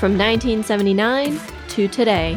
from 0.00 0.16
1979 0.16 1.38
to 1.68 1.86
today. 1.86 2.34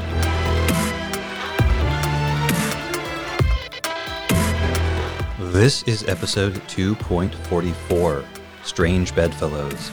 This 5.39 5.81
is 5.83 6.03
episode 6.09 6.55
2.44 6.67 8.25
Strange 8.63 9.15
Bedfellows, 9.15 9.91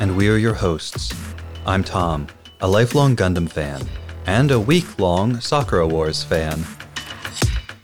and 0.00 0.16
we're 0.16 0.36
your 0.36 0.52
hosts. 0.52 1.14
I'm 1.64 1.84
Tom, 1.84 2.26
a 2.60 2.66
lifelong 2.66 3.14
Gundam 3.14 3.48
fan, 3.48 3.86
and 4.26 4.50
a 4.50 4.58
week 4.58 4.98
long 4.98 5.38
Sakura 5.40 5.86
Wars 5.86 6.24
fan. 6.24 6.64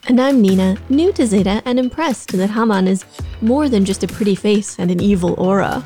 And 0.09 0.21
I'm 0.21 0.43
Nina, 0.43 0.77
new 0.89 1.13
to 1.13 1.25
Zeta 1.25 1.63
and 1.65 1.79
impressed 1.79 2.33
that 2.33 2.51
Haman 2.51 2.89
is 2.89 3.05
more 3.41 3.69
than 3.69 3.85
just 3.85 4.03
a 4.03 4.09
pretty 4.09 4.35
face 4.35 4.77
and 4.81 4.91
an 4.91 5.01
evil 5.01 5.35
aura. 5.35 5.85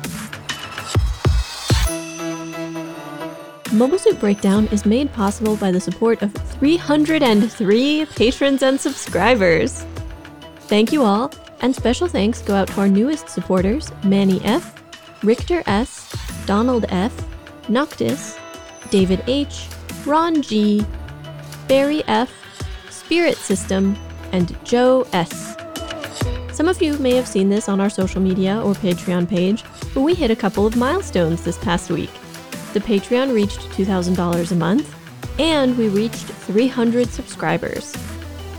Mobile 3.73 3.97
Suit 3.97 4.19
Breakdown 4.19 4.67
is 4.67 4.85
made 4.85 5.11
possible 5.13 5.55
by 5.55 5.71
the 5.71 5.79
support 5.79 6.21
of 6.21 6.31
303 6.31 8.05
patrons 8.05 8.61
and 8.61 8.79
subscribers. 8.79 9.83
Thank 10.67 10.93
you 10.93 11.01
all, 11.01 11.31
and 11.61 11.75
special 11.75 12.07
thanks 12.07 12.39
go 12.43 12.53
out 12.53 12.67
to 12.67 12.81
our 12.81 12.87
newest 12.87 13.29
supporters 13.29 13.91
Manny 14.03 14.39
F., 14.43 14.79
Richter 15.23 15.63
S., 15.65 16.15
Donald 16.45 16.85
F., 16.89 17.11
Noctis, 17.67 18.37
David 18.91 19.23
H., 19.25 19.67
Ron 20.05 20.43
G., 20.43 20.85
Barry 21.67 22.03
F., 22.05 22.31
Spirit 22.91 23.37
System, 23.37 23.97
and 24.31 24.55
Joe 24.63 25.07
S. 25.13 25.55
Some 26.51 26.67
of 26.67 26.79
you 26.79 26.99
may 26.99 27.15
have 27.15 27.27
seen 27.27 27.49
this 27.49 27.67
on 27.67 27.79
our 27.79 27.89
social 27.89 28.21
media 28.21 28.61
or 28.61 28.75
Patreon 28.75 29.27
page, 29.27 29.63
but 29.95 30.01
we 30.01 30.13
hit 30.13 30.29
a 30.29 30.35
couple 30.35 30.67
of 30.67 30.75
milestones 30.75 31.43
this 31.43 31.57
past 31.57 31.89
week. 31.89 32.11
The 32.73 32.79
Patreon 32.79 33.35
reached 33.35 33.59
$2,000 33.69 34.51
a 34.51 34.55
month, 34.55 34.95
and 35.39 35.77
we 35.77 35.89
reached 35.89 36.25
300 36.25 37.07
subscribers. 37.07 37.95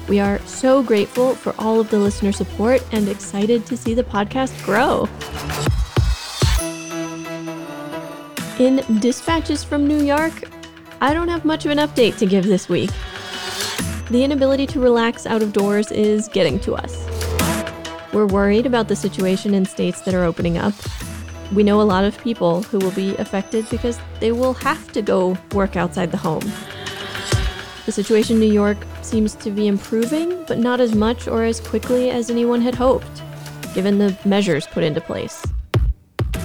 We 0.08 0.20
are 0.20 0.38
so 0.46 0.84
grateful 0.84 1.34
for 1.34 1.52
all 1.58 1.80
of 1.80 1.90
the 1.90 1.98
listener 1.98 2.30
support 2.30 2.84
and 2.92 3.08
excited 3.08 3.66
to 3.66 3.76
see 3.76 3.92
the 3.92 4.04
podcast 4.04 4.54
grow. 4.64 5.08
In 8.60 8.84
Dispatches 9.00 9.64
from 9.64 9.88
New 9.88 10.00
York, 10.00 10.44
I 11.00 11.12
don't 11.12 11.26
have 11.26 11.44
much 11.44 11.64
of 11.64 11.72
an 11.72 11.78
update 11.78 12.16
to 12.18 12.26
give 12.26 12.44
this 12.44 12.68
week. 12.68 12.90
The 14.10 14.22
inability 14.22 14.68
to 14.68 14.80
relax 14.80 15.26
out 15.26 15.42
of 15.42 15.52
doors 15.52 15.90
is 15.90 16.28
getting 16.28 16.60
to 16.60 16.74
us. 16.76 17.04
We're 18.12 18.26
worried 18.26 18.64
about 18.64 18.86
the 18.86 18.94
situation 18.94 19.54
in 19.54 19.64
states 19.64 20.02
that 20.02 20.14
are 20.14 20.22
opening 20.22 20.56
up, 20.56 20.74
we 21.52 21.62
know 21.62 21.80
a 21.80 21.82
lot 21.82 22.04
of 22.04 22.16
people 22.18 22.62
who 22.62 22.78
will 22.78 22.92
be 22.92 23.14
affected 23.16 23.68
because 23.70 23.98
they 24.20 24.32
will 24.32 24.54
have 24.54 24.92
to 24.92 25.02
go 25.02 25.36
work 25.52 25.76
outside 25.76 26.10
the 26.10 26.16
home. 26.16 26.42
The 27.86 27.92
situation 27.92 28.36
in 28.36 28.40
New 28.40 28.52
York 28.52 28.78
seems 29.02 29.34
to 29.36 29.50
be 29.50 29.66
improving, 29.66 30.44
but 30.46 30.58
not 30.58 30.80
as 30.80 30.94
much 30.94 31.28
or 31.28 31.44
as 31.44 31.60
quickly 31.60 32.10
as 32.10 32.30
anyone 32.30 32.62
had 32.62 32.74
hoped, 32.74 33.22
given 33.74 33.98
the 33.98 34.16
measures 34.24 34.66
put 34.66 34.82
into 34.82 35.00
place. 35.00 35.44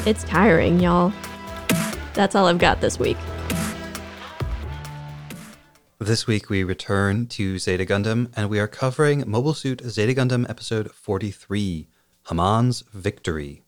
It's 0.06 0.24
tiring, 0.26 0.80
y'all. 0.80 1.14
That's 2.14 2.36
all 2.36 2.48
I've 2.48 2.58
got 2.58 2.82
this 2.82 3.00
week. 3.00 3.18
This 6.00 6.28
week 6.28 6.50
we 6.50 6.64
return 6.64 7.28
to 7.28 7.60
Zeta 7.60 7.86
Gundam 7.86 8.32
and 8.36 8.50
we 8.50 8.60
are 8.60 8.68
covering 8.68 9.24
Mobile 9.28 9.54
Suit 9.54 9.82
Zeta 9.82 10.14
Gundam 10.14 10.50
episode 10.50 10.92
43 10.92 11.88
Haman's 12.28 12.84
Victory. 12.94 13.64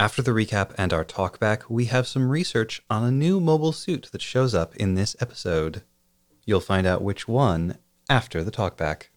After 0.00 0.22
the 0.22 0.30
recap 0.30 0.74
and 0.78 0.92
our 0.92 1.04
talkback, 1.04 1.62
we 1.68 1.86
have 1.86 2.06
some 2.06 2.28
research 2.28 2.80
on 2.88 3.02
a 3.02 3.10
new 3.10 3.40
mobile 3.40 3.72
suit 3.72 4.10
that 4.12 4.22
shows 4.22 4.54
up 4.54 4.76
in 4.76 4.94
this 4.94 5.16
episode. 5.18 5.82
You'll 6.44 6.60
find 6.60 6.86
out 6.86 7.02
which 7.02 7.26
one 7.26 7.78
after 8.08 8.44
the 8.44 8.52
talkback. 8.52 9.08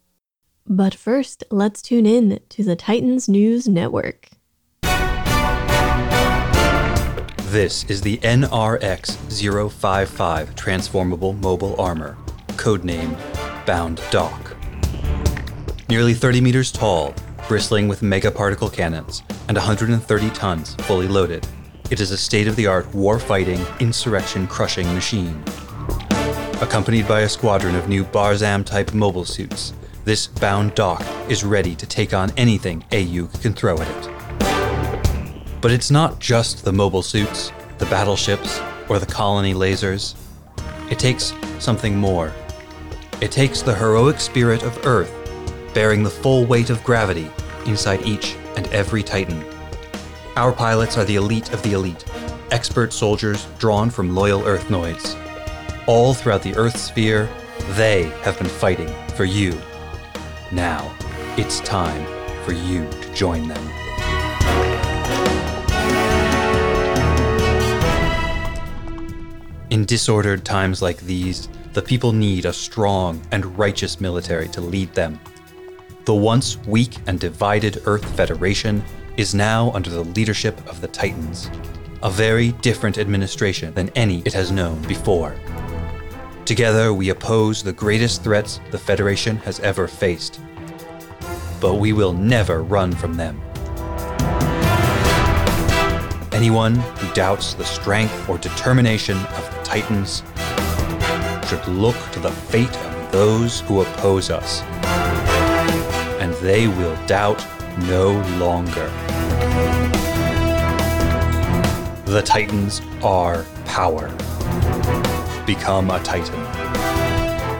But 0.66 0.96
first, 0.96 1.44
let's 1.52 1.84
tune 1.84 2.08
in 2.08 2.40
to 2.50 2.64
the 2.64 2.76
Titans 2.76 3.30
News 3.30 3.68
Network. 3.68 4.30
This 7.52 7.84
is 7.84 8.02
the 8.02 8.18
NRX 8.18 9.70
055 9.70 10.56
Transformable 10.56 11.34
Mobile 11.34 11.80
Armor, 11.80 12.18
codename 12.54 13.16
Bound 13.68 14.02
Doc. 14.10 14.58
Nearly 15.90 16.16
30 16.16 16.42
meters 16.42 16.72
tall, 16.72 17.14
bristling 17.52 17.90
with 17.90 18.00
megaparticle 18.00 18.72
cannons 18.72 19.24
and 19.50 19.58
130 19.58 20.30
tons 20.30 20.74
fully 20.76 21.06
loaded. 21.06 21.46
It 21.90 22.00
is 22.00 22.12
a 22.12 22.18
state 22.18 22.48
of 22.48 22.56
the 22.56 22.66
art 22.66 22.88
war 22.96 23.20
fighting, 23.20 23.60
insurrection 23.82 24.48
crushing 24.48 24.88
machine. 24.94 25.44
Accompanied 26.62 27.10
by 27.10 27.24
a 27.24 27.28
squadron 27.28 27.76
of 27.76 27.90
new 27.90 28.06
Barzam 28.06 28.64
type 28.66 28.94
mobile 28.94 29.26
suits, 29.26 29.74
this 30.06 30.28
Bound 30.28 30.74
Doc 30.76 31.04
is 31.28 31.44
ready 31.44 31.76
to 31.76 31.86
take 31.86 32.14
on 32.14 32.32
anything 32.38 32.86
Aeug 32.92 33.42
can 33.42 33.52
throw 33.52 33.78
at 33.78 33.98
it. 33.98 35.60
But 35.60 35.72
it's 35.72 35.92
not 35.92 36.20
just 36.20 36.64
the 36.64 36.72
mobile 36.72 37.04
suits, 37.04 37.52
the 37.80 37.86
battleships, 37.88 38.62
or 38.88 38.98
the 38.98 39.06
colony 39.06 39.54
lasers. 39.54 40.16
It 40.90 41.00
takes 41.00 41.34
something 41.60 41.98
more. 41.98 42.32
It 43.20 43.30
takes 43.30 43.62
the 43.62 43.76
heroic 43.76 44.22
spirit 44.22 44.64
of 44.64 44.88
Earth 44.88 45.21
bearing 45.74 46.04
the 46.04 46.10
full 46.10 46.46
weight 46.46 46.70
of 46.70 46.84
gravity 46.84 47.30
inside 47.66 48.06
each 48.06 48.36
and 48.56 48.68
every 48.68 49.04
Titan. 49.04 49.44
Our 50.36 50.52
pilots 50.52 50.98
are 50.98 51.06
the 51.06 51.16
elite 51.16 51.54
of 51.54 51.62
the 51.64 51.74
elite, 51.74 52.06
expert 52.52 52.94
soldiers 52.94 53.48
drawn 53.60 53.90
from 53.90 54.16
loyal 54.16 54.42
Earthnoids. 54.42 55.18
All 55.88 56.14
throughout 56.14 56.44
the 56.44 56.56
Earth 56.56 56.78
sphere, 56.78 57.30
they 57.72 58.04
have 58.24 58.38
been 58.38 58.48
fighting 58.48 58.94
for 59.16 59.26
you. 59.26 59.60
Now, 60.52 60.94
it's 61.38 61.60
time 61.62 62.06
for 62.44 62.54
you 62.54 62.90
to 62.90 63.14
join 63.14 63.48
them. 63.48 63.70
In 69.70 69.86
disordered 69.86 70.44
times 70.44 70.82
like 70.82 71.00
these, 71.00 71.48
the 71.74 71.82
people 71.82 72.12
need 72.12 72.46
a 72.46 72.52
strong 72.52 73.22
and 73.32 73.58
righteous 73.58 74.02
military 74.02 74.50
to 74.50 74.60
lead 74.60 74.94
them 74.94 75.20
the 76.06 76.16
once 76.16 76.58
weak 76.66 76.98
and 77.06 77.20
divided 77.20 77.84
Earth 77.86 78.06
Federation 78.16 78.84
is 79.18 79.36
now 79.36 79.72
under 79.72 79.90
the 79.92 80.04
leadership 80.04 80.58
of 80.68 80.82
the 80.82 80.88
Titans, 80.88 81.52
a 82.02 82.10
very 82.10 82.54
different 82.54 82.98
administration 82.98 83.72
than 83.76 83.90
any 83.90 84.22
it 84.26 84.34
has 84.34 84.52
known 84.52 84.82
before. 84.84 85.36
Together, 86.46 86.92
we 86.92 87.10
oppose 87.10 87.62
the 87.62 87.72
greatest 87.72 88.24
threats 88.24 88.60
the 88.72 88.78
Federation 88.80 89.38
has 89.38 89.60
ever 89.60 89.88
faced. 89.88 90.40
But 91.60 91.76
we 91.76 91.94
will 91.94 92.14
never 92.14 92.64
run 92.64 92.94
from 92.94 93.14
them. 93.14 93.40
Anyone 96.32 96.76
who 96.76 97.14
doubts 97.14 97.54
the 97.54 97.64
strength 97.64 98.28
or 98.28 98.40
determination 98.40 99.18
of 99.18 99.52
the 99.54 99.62
Titans 99.64 100.24
should 101.48 101.68
look 101.68 101.96
to 102.14 102.20
the 102.20 102.32
fate 102.32 102.76
of 102.76 103.12
those 103.12 103.62
who 103.62 103.82
oppose 103.82 104.32
us 104.32 104.64
they 106.42 106.68
will 106.68 106.98
doubt 107.06 107.46
no 107.88 108.14
longer. 108.40 108.90
The 112.06 112.24
Titans 112.26 112.82
are 113.04 113.46
power. 113.66 114.08
Become 115.46 115.92
a 115.92 116.00
Titan. 116.04 116.40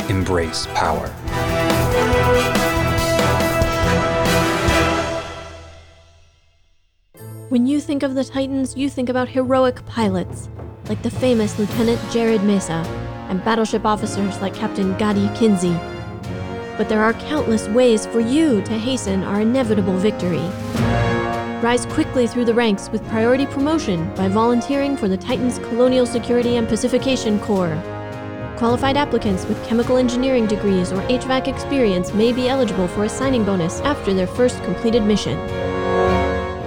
Embrace 0.10 0.66
power. 0.74 1.10
When 7.50 7.68
you 7.68 7.80
think 7.80 8.02
of 8.02 8.16
the 8.16 8.24
Titans, 8.24 8.76
you 8.76 8.90
think 8.90 9.10
about 9.10 9.30
heroic 9.30 9.86
pilots, 9.86 10.50
like 10.90 11.04
the 11.04 11.12
famous 11.12 11.60
Lieutenant 11.60 12.00
Jerid 12.10 12.44
Messa, 12.44 12.84
and 13.30 13.44
battleship 13.46 13.86
officers 13.86 14.42
like 14.42 14.56
Captain 14.56 14.98
Gadi 14.98 15.30
Kinsey 15.38 15.78
but 16.82 16.90
there 16.90 17.04
are 17.04 17.14
countless 17.14 17.68
ways 17.68 18.08
for 18.08 18.20
you 18.20 18.60
to 18.64 18.76
hasten 18.76 19.24
our 19.24 19.42
inevitable 19.42 19.96
victory. 19.98 20.42
Rise 21.62 21.86
quickly 21.86 22.26
through 22.26 22.46
the 22.46 22.56
ranks 22.56 22.90
with 22.90 23.08
priority 23.08 23.46
promotion 23.46 24.12
by 24.16 24.28
volunteering 24.28 24.98
for 24.98 25.08
the 25.08 25.16
Titans 25.16 25.60
Colonial 25.60 26.08
Security 26.08 26.56
and 26.56 26.68
Pacification 26.68 27.40
Corps. 27.40 27.80
Qualified 28.58 28.98
applicants 28.98 29.46
with 29.46 29.64
chemical 29.64 29.98
engineering 29.98 30.48
degrees 30.48 30.92
or 30.92 31.04
HVAC 31.04 31.48
experience 31.50 32.16
may 32.16 32.34
be 32.34 32.50
eligible 32.50 32.88
for 32.88 33.04
a 33.04 33.10
signing 33.10 33.46
bonus 33.46 33.80
after 33.82 34.12
their 34.12 34.26
first 34.26 34.64
completed 34.64 35.04
mission. 35.04 35.38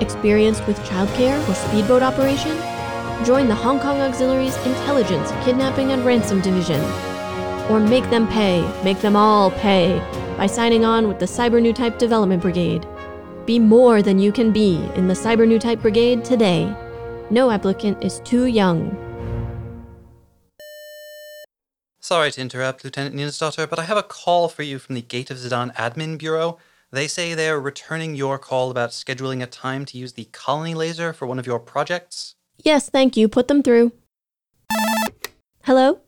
Experienced 0.00 0.64
with 0.68 0.78
childcare 0.82 1.40
or 1.48 1.54
speedboat 1.54 2.04
operation? 2.04 2.56
Join 3.24 3.48
the 3.48 3.56
Hong 3.56 3.80
Kong 3.80 4.00
Auxiliary's 4.00 4.56
Intelligence, 4.58 5.32
Kidnapping, 5.44 5.90
and 5.90 6.04
Ransom 6.04 6.40
Division. 6.40 7.13
Or 7.70 7.80
make 7.80 8.08
them 8.10 8.28
pay, 8.28 8.60
make 8.84 9.00
them 9.00 9.16
all 9.16 9.50
pay, 9.50 9.98
by 10.36 10.46
signing 10.46 10.84
on 10.84 11.08
with 11.08 11.18
the 11.18 11.26
Cyber 11.26 11.62
New 11.62 11.72
Type 11.72 11.98
Development 11.98 12.42
Brigade. 12.42 12.86
Be 13.46 13.58
more 13.58 14.02
than 14.02 14.18
you 14.18 14.32
can 14.32 14.52
be 14.52 14.76
in 14.94 15.08
the 15.08 15.14
Cyber 15.14 15.48
New 15.48 15.58
Type 15.58 15.80
Brigade 15.80 16.24
today. 16.24 16.74
No 17.30 17.50
applicant 17.50 18.04
is 18.04 18.20
too 18.20 18.46
young. 18.46 18.94
Sorry 22.00 22.30
to 22.32 22.40
interrupt, 22.42 22.84
Lieutenant 22.84 23.14
Nina's 23.14 23.38
daughter, 23.38 23.66
but 23.66 23.78
I 23.78 23.84
have 23.84 23.96
a 23.96 24.02
call 24.02 24.48
for 24.50 24.62
you 24.62 24.78
from 24.78 24.94
the 24.94 25.00
Gate 25.00 25.30
of 25.30 25.38
Zedan 25.38 25.74
Admin 25.74 26.18
Bureau. 26.18 26.58
They 26.92 27.08
say 27.08 27.32
they 27.32 27.48
are 27.48 27.58
returning 27.58 28.14
your 28.14 28.38
call 28.38 28.70
about 28.70 28.90
scheduling 28.90 29.42
a 29.42 29.46
time 29.46 29.86
to 29.86 29.96
use 29.96 30.12
the 30.12 30.26
colony 30.26 30.74
laser 30.74 31.14
for 31.14 31.26
one 31.26 31.38
of 31.38 31.46
your 31.46 31.58
projects. 31.58 32.34
Yes, 32.58 32.90
thank 32.90 33.16
you. 33.16 33.26
Put 33.26 33.48
them 33.48 33.62
through. 33.62 33.92
Hello? 35.62 36.00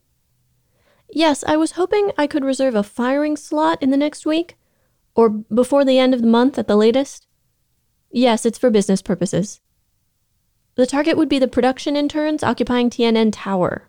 Yes, 1.16 1.42
I 1.46 1.56
was 1.56 1.72
hoping 1.72 2.12
I 2.18 2.26
could 2.26 2.44
reserve 2.44 2.74
a 2.74 2.82
firing 2.82 3.38
slot 3.38 3.82
in 3.82 3.88
the 3.88 3.96
next 3.96 4.26
week, 4.26 4.58
or 5.14 5.30
before 5.30 5.82
the 5.82 5.98
end 5.98 6.12
of 6.12 6.20
the 6.20 6.26
month 6.26 6.58
at 6.58 6.68
the 6.68 6.76
latest. 6.76 7.26
Yes, 8.10 8.44
it's 8.44 8.58
for 8.58 8.68
business 8.68 9.00
purposes. 9.00 9.62
The 10.74 10.84
target 10.84 11.16
would 11.16 11.30
be 11.30 11.38
the 11.38 11.48
production 11.48 11.96
interns 11.96 12.42
occupying 12.42 12.90
TNN 12.90 13.30
Tower. 13.32 13.88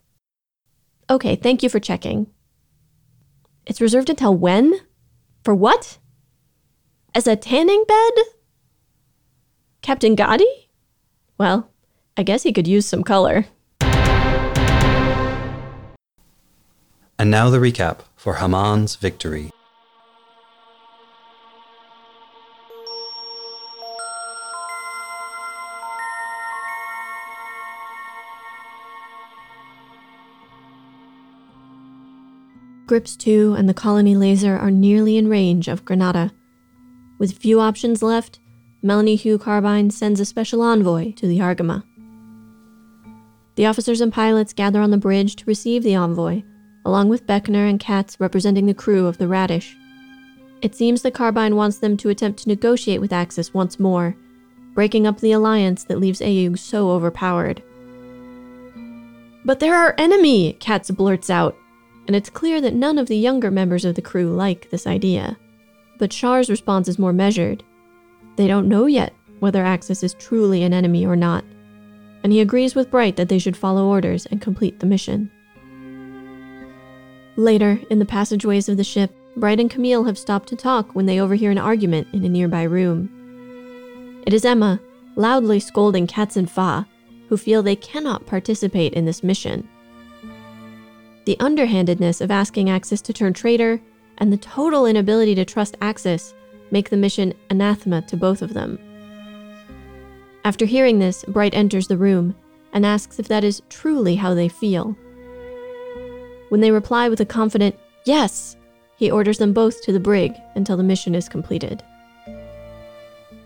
Okay, 1.09 1.35
thank 1.35 1.61
you 1.61 1.67
for 1.67 1.81
checking. 1.81 2.27
It's 3.65 3.81
reserved 3.81 4.09
until 4.09 4.33
when? 4.33 4.79
For 5.43 5.53
what? 5.53 5.97
As 7.13 7.27
a 7.27 7.35
tanning 7.35 7.83
bed? 7.85 8.13
Captain 9.81 10.15
Gadi? 10.15 10.69
Well, 11.37 11.73
I 12.15 12.23
guess 12.23 12.43
he 12.43 12.53
could 12.53 12.69
use 12.69 12.85
some 12.85 13.03
color. 13.03 13.47
And 17.19 17.31
now 17.31 17.49
the 17.49 17.57
recap 17.57 18.01
for 18.15 18.35
Haman's 18.35 18.95
victory. 18.95 19.49
Gryps 32.85 33.17
2 33.17 33.55
and 33.57 33.67
the 33.67 33.73
colony 33.73 34.15
laser 34.15 34.55
are 34.55 34.71
nearly 34.71 35.17
in 35.17 35.27
range 35.27 35.67
of 35.67 35.83
Granada. 35.83 36.31
With 37.17 37.37
few 37.37 37.59
options 37.59 38.03
left, 38.03 38.39
Melanie 38.83 39.15
Hue 39.15 39.39
Carbine 39.39 39.89
sends 39.89 40.19
a 40.19 40.25
special 40.25 40.61
envoy 40.61 41.13
to 41.13 41.27
the 41.27 41.39
Argama. 41.39 41.83
The 43.55 43.65
officers 43.65 44.01
and 44.01 44.13
pilots 44.13 44.53
gather 44.53 44.79
on 44.79 44.91
the 44.91 44.97
bridge 44.97 45.35
to 45.37 45.45
receive 45.45 45.81
the 45.81 45.95
envoy, 45.95 46.43
along 46.87 47.09
with 47.09 47.27
Beckner 47.27 47.69
and 47.69 47.81
Katz 47.81 48.17
representing 48.17 48.65
the 48.65 48.73
crew 48.73 49.07
of 49.07 49.17
the 49.17 49.27
Radish. 49.27 49.75
It 50.61 50.73
seems 50.73 51.01
the 51.01 51.11
Carbine 51.11 51.57
wants 51.57 51.79
them 51.79 51.97
to 51.97 52.07
attempt 52.07 52.39
to 52.39 52.47
negotiate 52.47 53.01
with 53.01 53.11
Axis 53.11 53.53
once 53.53 53.77
more, 53.77 54.15
breaking 54.73 55.05
up 55.05 55.19
the 55.19 55.33
alliance 55.33 55.83
that 55.83 55.99
leaves 55.99 56.21
Aeug 56.21 56.57
so 56.57 56.89
overpowered. 56.91 57.61
But 59.43 59.59
they're 59.59 59.75
our 59.75 59.95
enemy, 59.97 60.53
Katz 60.53 60.89
blurts 60.89 61.29
out, 61.29 61.57
and 62.07 62.15
it's 62.15 62.29
clear 62.29 62.61
that 62.61 62.73
none 62.73 62.97
of 62.97 63.07
the 63.07 63.17
younger 63.17 63.51
members 63.51 63.83
of 63.83 63.95
the 63.95 64.01
crew 64.01 64.33
like 64.33 64.69
this 64.69 64.87
idea. 64.87 65.37
But 65.99 66.11
Char's 66.11 66.49
response 66.49 66.87
is 66.87 66.97
more 66.97 67.13
measured. 67.13 67.63
They 68.37 68.47
don't 68.47 68.69
know 68.69 68.85
yet 68.85 69.13
whether 69.39 69.61
Axis 69.61 70.03
is 70.03 70.13
truly 70.13 70.63
an 70.63 70.73
enemy 70.73 71.05
or 71.05 71.17
not, 71.17 71.43
and 72.23 72.31
he 72.31 72.39
agrees 72.39 72.75
with 72.75 72.89
Bright 72.89 73.17
that 73.17 73.27
they 73.27 73.39
should 73.39 73.57
follow 73.57 73.87
orders 73.87 74.25
and 74.27 74.41
complete 74.41 74.79
the 74.79 74.85
mission. 74.85 75.31
Later, 77.37 77.79
in 77.91 77.99
the 77.99 78.05
passageways 78.05 78.67
of 78.67 78.77
the 78.77 78.83
ship, 78.83 79.15
Bright 79.35 79.59
and 79.59 79.69
Camille 79.69 80.05
have 80.05 80.17
stopped 80.17 80.49
to 80.49 80.55
talk 80.55 80.95
when 80.95 81.05
they 81.05 81.21
overhear 81.21 81.51
an 81.51 81.59
argument 81.59 82.07
in 82.11 82.25
a 82.25 82.29
nearby 82.29 82.63
room. 82.63 83.11
It 84.25 84.33
is 84.33 84.43
Emma, 84.43 84.79
loudly 85.15 85.59
scolding 85.59 86.07
Katz 86.07 86.35
and 86.35 86.49
Fa, 86.49 86.87
who 87.29 87.37
feel 87.37 87.61
they 87.61 87.75
cannot 87.75 88.25
participate 88.25 88.93
in 88.93 89.05
this 89.05 89.23
mission. 89.23 89.69
The 91.25 91.39
underhandedness 91.39 92.21
of 92.21 92.31
asking 92.31 92.71
Axis 92.71 93.01
to 93.01 93.13
turn 93.13 93.33
traitor 93.33 93.79
and 94.17 94.33
the 94.33 94.37
total 94.37 94.87
inability 94.87 95.35
to 95.35 95.45
trust 95.45 95.77
Axis 95.79 96.33
make 96.71 96.89
the 96.89 96.97
mission 96.97 97.35
anathema 97.51 98.01
to 98.03 98.17
both 98.17 98.41
of 98.41 98.55
them. 98.55 98.79
After 100.43 100.65
hearing 100.65 100.97
this, 100.97 101.23
Bright 101.27 101.53
enters 101.53 101.87
the 101.87 101.97
room 101.97 102.35
and 102.73 102.83
asks 102.83 103.19
if 103.19 103.27
that 103.27 103.43
is 103.43 103.61
truly 103.69 104.15
how 104.15 104.33
they 104.33 104.49
feel. 104.49 104.95
When 106.49 106.61
they 106.61 106.71
reply 106.71 107.09
with 107.09 107.19
a 107.21 107.25
confident, 107.25 107.77
yes, 108.05 108.55
he 108.95 109.11
orders 109.11 109.37
them 109.37 109.53
both 109.53 109.81
to 109.83 109.91
the 109.91 109.99
brig 109.99 110.33
until 110.55 110.77
the 110.77 110.83
mission 110.83 111.15
is 111.15 111.29
completed. 111.29 111.83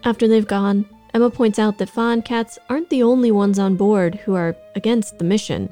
After 0.04 0.28
they've 0.28 0.48
gone, 0.48 0.86
Emma 1.14 1.30
points 1.30 1.60
out 1.60 1.78
that 1.78 1.90
Fa 1.90 2.02
and 2.02 2.24
Katz 2.24 2.58
aren't 2.70 2.90
the 2.90 3.04
only 3.04 3.32
ones 3.32 3.60
on 3.60 3.76
board 3.76 4.16
who 4.16 4.34
are 4.36 4.56
against 4.76 5.18
the 5.18 5.26
mission 5.26 5.72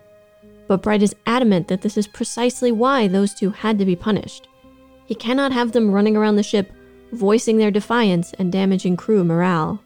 but 0.69 0.83
Bright 0.83 1.01
is 1.01 1.15
adamant 1.25 1.67
that 1.67 1.81
this 1.81 1.97
is 1.97 2.07
precisely 2.07 2.71
why 2.71 3.07
those 3.07 3.33
two 3.33 3.49
had 3.49 3.79
to 3.79 3.85
be 3.85 3.95
punished. 3.95 4.47
He 5.07 5.15
cannot 5.15 5.51
have 5.51 5.71
them 5.71 5.91
running 5.91 6.15
around 6.15 6.35
the 6.35 6.43
ship, 6.43 6.71
voicing 7.11 7.57
their 7.57 7.71
defiance 7.71 8.33
and 8.33 8.51
damaging 8.51 8.95
crew 8.95 9.23
morale. 9.23 9.81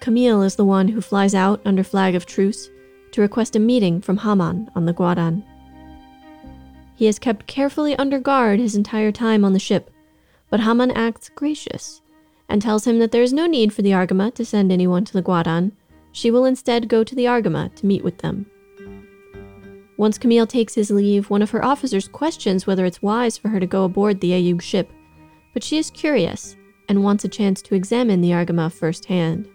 Camille 0.00 0.42
is 0.42 0.56
the 0.56 0.64
one 0.66 0.88
who 0.88 1.00
flies 1.00 1.34
out 1.34 1.62
under 1.64 1.82
flag 1.82 2.14
of 2.14 2.26
truce 2.26 2.68
to 3.12 3.20
request 3.20 3.56
a 3.56 3.58
meeting 3.58 4.00
from 4.00 4.18
Haman 4.18 4.70
on 4.74 4.86
the 4.86 4.94
Guadan. 4.94 5.44
He 6.94 7.06
has 7.06 7.18
kept 7.18 7.46
carefully 7.46 7.96
under 7.96 8.18
guard 8.18 8.58
his 8.58 8.74
entire 8.74 9.12
time 9.12 9.44
on 9.44 9.52
the 9.52 9.58
ship, 9.58 9.90
but 10.50 10.60
Haman 10.60 10.90
acts 10.92 11.28
gracious 11.28 12.02
and 12.48 12.60
tells 12.60 12.86
him 12.86 12.98
that 12.98 13.12
there 13.12 13.22
is 13.22 13.32
no 13.32 13.46
need 13.46 13.72
for 13.72 13.82
the 13.82 13.92
Argama 13.92 14.34
to 14.34 14.44
send 14.44 14.70
anyone 14.70 15.04
to 15.04 15.12
the 15.12 15.22
Guadan. 15.22 15.72
She 16.12 16.30
will 16.30 16.44
instead 16.44 16.88
go 16.88 17.02
to 17.02 17.14
the 17.14 17.24
Argama 17.24 17.74
to 17.76 17.86
meet 17.86 18.04
with 18.04 18.18
them. 18.18 18.46
Once 19.96 20.18
Camille 20.18 20.46
takes 20.46 20.74
his 20.74 20.90
leave, 20.90 21.30
one 21.30 21.42
of 21.42 21.50
her 21.50 21.64
officers 21.64 22.08
questions 22.08 22.66
whether 22.66 22.84
it's 22.84 23.02
wise 23.02 23.38
for 23.38 23.48
her 23.48 23.60
to 23.60 23.66
go 23.66 23.84
aboard 23.84 24.20
the 24.20 24.30
Aeug 24.30 24.60
ship, 24.60 24.90
but 25.52 25.62
she 25.62 25.78
is 25.78 25.90
curious 25.90 26.56
and 26.88 27.04
wants 27.04 27.24
a 27.24 27.28
chance 27.28 27.62
to 27.62 27.74
examine 27.74 28.20
the 28.20 28.30
Argama 28.30 28.70
firsthand. 28.72 29.48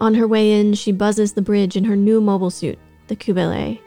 On 0.00 0.14
her 0.14 0.26
way 0.26 0.60
in, 0.60 0.74
she 0.74 0.92
buzzes 0.92 1.32
the 1.32 1.42
bridge 1.42 1.76
in 1.76 1.84
her 1.84 1.96
new 1.96 2.20
mobile 2.20 2.50
suit, 2.50 2.78
the 3.08 3.16
Qubeley. 3.16 3.80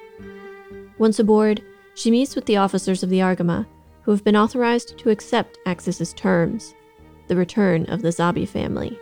Once 0.97 1.19
aboard, 1.19 1.61
she 1.93 2.09
meets 2.09 2.35
with 2.35 2.45
the 2.45 2.57
officers 2.57 3.03
of 3.03 3.09
the 3.09 3.19
Argama, 3.19 3.67
who 4.01 4.11
have 4.11 4.23
been 4.23 4.35
authorized 4.35 4.97
to 4.97 5.09
accept 5.11 5.59
Axis's 5.65 6.13
terms, 6.13 6.73
the 7.27 7.35
return 7.35 7.85
of 7.85 8.01
the 8.01 8.09
Zabi 8.09 8.47
family. 8.47 8.97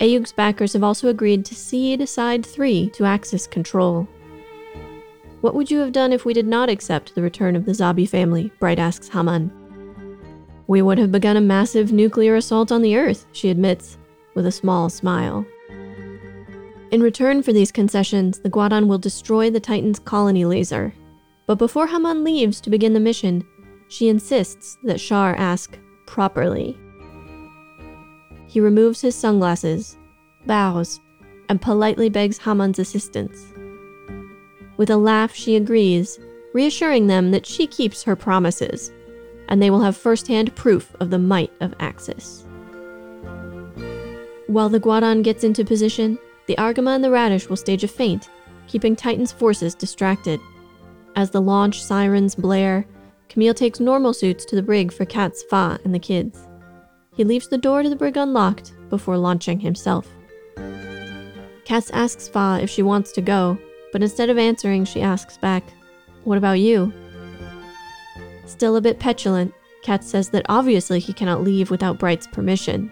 Aeug's 0.00 0.32
backers 0.32 0.72
have 0.72 0.82
also 0.82 1.08
agreed 1.08 1.44
to 1.44 1.54
cede 1.54 2.08
Side 2.08 2.44
3 2.44 2.90
to 2.90 3.04
Axis 3.04 3.46
control. 3.46 4.08
What 5.42 5.54
would 5.54 5.70
you 5.70 5.78
have 5.78 5.92
done 5.92 6.12
if 6.12 6.24
we 6.24 6.34
did 6.34 6.46
not 6.46 6.68
accept 6.68 7.14
the 7.14 7.22
return 7.22 7.54
of 7.54 7.66
the 7.66 7.72
Zabi 7.72 8.08
family? 8.08 8.50
Bright 8.58 8.80
asks 8.80 9.08
Haman. 9.08 9.52
We 10.66 10.82
would 10.82 10.98
have 10.98 11.12
begun 11.12 11.36
a 11.36 11.40
massive 11.40 11.92
nuclear 11.92 12.34
assault 12.34 12.72
on 12.72 12.82
the 12.82 12.96
Earth, 12.96 13.26
she 13.32 13.50
admits, 13.50 13.98
with 14.34 14.46
a 14.46 14.52
small 14.52 14.88
smile. 14.88 15.46
In 16.94 17.02
return 17.02 17.42
for 17.42 17.52
these 17.52 17.72
concessions, 17.72 18.38
the 18.38 18.48
Guadan 18.48 18.86
will 18.86 18.98
destroy 18.98 19.50
the 19.50 19.58
Titan's 19.58 19.98
colony 19.98 20.44
laser. 20.44 20.94
But 21.44 21.56
before 21.56 21.88
Haman 21.88 22.22
leaves 22.22 22.60
to 22.60 22.70
begin 22.70 22.92
the 22.92 23.00
mission, 23.00 23.44
she 23.88 24.08
insists 24.08 24.78
that 24.84 25.00
Char 25.00 25.34
ask 25.34 25.76
properly. 26.06 26.78
He 28.46 28.60
removes 28.60 29.00
his 29.00 29.16
sunglasses, 29.16 29.96
bows, 30.46 31.00
and 31.48 31.60
politely 31.60 32.08
begs 32.08 32.38
Haman's 32.38 32.78
assistance. 32.78 33.44
With 34.76 34.88
a 34.88 34.96
laugh, 34.96 35.34
she 35.34 35.56
agrees, 35.56 36.20
reassuring 36.52 37.08
them 37.08 37.32
that 37.32 37.44
she 37.44 37.66
keeps 37.66 38.04
her 38.04 38.14
promises, 38.14 38.92
and 39.48 39.60
they 39.60 39.70
will 39.70 39.82
have 39.82 39.96
firsthand 39.96 40.54
proof 40.54 40.94
of 41.00 41.10
the 41.10 41.18
might 41.18 41.50
of 41.58 41.74
Axis. 41.80 42.46
While 44.46 44.68
the 44.68 44.78
Guadan 44.78 45.24
gets 45.24 45.42
into 45.42 45.64
position, 45.64 46.20
the 46.46 46.56
Argama 46.56 46.94
and 46.94 47.04
the 47.04 47.10
Radish 47.10 47.48
will 47.48 47.56
stage 47.56 47.84
a 47.84 47.88
feint, 47.88 48.28
keeping 48.66 48.96
Titan's 48.96 49.32
forces 49.32 49.74
distracted. 49.74 50.40
As 51.16 51.30
the 51.30 51.40
launch 51.40 51.82
sirens 51.82 52.34
blare, 52.34 52.86
Camille 53.28 53.54
takes 53.54 53.80
normal 53.80 54.12
suits 54.12 54.44
to 54.44 54.56
the 54.56 54.62
brig 54.62 54.92
for 54.92 55.04
Katz 55.04 55.42
Fa, 55.44 55.78
and 55.84 55.94
the 55.94 55.98
kids. 55.98 56.46
He 57.16 57.24
leaves 57.24 57.48
the 57.48 57.58
door 57.58 57.82
to 57.82 57.88
the 57.88 57.96
brig 57.96 58.16
unlocked 58.16 58.74
before 58.90 59.16
launching 59.16 59.60
himself. 59.60 60.08
Katz 61.64 61.90
asks 61.90 62.28
Fa 62.28 62.58
if 62.60 62.70
she 62.70 62.82
wants 62.82 63.12
to 63.12 63.22
go, 63.22 63.58
But 63.92 64.02
instead 64.02 64.30
of 64.30 64.38
answering, 64.38 64.84
she 64.84 65.00
asks 65.00 65.38
back, 65.38 65.64
What 66.24 66.38
about 66.38 66.60
you? 66.60 66.92
Still 68.46 68.76
a 68.76 68.80
bit 68.80 68.98
petulant, 68.98 69.54
Kat 69.82 70.02
says 70.02 70.30
that 70.30 70.46
obviously 70.48 70.98
he 70.98 71.12
cannot 71.12 71.42
leave 71.42 71.70
without 71.70 71.98
Bright's 71.98 72.26
permission. 72.26 72.90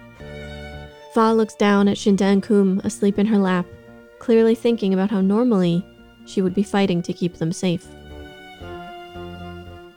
Fa 1.12 1.32
looks 1.32 1.54
down 1.54 1.88
at 1.88 1.98
Shinta 1.98 2.40
Qum 2.40 2.82
asleep 2.84 3.18
in 3.18 3.26
her 3.26 3.38
lap, 3.38 3.66
clearly 4.18 4.54
thinking 4.54 4.94
about 4.94 5.10
how 5.10 5.20
normally 5.20 5.84
she 6.24 6.40
would 6.40 6.54
be 6.54 6.62
fighting 6.62 7.02
to 7.02 7.12
keep 7.12 7.36
them 7.36 7.52
safe. 7.52 7.86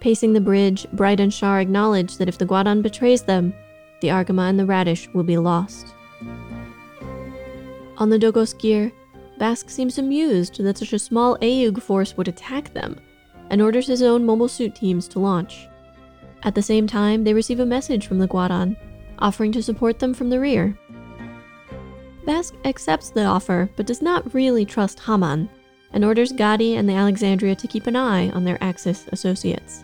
Pacing 0.01 0.33
the 0.33 0.41
bridge, 0.41 0.85
Bright 0.91 1.21
and 1.21 1.33
Shar 1.33 1.61
acknowledge 1.61 2.17
that 2.17 2.27
if 2.27 2.37
the 2.37 2.45
Guadan 2.45 2.81
betrays 2.81 3.23
them, 3.23 3.53
the 4.01 4.09
Argama 4.09 4.49
and 4.49 4.59
the 4.59 4.65
Radish 4.65 5.07
will 5.13 5.23
be 5.23 5.37
lost. 5.37 5.87
On 7.97 8.09
the 8.09 8.19
Dogosse 8.19 8.53
Giar, 8.55 8.91
Bask 9.37 9.69
seems 9.69 9.97
amused 9.97 10.61
that 10.61 10.77
such 10.77 10.93
a 10.93 10.99
small 10.99 11.37
Aeug 11.41 11.81
force 11.81 12.17
would 12.17 12.27
attack 12.27 12.73
them, 12.73 12.97
and 13.49 13.61
orders 13.61 13.87
his 13.87 14.01
own 14.01 14.25
mobile 14.25 14.47
suit 14.47 14.75
teams 14.75 15.07
to 15.09 15.19
launch. 15.19 15.67
At 16.43 16.55
the 16.55 16.61
same 16.61 16.87
time, 16.87 17.23
they 17.23 17.33
receive 17.33 17.59
a 17.61 17.65
message 17.65 18.05
from 18.05 18.19
the 18.19 18.27
Guadan, 18.27 18.75
offering 19.19 19.51
to 19.53 19.63
support 19.63 19.99
them 19.99 20.13
from 20.13 20.29
the 20.29 20.39
rear. 20.39 20.77
Bask 22.25 22.55
accepts 22.65 23.11
the 23.11 23.25
offer, 23.25 23.69
but 23.75 23.85
does 23.85 24.01
not 24.01 24.33
really 24.33 24.65
trust 24.65 24.99
Haman, 24.99 25.47
and 25.93 26.03
orders 26.03 26.31
Gadi 26.31 26.75
and 26.75 26.89
the 26.89 26.93
Alexandria 26.93 27.55
to 27.55 27.67
keep 27.67 27.85
an 27.85 27.95
eye 27.95 28.29
on 28.31 28.43
their 28.43 28.61
Axis 28.63 29.05
associates. 29.11 29.83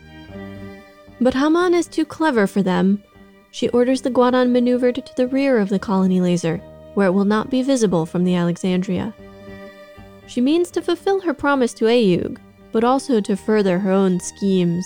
But 1.19 1.35
Haman 1.35 1.75
is 1.75 1.87
too 1.87 2.03
clever 2.03 2.47
for 2.47 2.63
them. 2.63 3.03
She 3.51 3.69
orders 3.69 4.01
the 4.01 4.09
Guadan 4.09 4.51
maneuvered 4.51 4.95
to 4.95 5.15
the 5.15 5.27
rear 5.27 5.59
of 5.59 5.69
the 5.69 5.77
colony 5.77 6.19
laser, 6.19 6.57
where 6.95 7.07
it 7.07 7.11
will 7.11 7.25
not 7.25 7.51
be 7.51 7.61
visible 7.61 8.05
from 8.07 8.23
the 8.23 8.35
Alexandria. 8.35 9.13
She 10.25 10.41
means 10.41 10.71
to 10.71 10.81
fulfill 10.81 11.21
her 11.21 11.33
promise 11.33 11.73
to 11.75 11.85
Aeug, 11.85 12.39
but 12.71 12.83
also 12.83 13.21
to 13.21 13.35
further 13.35 13.77
her 13.77 13.91
own 13.91 14.19
schemes. 14.19 14.85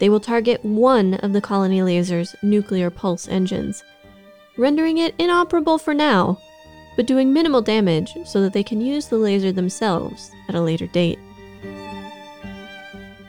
They 0.00 0.08
will 0.08 0.20
target 0.20 0.64
one 0.64 1.14
of 1.14 1.32
the 1.32 1.42
colony 1.42 1.82
laser's 1.82 2.34
nuclear 2.42 2.90
pulse 2.90 3.28
engines, 3.28 3.84
rendering 4.60 4.98
it 4.98 5.14
inoperable 5.18 5.78
for 5.78 5.94
now, 5.94 6.38
but 6.94 7.06
doing 7.06 7.32
minimal 7.32 7.62
damage 7.62 8.12
so 8.26 8.42
that 8.42 8.52
they 8.52 8.62
can 8.62 8.80
use 8.80 9.08
the 9.08 9.16
laser 9.16 9.50
themselves 9.50 10.30
at 10.48 10.54
a 10.54 10.60
later 10.60 10.86
date. 10.86 11.18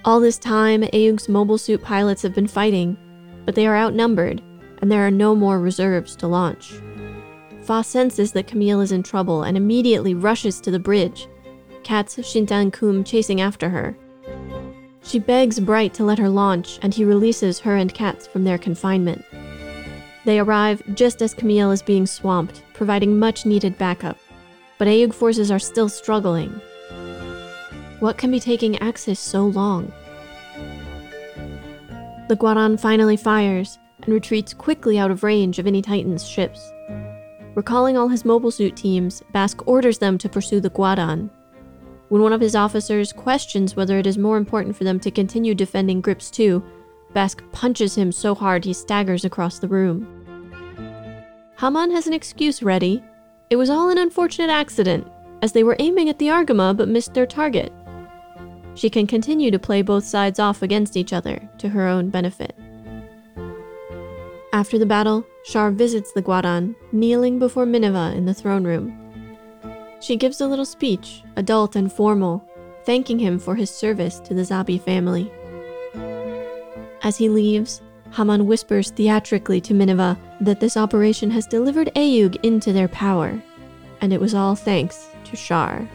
All 0.04 0.20
this 0.20 0.38
time, 0.38 0.84
Aeug's 0.94 1.30
mobile 1.30 1.58
suit 1.58 1.82
pilots 1.82 2.22
have 2.24 2.36
been 2.36 2.48
fighting, 2.48 2.98
but 3.46 3.56
they 3.56 3.66
are 3.66 3.78
outnumbered, 3.78 4.42
and 4.82 4.92
there 4.92 5.06
are 5.06 5.12
no 5.12 5.34
more 5.34 5.60
reserves 5.60 6.16
to 6.18 6.28
launch. 6.28 6.74
Fa 7.62 7.84
senses 7.84 8.32
that 8.34 8.48
Camille 8.48 8.82
is 8.82 8.92
in 8.92 9.04
trouble 9.04 9.44
and 9.44 9.56
immediately 9.56 10.14
rushes 10.14 10.60
to 10.60 10.72
the 10.72 10.80
bridge, 10.80 11.28
Katz 11.84 12.18
Shintan 12.18 12.72
Qum 12.72 13.06
chasing 13.06 13.40
after 13.40 13.70
her. 13.70 13.96
She 15.04 15.20
begs 15.20 15.60
Bright 15.60 15.94
to 15.94 16.04
let 16.04 16.20
her 16.20 16.30
launch, 16.30 16.80
and 16.82 16.94
he 16.94 17.06
releases 17.06 17.60
her 17.60 17.76
and 17.76 17.94
Katz 17.94 18.28
from 18.28 18.44
their 18.44 18.58
confinement. 18.58 19.24
They 20.26 20.40
arrive 20.40 20.84
just 20.94 21.22
as 21.22 21.34
Camille 21.34 21.72
is 21.72 21.82
being 21.82 22.06
swamped, 22.06 22.64
providing 22.74 23.18
much 23.18 23.46
needed 23.46 23.78
backup. 23.78 24.18
But 24.78 24.88
Aeug 24.88 25.14
forces 25.14 25.52
are 25.52 25.60
still 25.60 25.90
struggling. 25.90 26.50
What 28.00 28.18
can 28.18 28.32
be 28.32 28.40
taking 28.40 28.78
Axis 28.80 29.20
so 29.20 29.46
long? 29.46 29.92
The 32.30 32.38
Guadan 32.38 32.80
finally 32.80 33.18
fires 33.18 33.78
and 34.04 34.14
retreats 34.14 34.54
quickly 34.54 34.98
out 34.98 35.12
of 35.12 35.24
range 35.24 35.60
of 35.60 35.68
any 35.68 35.82
Titan's 35.82 36.28
ships. 36.28 36.72
Recalling 37.56 37.98
all 37.98 38.08
his 38.08 38.26
mobile 38.26 38.52
suit 38.52 38.76
teams, 38.76 39.22
Bask 39.34 39.68
orders 39.68 39.98
them 39.98 40.18
to 40.20 40.30
pursue 40.30 40.60
the 40.60 40.70
Guadan. 40.70 41.30
When 42.10 42.22
one 42.22 42.34
of 42.34 42.42
his 42.42 42.56
officers 42.56 43.14
questions 43.14 43.76
whether 43.76 43.98
it 43.98 44.08
is 44.08 44.18
more 44.18 44.38
important 44.38 44.76
for 44.76 44.84
them 44.84 45.00
to 45.02 45.12
continue 45.12 45.54
defending 45.54 46.02
Gryps 46.02 46.32
2, 46.32 46.64
Bask 47.14 47.44
punches 47.52 47.96
him 47.96 48.12
so 48.12 48.34
hard 48.34 48.64
he 48.64 48.74
staggers 48.74 49.26
across 49.26 49.60
the 49.60 49.68
room. 49.68 50.08
Haman 51.60 51.92
has 51.92 52.08
an 52.08 52.14
excuse 52.14 52.64
ready. 52.64 53.04
It 53.50 53.58
was 53.58 53.70
all 53.70 53.90
an 53.90 53.98
unfortunate 53.98 54.50
accident, 54.50 55.08
as 55.42 55.52
they 55.52 55.64
were 55.64 55.76
aiming 55.80 56.10
at 56.10 56.20
the 56.20 56.28
Argama 56.28 56.76
but 56.76 56.88
missed 56.88 57.14
their 57.14 57.26
target. 57.26 57.72
She 58.76 58.90
can 58.90 59.06
continue 59.06 59.52
to 59.52 59.60
play 59.60 59.82
both 59.82 60.06
sides 60.06 60.40
off 60.40 60.62
against 60.62 60.96
each 60.96 61.12
other 61.12 61.50
to 61.58 61.70
her 61.70 61.88
own 61.88 62.10
benefit. 62.10 62.56
After 64.54 64.78
the 64.78 64.86
battle, 64.86 65.26
Char 65.46 65.72
visits 65.72 66.12
the 66.14 66.22
Guadan, 66.22 66.76
kneeling 66.92 67.40
before 67.40 67.66
Mineva 67.66 68.16
in 68.16 68.26
the 68.26 68.34
throne 68.34 68.64
room. 68.64 68.98
She 70.00 70.16
gives 70.16 70.42
a 70.42 70.48
little 70.48 70.66
speech, 70.66 71.24
adult 71.36 71.76
and 71.76 71.92
formal, 71.92 72.44
thanking 72.86 73.20
him 73.20 73.38
for 73.38 73.56
his 73.56 73.70
service 73.70 74.20
to 74.22 74.34
the 74.34 74.42
Zabi 74.42 74.82
family. 74.82 75.32
As 77.04 77.18
he 77.18 77.30
leaves, 77.30 77.82
Haman 78.12 78.46
whispers 78.46 78.92
theatrically 78.92 79.60
to 79.62 79.74
Mineva 79.74 80.18
that 80.40 80.60
this 80.60 80.78
operation 80.78 81.32
has 81.32 81.48
delivered 81.48 81.90
Aeug 81.96 82.38
into 82.44 82.72
their 82.72 82.88
power, 82.88 83.42
and 84.02 84.14
it 84.14 84.22
was 84.22 84.36
all 84.36 84.56
thanks 84.56 85.08
to 85.26 85.36
Char. 85.36 85.90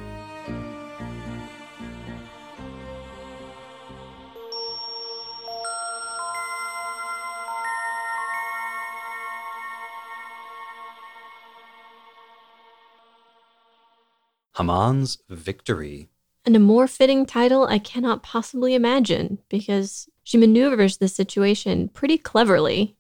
Haman's 14.57 15.19
victory. 15.29 16.09
And 16.45 16.57
a 16.57 16.59
more 16.59 16.89
fitting 16.89 17.27
title 17.27 17.67
I 17.67 17.79
cannot 17.79 18.23
possibly 18.23 18.75
imagine 18.75 19.39
because 19.51 20.09
she 20.27 20.37
maneuvers 20.37 20.97
the 20.97 21.07
situation 21.07 21.89
pretty 21.89 22.19
cleverly. 22.19 22.97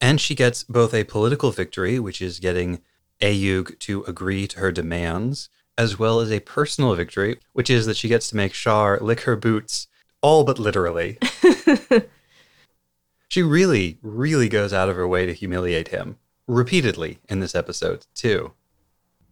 And 0.00 0.20
she 0.20 0.36
gets 0.36 0.62
both 0.62 0.94
a 0.94 1.02
political 1.02 1.50
victory, 1.50 1.98
which 1.98 2.22
is 2.22 2.38
getting 2.38 2.80
Aeug 3.20 3.76
to 3.80 4.04
agree 4.04 4.46
to 4.46 4.60
her 4.60 4.70
demands, 4.70 5.48
as 5.76 5.98
well 5.98 6.20
as 6.20 6.30
a 6.30 6.38
personal 6.38 6.94
victory, 6.94 7.40
which 7.54 7.70
is 7.70 7.86
that 7.86 7.96
she 7.96 8.06
gets 8.06 8.28
to 8.28 8.36
make 8.36 8.52
Char 8.52 9.00
lick 9.00 9.22
her 9.22 9.34
boots, 9.34 9.88
all 10.22 10.44
but 10.44 10.60
literally. 10.60 11.18
she 13.28 13.42
really, 13.42 13.98
really 14.00 14.48
goes 14.48 14.72
out 14.72 14.88
of 14.88 14.94
her 14.94 15.08
way 15.08 15.26
to 15.26 15.32
humiliate 15.32 15.88
him, 15.88 16.18
repeatedly 16.46 17.18
in 17.28 17.40
this 17.40 17.56
episode, 17.56 18.06
too. 18.14 18.52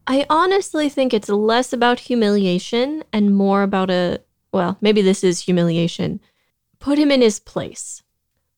I 0.08 0.26
honestly 0.28 0.88
think 0.88 1.14
it's 1.14 1.28
less 1.28 1.72
about 1.72 2.00
humiliation 2.00 3.04
and 3.12 3.36
more 3.36 3.62
about 3.62 3.90
a, 3.90 4.22
well, 4.52 4.76
maybe 4.80 5.02
this 5.02 5.22
is 5.22 5.42
humiliation, 5.42 6.18
put 6.80 6.98
him 6.98 7.10
in 7.10 7.20
his 7.20 7.40
place. 7.40 8.02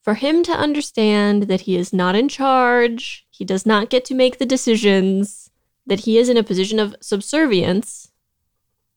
For 0.02 0.14
him 0.14 0.42
to 0.44 0.52
understand 0.52 1.44
that 1.44 1.62
he 1.62 1.76
is 1.76 1.92
not 1.92 2.14
in 2.14 2.28
charge, 2.28 3.26
he 3.30 3.44
does 3.44 3.66
not 3.66 3.90
get 3.90 4.04
to 4.06 4.14
make 4.14 4.38
the 4.38 4.46
decisions, 4.46 5.50
that 5.86 6.00
he 6.00 6.18
is 6.18 6.28
in 6.28 6.36
a 6.36 6.42
position 6.42 6.78
of 6.78 6.96
subservience, 7.00 8.10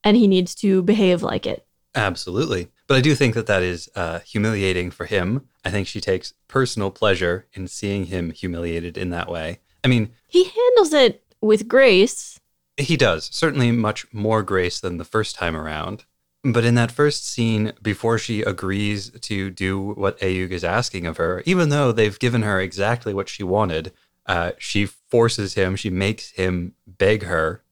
and 0.03 0.15
he 0.15 0.27
needs 0.27 0.55
to 0.55 0.81
behave 0.81 1.21
like 1.21 1.45
it. 1.45 1.65
Absolutely. 1.95 2.69
But 2.87 2.97
I 2.97 3.01
do 3.01 3.15
think 3.15 3.35
that 3.35 3.47
that 3.47 3.63
is 3.63 3.89
uh, 3.95 4.19
humiliating 4.19 4.91
for 4.91 5.05
him. 5.05 5.47
I 5.63 5.71
think 5.71 5.87
she 5.87 6.01
takes 6.01 6.33
personal 6.47 6.91
pleasure 6.91 7.47
in 7.53 7.67
seeing 7.67 8.05
him 8.05 8.31
humiliated 8.31 8.97
in 8.97 9.09
that 9.11 9.29
way. 9.29 9.59
I 9.83 9.87
mean, 9.87 10.11
he 10.27 10.45
handles 10.45 10.93
it 10.93 11.23
with 11.41 11.67
grace. 11.67 12.39
He 12.77 12.97
does. 12.97 13.29
Certainly 13.31 13.71
much 13.73 14.11
more 14.13 14.41
grace 14.41 14.79
than 14.79 14.97
the 14.97 15.05
first 15.05 15.35
time 15.35 15.55
around. 15.55 16.05
But 16.43 16.65
in 16.65 16.75
that 16.75 16.91
first 16.91 17.25
scene, 17.25 17.71
before 17.81 18.17
she 18.17 18.41
agrees 18.41 19.11
to 19.11 19.49
do 19.49 19.79
what 19.79 20.19
Aeug 20.19 20.51
is 20.51 20.65
asking 20.65 21.05
of 21.05 21.15
her, 21.17 21.41
even 21.45 21.69
though 21.69 21.91
they've 21.91 22.19
given 22.19 22.41
her 22.41 22.59
exactly 22.59 23.13
what 23.13 23.29
she 23.29 23.43
wanted, 23.43 23.93
uh, 24.25 24.51
she 24.57 24.85
forces 24.85 25.53
him, 25.53 25.77
she 25.77 25.89
makes 25.89 26.31
him 26.31 26.73
beg 26.85 27.23
her. 27.23 27.63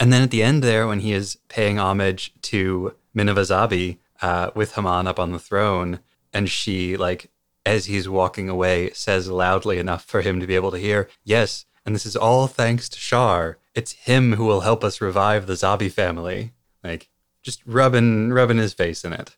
And 0.00 0.10
then 0.12 0.22
at 0.22 0.30
the 0.30 0.42
end 0.42 0.62
there, 0.62 0.86
when 0.86 1.00
he 1.00 1.12
is 1.12 1.36
paying 1.48 1.78
homage 1.78 2.32
to 2.42 2.94
Mineva 3.14 3.44
Zabi 3.44 3.98
uh, 4.22 4.52
with 4.54 4.74
Haman 4.74 5.06
up 5.06 5.18
on 5.18 5.32
the 5.32 5.38
throne, 5.38 6.00
and 6.32 6.48
she, 6.48 6.96
like, 6.96 7.30
as 7.66 7.86
he's 7.86 8.08
walking 8.08 8.48
away, 8.48 8.90
says 8.92 9.28
loudly 9.28 9.78
enough 9.78 10.04
for 10.04 10.22
him 10.22 10.40
to 10.40 10.46
be 10.46 10.54
able 10.54 10.70
to 10.70 10.78
hear, 10.78 11.08
Yes, 11.24 11.66
and 11.84 11.94
this 11.94 12.06
is 12.06 12.16
all 12.16 12.46
thanks 12.46 12.88
to 12.88 12.98
Char. 12.98 13.58
It's 13.74 13.92
him 13.92 14.34
who 14.34 14.44
will 14.44 14.60
help 14.60 14.82
us 14.82 15.00
revive 15.00 15.46
the 15.46 15.54
Zabi 15.54 15.90
family. 15.90 16.52
Like, 16.82 17.08
just 17.42 17.62
rubbing 17.66 18.30
rubbing 18.30 18.58
his 18.58 18.74
face 18.74 19.04
in 19.04 19.12
it 19.12 19.36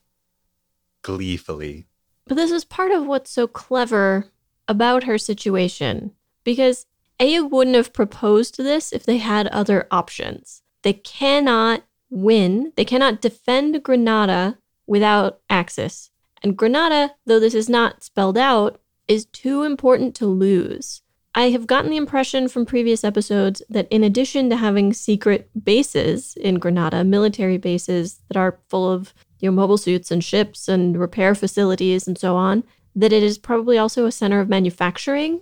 gleefully. 1.02 1.86
But 2.26 2.36
this 2.36 2.50
is 2.50 2.64
part 2.64 2.92
of 2.92 3.06
what's 3.06 3.30
so 3.30 3.46
clever 3.46 4.26
about 4.68 5.04
her 5.04 5.18
situation 5.18 6.12
because 6.44 6.86
Aeug 7.18 7.50
wouldn't 7.50 7.76
have 7.76 7.92
proposed 7.92 8.56
this 8.56 8.92
if 8.92 9.04
they 9.04 9.18
had 9.18 9.46
other 9.48 9.86
options. 9.90 10.62
They 10.82 10.92
cannot 10.92 11.82
win, 12.08 12.72
they 12.76 12.84
cannot 12.84 13.20
defend 13.20 13.82
Granada 13.82 14.58
without 14.86 15.40
Axis. 15.48 16.10
And 16.42 16.56
Granada, 16.56 17.14
though 17.26 17.40
this 17.40 17.54
is 17.54 17.68
not 17.68 18.02
spelled 18.02 18.38
out, 18.38 18.80
is 19.06 19.26
too 19.26 19.62
important 19.62 20.14
to 20.16 20.26
lose. 20.26 21.02
I 21.34 21.50
have 21.50 21.66
gotten 21.66 21.90
the 21.90 21.96
impression 21.96 22.48
from 22.48 22.66
previous 22.66 23.04
episodes 23.04 23.62
that 23.70 23.86
in 23.90 24.02
addition 24.02 24.50
to 24.50 24.56
having 24.56 24.92
secret 24.92 25.48
bases 25.64 26.36
in 26.40 26.58
Granada, 26.58 27.04
military 27.04 27.56
bases 27.56 28.20
that 28.28 28.36
are 28.36 28.58
full 28.68 28.90
of 28.90 29.14
you 29.38 29.48
know 29.48 29.54
mobile 29.54 29.78
suits 29.78 30.10
and 30.10 30.24
ships 30.24 30.68
and 30.68 30.98
repair 30.98 31.34
facilities 31.34 32.08
and 32.08 32.18
so 32.18 32.36
on, 32.36 32.64
that 32.96 33.12
it 33.12 33.22
is 33.22 33.38
probably 33.38 33.78
also 33.78 34.06
a 34.06 34.12
center 34.12 34.40
of 34.40 34.48
manufacturing 34.48 35.40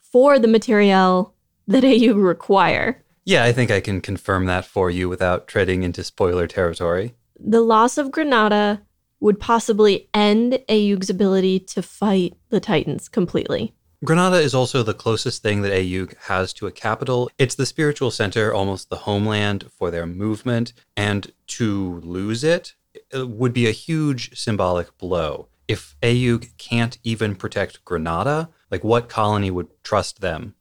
for 0.00 0.38
the 0.38 0.48
materiel 0.48 1.34
that 1.66 1.82
Aeug 1.84 2.22
require. 2.22 3.02
Yeah, 3.24 3.42
I 3.44 3.52
think 3.52 3.72
I 3.72 3.80
can 3.80 4.00
confirm 4.00 4.46
that 4.46 4.64
for 4.64 4.90
you 4.90 5.08
without 5.08 5.48
treading 5.48 5.82
into 5.82 6.04
spoiler 6.04 6.46
territory. 6.46 7.16
The 7.38 7.60
loss 7.60 7.98
of 7.98 8.12
Granada 8.12 8.82
would 9.18 9.40
possibly 9.40 10.08
end 10.14 10.60
Aeug's 10.68 11.10
ability 11.10 11.58
to 11.60 11.82
fight 11.82 12.34
the 12.50 12.60
Titans 12.60 13.08
completely. 13.08 13.74
Granada 14.04 14.36
is 14.36 14.54
also 14.54 14.82
the 14.82 14.94
closest 14.94 15.42
thing 15.42 15.62
that 15.62 15.72
Aeug 15.72 16.16
has 16.24 16.52
to 16.54 16.66
a 16.66 16.72
capital. 16.72 17.30
It's 17.38 17.54
the 17.54 17.66
spiritual 17.66 18.10
center, 18.10 18.52
almost 18.52 18.90
the 18.90 18.96
homeland 18.96 19.70
for 19.70 19.90
their 19.90 20.06
movement, 20.06 20.72
and 20.96 21.32
to 21.48 22.00
lose 22.00 22.44
it, 22.44 22.74
it 23.10 23.28
would 23.28 23.52
be 23.52 23.66
a 23.66 23.72
huge 23.72 24.36
symbolic 24.38 24.96
blow. 24.98 25.48
If 25.66 25.96
Aeug 26.02 26.56
can't 26.58 26.98
even 27.04 27.34
protect 27.34 27.84
Granada, 27.84 28.50
like 28.70 28.84
what 28.84 29.08
colony 29.08 29.50
would 29.50 29.68
trust 29.82 30.20
them? 30.20 30.54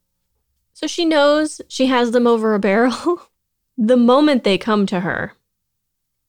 So 0.73 0.87
she 0.87 1.05
knows 1.05 1.61
she 1.67 1.87
has 1.87 2.11
them 2.11 2.27
over 2.27 2.53
a 2.53 2.59
barrel 2.59 3.21
the 3.77 3.97
moment 3.97 4.43
they 4.43 4.57
come 4.57 4.85
to 4.87 5.01
her. 5.01 5.33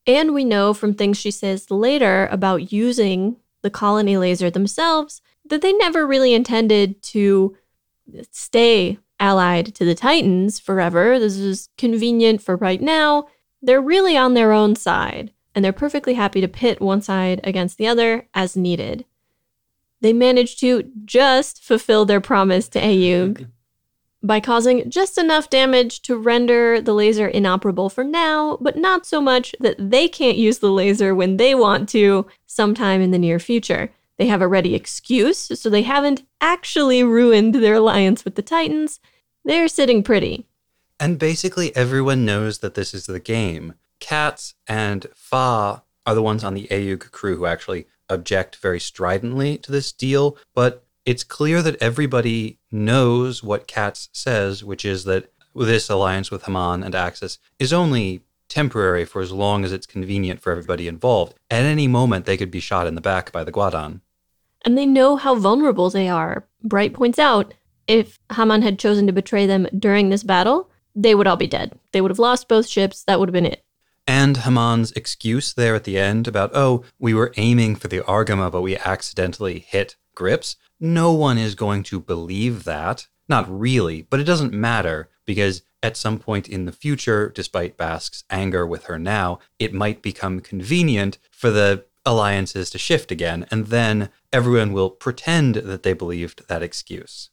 And 0.06 0.34
we 0.34 0.44
know 0.44 0.72
from 0.72 0.94
things 0.94 1.18
she 1.18 1.30
says 1.30 1.70
later 1.70 2.28
about 2.30 2.72
using 2.72 3.36
the 3.62 3.70
colony 3.70 4.16
laser 4.16 4.50
themselves 4.50 5.20
that 5.48 5.62
they 5.62 5.72
never 5.72 6.06
really 6.06 6.34
intended 6.34 7.02
to 7.02 7.56
stay 8.30 8.98
allied 9.18 9.74
to 9.74 9.84
the 9.84 9.94
Titans 9.94 10.60
forever. 10.60 11.18
This 11.18 11.36
is 11.36 11.68
convenient 11.78 12.42
for 12.42 12.56
right 12.56 12.80
now. 12.80 13.26
They're 13.62 13.80
really 13.80 14.16
on 14.16 14.34
their 14.34 14.52
own 14.52 14.76
side, 14.76 15.32
and 15.54 15.64
they're 15.64 15.72
perfectly 15.72 16.14
happy 16.14 16.40
to 16.40 16.48
pit 16.48 16.80
one 16.80 17.00
side 17.00 17.40
against 17.42 17.78
the 17.78 17.86
other 17.86 18.28
as 18.34 18.56
needed. 18.56 19.04
They 20.00 20.12
managed 20.12 20.60
to 20.60 20.90
just 21.04 21.62
fulfill 21.62 22.04
their 22.04 22.20
promise 22.20 22.68
to 22.70 22.80
Aeug 22.80 23.48
by 24.22 24.40
causing 24.40 24.88
just 24.90 25.18
enough 25.18 25.48
damage 25.48 26.02
to 26.02 26.16
render 26.16 26.80
the 26.80 26.92
laser 26.92 27.28
inoperable 27.28 27.88
for 27.88 28.04
now, 28.04 28.58
but 28.60 28.76
not 28.76 29.06
so 29.06 29.20
much 29.20 29.54
that 29.60 29.76
they 29.78 30.08
can't 30.08 30.36
use 30.36 30.58
the 30.58 30.70
laser 30.70 31.14
when 31.14 31.36
they 31.36 31.54
want 31.54 31.88
to 31.90 32.26
sometime 32.46 33.00
in 33.00 33.10
the 33.10 33.18
near 33.18 33.38
future. 33.38 33.90
They 34.18 34.26
have 34.26 34.42
a 34.42 34.48
ready 34.48 34.74
excuse, 34.74 35.38
so 35.38 35.68
they 35.68 35.82
haven't 35.82 36.22
actually 36.40 37.04
ruined 37.04 37.54
their 37.56 37.74
alliance 37.74 38.24
with 38.24 38.34
the 38.34 38.42
Titans. 38.42 39.00
They're 39.44 39.68
sitting 39.68 40.02
pretty. 40.02 40.46
And 40.98 41.18
basically, 41.18 41.76
everyone 41.76 42.24
knows 42.24 42.58
that 42.58 42.74
this 42.74 42.94
is 42.94 43.06
the 43.06 43.20
game. 43.20 43.74
Katz 44.00 44.54
and 44.66 45.06
Fa 45.14 45.82
are 46.06 46.14
the 46.14 46.22
ones 46.22 46.44
on 46.44 46.54
the 46.54 46.68
Aeug 46.70 47.10
crew 47.10 47.36
who 47.36 47.46
actually 47.46 47.86
object 48.08 48.56
very 48.56 48.80
stridently 48.80 49.58
to 49.58 49.72
this 49.72 49.92
deal, 49.92 50.36
but 50.54 50.84
it's 51.04 51.24
clear 51.24 51.62
that 51.62 51.80
everybody 51.82 52.58
knows 52.70 53.42
what 53.42 53.66
Katz 53.66 54.08
says, 54.12 54.64
which 54.64 54.84
is 54.84 55.04
that 55.04 55.30
this 55.54 55.88
alliance 55.88 56.30
with 56.30 56.44
Haman 56.44 56.82
and 56.82 56.94
Axis 56.94 57.38
is 57.58 57.72
only 57.72 58.22
temporary 58.48 59.04
for 59.04 59.20
as 59.20 59.32
long 59.32 59.64
as 59.64 59.72
it's 59.72 59.86
convenient 59.86 60.40
for 60.40 60.50
everybody 60.52 60.88
involved. 60.88 61.34
At 61.50 61.64
any 61.64 61.88
moment, 61.88 62.26
they 62.26 62.36
could 62.36 62.50
be 62.50 62.60
shot 62.60 62.86
in 62.86 62.94
the 62.94 63.00
back 63.00 63.32
by 63.32 63.44
the 63.44 63.52
Guadan. 63.52 64.00
And 64.66 64.76
they 64.76 64.84
know 64.84 65.16
how 65.16 65.36
vulnerable 65.36 65.88
they 65.88 66.08
are. 66.08 66.46
Bright 66.62 66.92
points 66.92 67.18
out 67.18 67.54
if 67.86 68.18
Haman 68.34 68.62
had 68.62 68.78
chosen 68.80 69.06
to 69.06 69.12
betray 69.12 69.46
them 69.46 69.68
during 69.78 70.10
this 70.10 70.24
battle, 70.24 70.68
they 70.94 71.14
would 71.14 71.28
all 71.28 71.36
be 71.36 71.46
dead. 71.46 71.78
They 71.92 72.00
would 72.00 72.10
have 72.10 72.18
lost 72.18 72.48
both 72.48 72.66
ships. 72.66 73.04
That 73.04 73.20
would 73.20 73.28
have 73.28 73.32
been 73.32 73.46
it. 73.46 73.64
And 74.08 74.38
Haman's 74.38 74.92
excuse 74.92 75.52
there 75.52 75.74
at 75.74 75.84
the 75.84 75.98
end 75.98 76.26
about, 76.26 76.50
oh, 76.52 76.84
we 76.98 77.14
were 77.14 77.32
aiming 77.36 77.76
for 77.76 77.88
the 77.88 78.00
Argama, 78.00 78.50
but 78.50 78.62
we 78.62 78.76
accidentally 78.76 79.60
hit 79.60 79.96
Gryps. 80.16 80.56
No 80.80 81.12
one 81.12 81.38
is 81.38 81.54
going 81.54 81.82
to 81.84 82.00
believe 82.00 82.64
that. 82.64 83.06
Not 83.28 83.46
really, 83.48 84.02
but 84.02 84.20
it 84.20 84.24
doesn't 84.24 84.52
matter 84.52 85.08
because 85.24 85.62
at 85.82 85.96
some 85.96 86.18
point 86.18 86.48
in 86.48 86.64
the 86.64 86.72
future, 86.72 87.30
despite 87.34 87.76
Bask's 87.76 88.24
anger 88.30 88.66
with 88.66 88.84
her 88.84 88.98
now, 88.98 89.38
it 89.58 89.74
might 89.74 90.02
become 90.02 90.40
convenient 90.40 91.18
for 91.30 91.50
the 91.50 91.84
alliances 92.06 92.70
to 92.70 92.78
shift 92.78 93.10
again, 93.10 93.46
and 93.50 93.66
then 93.66 94.08
everyone 94.32 94.72
will 94.72 94.88
pretend 94.90 95.56
that 95.56 95.82
they 95.82 95.92
believed 95.92 96.48
that 96.48 96.62
excuse. 96.62 97.30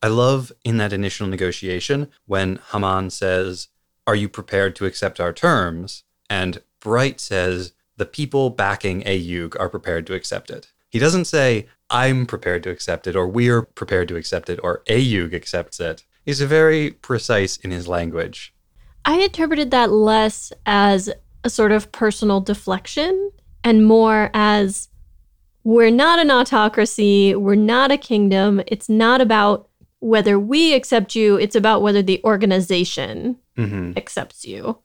I 0.00 0.06
love 0.06 0.52
in 0.64 0.76
that 0.76 0.92
initial 0.92 1.26
negotiation 1.26 2.08
when 2.26 2.60
Haman 2.70 3.10
says, 3.10 3.68
Are 4.06 4.14
you 4.14 4.28
prepared 4.28 4.76
to 4.76 4.86
accept 4.86 5.18
our 5.20 5.32
terms? 5.32 6.04
And 6.30 6.62
Bright 6.80 7.18
says, 7.18 7.72
The 7.96 8.06
people 8.06 8.50
backing 8.50 9.02
Aeug 9.02 9.58
are 9.58 9.68
prepared 9.68 10.06
to 10.06 10.14
accept 10.14 10.50
it. 10.50 10.72
He 10.88 11.00
doesn't 11.00 11.24
say, 11.24 11.66
I'm 11.90 12.26
prepared 12.26 12.62
to 12.62 12.70
accept 12.70 13.06
it, 13.06 13.16
or 13.16 13.26
we're 13.26 13.62
prepared 13.62 14.08
to 14.08 14.16
accept 14.16 14.48
it, 14.48 14.60
or 14.62 14.82
Aeug 14.88 15.34
accepts 15.34 15.80
it. 15.80 16.04
He's 16.24 16.40
very 16.40 16.90
precise 16.90 17.56
in 17.56 17.70
his 17.72 17.88
language. 17.88 18.54
I 19.04 19.18
interpreted 19.20 19.70
that 19.70 19.90
less 19.90 20.52
as 20.66 21.10
a 21.44 21.50
sort 21.50 21.72
of 21.72 21.92
personal 21.92 22.40
deflection 22.40 23.30
and 23.64 23.86
more 23.86 24.30
as 24.34 24.88
we're 25.64 25.90
not 25.90 26.18
an 26.18 26.30
autocracy, 26.30 27.34
we're 27.34 27.54
not 27.54 27.90
a 27.90 27.96
kingdom. 27.98 28.62
It's 28.66 28.88
not 28.88 29.20
about 29.20 29.68
whether 30.00 30.38
we 30.38 30.74
accept 30.74 31.14
you, 31.14 31.36
it's 31.36 31.56
about 31.56 31.82
whether 31.82 32.02
the 32.02 32.20
organization 32.24 33.36
Mm-hmm. 33.56 33.94
accepts 33.96 34.44
you. 34.44 34.78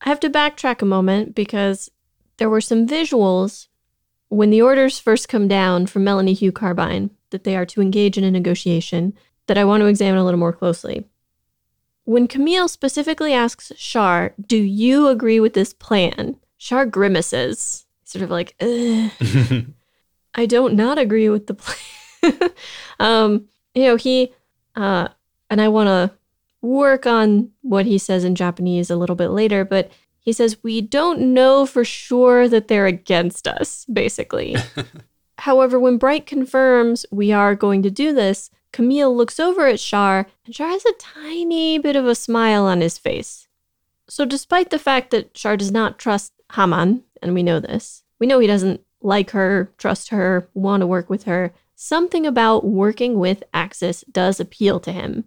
I 0.00 0.08
have 0.08 0.20
to 0.20 0.30
backtrack 0.30 0.80
a 0.80 0.84
moment 0.86 1.34
because 1.34 1.90
there 2.36 2.48
were 2.48 2.60
some 2.60 2.86
visuals 2.86 3.66
when 4.28 4.50
the 4.50 4.62
orders 4.62 5.00
first 5.00 5.28
come 5.28 5.48
down 5.48 5.86
from 5.86 6.04
Melanie 6.04 6.34
Hue 6.34 6.52
Carbine 6.52 7.10
that 7.30 7.42
they 7.42 7.56
are 7.56 7.66
to 7.66 7.80
engage 7.82 8.16
in 8.16 8.22
a 8.22 8.30
negotiation 8.30 9.12
that 9.48 9.58
I 9.58 9.64
want 9.64 9.80
to 9.80 9.86
examine 9.86 10.20
a 10.20 10.24
little 10.24 10.38
more 10.38 10.52
closely. 10.52 11.04
When 12.04 12.28
Camille 12.28 12.68
specifically 12.68 13.32
asks 13.32 13.72
Char, 13.76 14.34
Do 14.46 14.56
you 14.56 15.08
agree 15.08 15.40
with 15.40 15.54
this 15.54 15.72
plan? 15.72 16.36
Char 16.58 16.86
grimaces, 16.86 17.86
sort 18.04 18.22
of 18.22 18.30
like, 18.30 18.54
I 18.60 20.46
don't 20.46 20.74
not 20.74 20.98
agree 20.98 21.28
with 21.28 21.46
the 21.46 21.54
plan. 21.54 22.50
um, 23.00 23.48
you 23.74 23.84
know, 23.84 23.96
he, 23.96 24.32
uh, 24.76 25.08
and 25.50 25.60
I 25.60 25.68
want 25.68 25.88
to 25.88 26.10
work 26.60 27.06
on 27.06 27.50
what 27.62 27.86
he 27.86 27.98
says 27.98 28.24
in 28.24 28.34
Japanese 28.34 28.90
a 28.90 28.96
little 28.96 29.16
bit 29.16 29.28
later, 29.28 29.64
but 29.64 29.90
he 30.20 30.32
says, 30.32 30.62
We 30.62 30.80
don't 30.80 31.34
know 31.34 31.66
for 31.66 31.84
sure 31.84 32.48
that 32.48 32.68
they're 32.68 32.86
against 32.86 33.46
us, 33.46 33.84
basically. 33.86 34.56
However, 35.44 35.78
when 35.78 35.98
Bright 35.98 36.24
confirms 36.24 37.04
we 37.10 37.30
are 37.30 37.54
going 37.54 37.82
to 37.82 37.90
do 37.90 38.14
this, 38.14 38.50
Camille 38.72 39.14
looks 39.14 39.38
over 39.38 39.66
at 39.66 39.78
Char, 39.78 40.26
and 40.46 40.54
Char 40.54 40.70
has 40.70 40.86
a 40.86 40.94
tiny 40.98 41.76
bit 41.76 41.96
of 41.96 42.06
a 42.06 42.14
smile 42.14 42.64
on 42.64 42.80
his 42.80 42.96
face. 42.96 43.46
So, 44.08 44.24
despite 44.24 44.70
the 44.70 44.78
fact 44.78 45.10
that 45.10 45.34
Char 45.34 45.58
does 45.58 45.70
not 45.70 45.98
trust 45.98 46.32
Haman, 46.54 47.02
and 47.20 47.34
we 47.34 47.42
know 47.42 47.60
this, 47.60 48.04
we 48.18 48.26
know 48.26 48.38
he 48.38 48.46
doesn't 48.46 48.80
like 49.02 49.32
her, 49.32 49.70
trust 49.76 50.08
her, 50.08 50.48
want 50.54 50.80
to 50.80 50.86
work 50.86 51.10
with 51.10 51.24
her, 51.24 51.52
something 51.74 52.24
about 52.24 52.64
working 52.64 53.18
with 53.18 53.44
Axis 53.52 54.02
does 54.10 54.40
appeal 54.40 54.80
to 54.80 54.92
him. 54.92 55.24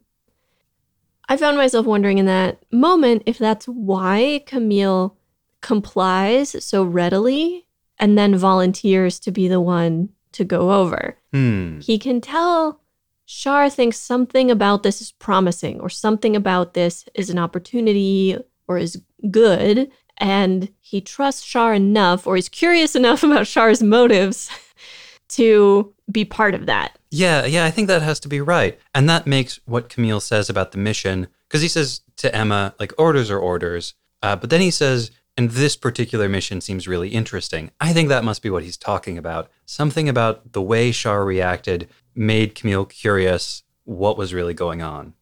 I 1.30 1.38
found 1.38 1.58
myself 1.58 1.86
wondering 1.86 2.18
in 2.18 2.26
that 2.26 2.64
moment 2.72 3.22
if 3.28 3.38
that's 3.38 3.68
why 3.68 4.42
Camille 4.48 5.16
complies 5.62 6.66
so 6.66 6.84
readily 6.84 7.67
and 8.00 8.18
then 8.18 8.36
volunteers 8.36 9.20
to 9.20 9.32
be 9.32 9.48
the 9.48 9.62
one 9.62 10.10
to 10.34 10.44
go 10.44 10.72
over. 10.72 11.18
Hmm. 11.32 11.80
He 11.80 11.98
can 11.98 12.22
tell 12.22 12.82
Char 13.26 13.70
thinks 13.70 14.00
something 14.00 14.50
about 14.50 14.84
this 14.84 15.02
is 15.02 15.12
promising 15.12 15.82
or 15.82 15.90
something 15.90 16.36
about 16.36 16.74
this 16.74 17.06
is 17.14 17.30
an 17.30 17.38
opportunity 17.38 18.38
or 18.68 18.78
is 18.78 19.02
good. 19.30 19.92
And 20.18 20.74
he 20.80 21.02
trusts 21.02 21.46
Char 21.46 21.74
enough 21.74 22.26
or 22.26 22.38
is 22.38 22.50
curious 22.50 22.96
enough 22.96 23.24
about 23.24 23.46
Char's 23.46 23.84
motives 23.84 24.50
to 25.30 25.94
be 26.10 26.24
part 26.24 26.56
of 26.56 26.66
that. 26.68 26.98
Yeah, 27.12 27.46
yeah, 27.46 27.66
I 27.66 27.72
think 27.72 27.88
that 27.88 28.02
has 28.02 28.20
to 28.22 28.28
be 28.28 28.42
right. 28.42 28.80
And 28.96 29.10
that 29.10 29.28
makes 29.28 29.60
what 29.66 29.90
Camille 29.90 30.20
says 30.20 30.50
about 30.50 30.72
the 30.72 30.78
mission, 30.78 31.28
because 31.48 31.62
he 31.62 31.68
says 31.68 32.02
to 32.18 32.34
Emma, 32.36 32.76
like, 32.80 32.94
orders 32.98 33.30
are 33.32 33.40
orders. 33.40 33.94
Uh, 34.22 34.36
but 34.36 34.50
then 34.50 34.62
he 34.62 34.72
says, 34.72 35.12
and 35.38 35.52
this 35.52 35.76
particular 35.76 36.28
mission 36.28 36.60
seems 36.62 36.88
really 36.88 37.10
interesting. 37.10 37.70
I 37.80 37.94
think 37.94 38.10
that 38.10 38.24
must 38.24 38.42
be 38.42 38.50
what 38.50 38.64
he's 38.64 38.78
talking 38.78 39.18
about. 39.18 39.50
Something 39.66 40.10
about 40.10 40.54
the 40.54 40.62
way 40.62 40.92
Char 40.92 41.24
reacted 41.24 41.88
made 42.16 42.56
Camille 42.56 42.86
curious 42.86 43.64
what 43.84 44.18
was 44.18 44.34
really 44.34 44.56
going 44.56 44.82
on. 44.82 45.14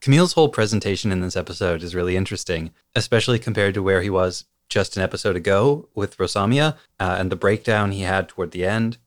Camille's 0.00 0.32
whole 0.32 0.48
presentation 0.48 1.12
in 1.12 1.20
this 1.20 1.36
episode 1.36 1.82
is 1.82 1.94
really 1.94 2.16
interesting, 2.16 2.70
especially 2.94 3.38
compared 3.38 3.74
to 3.74 3.82
where 3.82 4.02
he 4.02 4.10
was 4.10 4.44
just 4.68 4.96
an 4.96 5.02
episode 5.02 5.36
ago 5.36 5.88
with 5.94 6.16
Rosamia 6.16 6.76
uh, 6.98 7.16
and 7.18 7.30
the 7.30 7.36
breakdown 7.36 7.92
he 7.92 8.02
had 8.02 8.28
toward 8.28 8.52
the 8.52 8.64
end. 8.64 8.98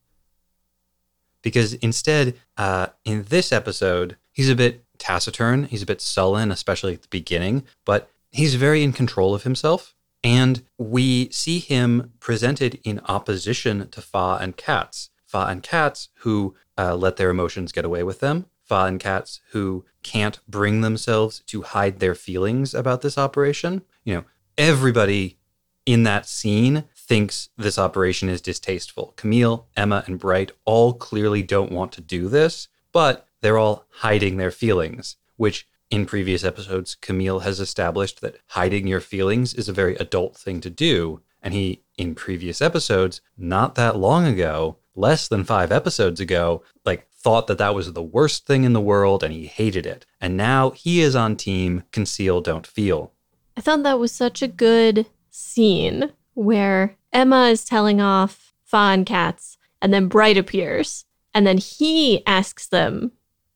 because 1.41 1.75
instead, 1.75 2.35
uh, 2.57 2.87
in 3.05 3.23
this 3.29 3.51
episode, 3.51 4.17
he's 4.31 4.49
a 4.49 4.55
bit 4.55 4.83
taciturn, 4.97 5.65
he's 5.65 5.83
a 5.83 5.85
bit 5.85 6.01
sullen, 6.01 6.51
especially 6.51 6.95
at 6.95 7.03
the 7.03 7.07
beginning, 7.09 7.63
but 7.85 8.09
he's 8.31 8.55
very 8.55 8.83
in 8.83 8.91
control 8.91 9.35
of 9.35 9.43
himself. 9.43 9.94
And 10.25 10.63
we 10.79 11.29
see 11.29 11.59
him 11.59 12.11
presented 12.19 12.79
in 12.83 12.99
opposition 13.05 13.87
to 13.89 14.01
Fa 14.01 14.39
and 14.41 14.57
Katz. 14.57 15.11
Fa 15.23 15.45
and 15.47 15.61
Katz, 15.61 16.09
who 16.21 16.55
uh, 16.75 16.95
let 16.95 17.17
their 17.17 17.29
emotions 17.29 17.71
get 17.71 17.85
away 17.85 18.01
with 18.01 18.21
them. 18.21 18.47
Fa 18.63 18.85
and 18.85 18.99
Katz, 18.99 19.39
who 19.51 19.85
can't 20.01 20.39
bring 20.47 20.81
themselves 20.81 21.41
to 21.41 21.61
hide 21.61 21.99
their 21.99 22.15
feelings 22.15 22.73
about 22.73 23.03
this 23.03 23.19
operation. 23.19 23.83
You 24.03 24.15
know, 24.15 24.23
everybody 24.57 25.37
in 25.85 26.01
that 26.03 26.25
scene 26.25 26.85
thinks 26.95 27.49
this 27.55 27.77
operation 27.77 28.27
is 28.27 28.41
distasteful. 28.41 29.13
Camille, 29.17 29.67
Emma, 29.77 30.03
and 30.07 30.17
Bright 30.17 30.51
all 30.65 30.93
clearly 30.93 31.43
don't 31.43 31.71
want 31.71 31.91
to 31.91 32.01
do 32.01 32.29
this, 32.29 32.67
but 32.91 33.27
they're 33.41 33.59
all 33.59 33.85
hiding 33.97 34.37
their 34.37 34.49
feelings, 34.49 35.17
which 35.35 35.67
in 35.95 36.05
previous 36.05 36.43
episodes, 36.43 36.95
Camille 36.95 37.39
has 37.39 37.61
established 37.61 38.19
that 38.19 38.35
hiding 38.47 38.85
your 38.85 38.99
feelings 38.99 39.53
is 39.53 39.69
a 39.69 39.73
very 39.73 39.95
adult 39.95 40.35
thing 40.35 40.59
to 40.59 40.69
do. 40.69 41.21
And 41.41 41.53
he, 41.53 41.83
in 41.97 42.15
previous 42.15 42.61
episodes, 42.61 43.21
not 43.37 43.75
that 43.75 43.95
long 43.95 44.25
ago, 44.25 44.75
less 44.93 45.29
than 45.29 45.45
five 45.45 45.71
episodes 45.71 46.19
ago, 46.19 46.63
like 46.83 47.07
thought 47.11 47.47
that 47.47 47.59
that 47.59 47.73
was 47.73 47.93
the 47.93 48.03
worst 48.03 48.45
thing 48.45 48.65
in 48.65 48.73
the 48.73 48.81
world 48.81 49.23
and 49.23 49.33
he 49.33 49.47
hated 49.47 49.85
it. 49.85 50.05
And 50.19 50.35
now 50.35 50.71
he 50.71 50.99
is 50.99 51.15
on 51.15 51.37
team 51.37 51.83
conceal, 51.93 52.41
don't 52.41 52.67
feel. 52.67 53.13
I 53.55 53.61
thought 53.61 53.83
that 53.83 53.97
was 53.99 54.11
such 54.11 54.41
a 54.41 54.49
good 54.49 55.05
scene 55.29 56.11
where 56.33 56.97
Emma 57.13 57.45
is 57.45 57.63
telling 57.63 58.01
off 58.01 58.53
Fa 58.65 58.91
and 58.91 59.05
Katz, 59.05 59.57
and 59.81 59.93
then 59.93 60.09
Bright 60.09 60.37
appears, 60.37 61.05
and 61.33 61.47
then 61.47 61.57
he 61.57 62.21
asks 62.27 62.67
them 62.67 63.13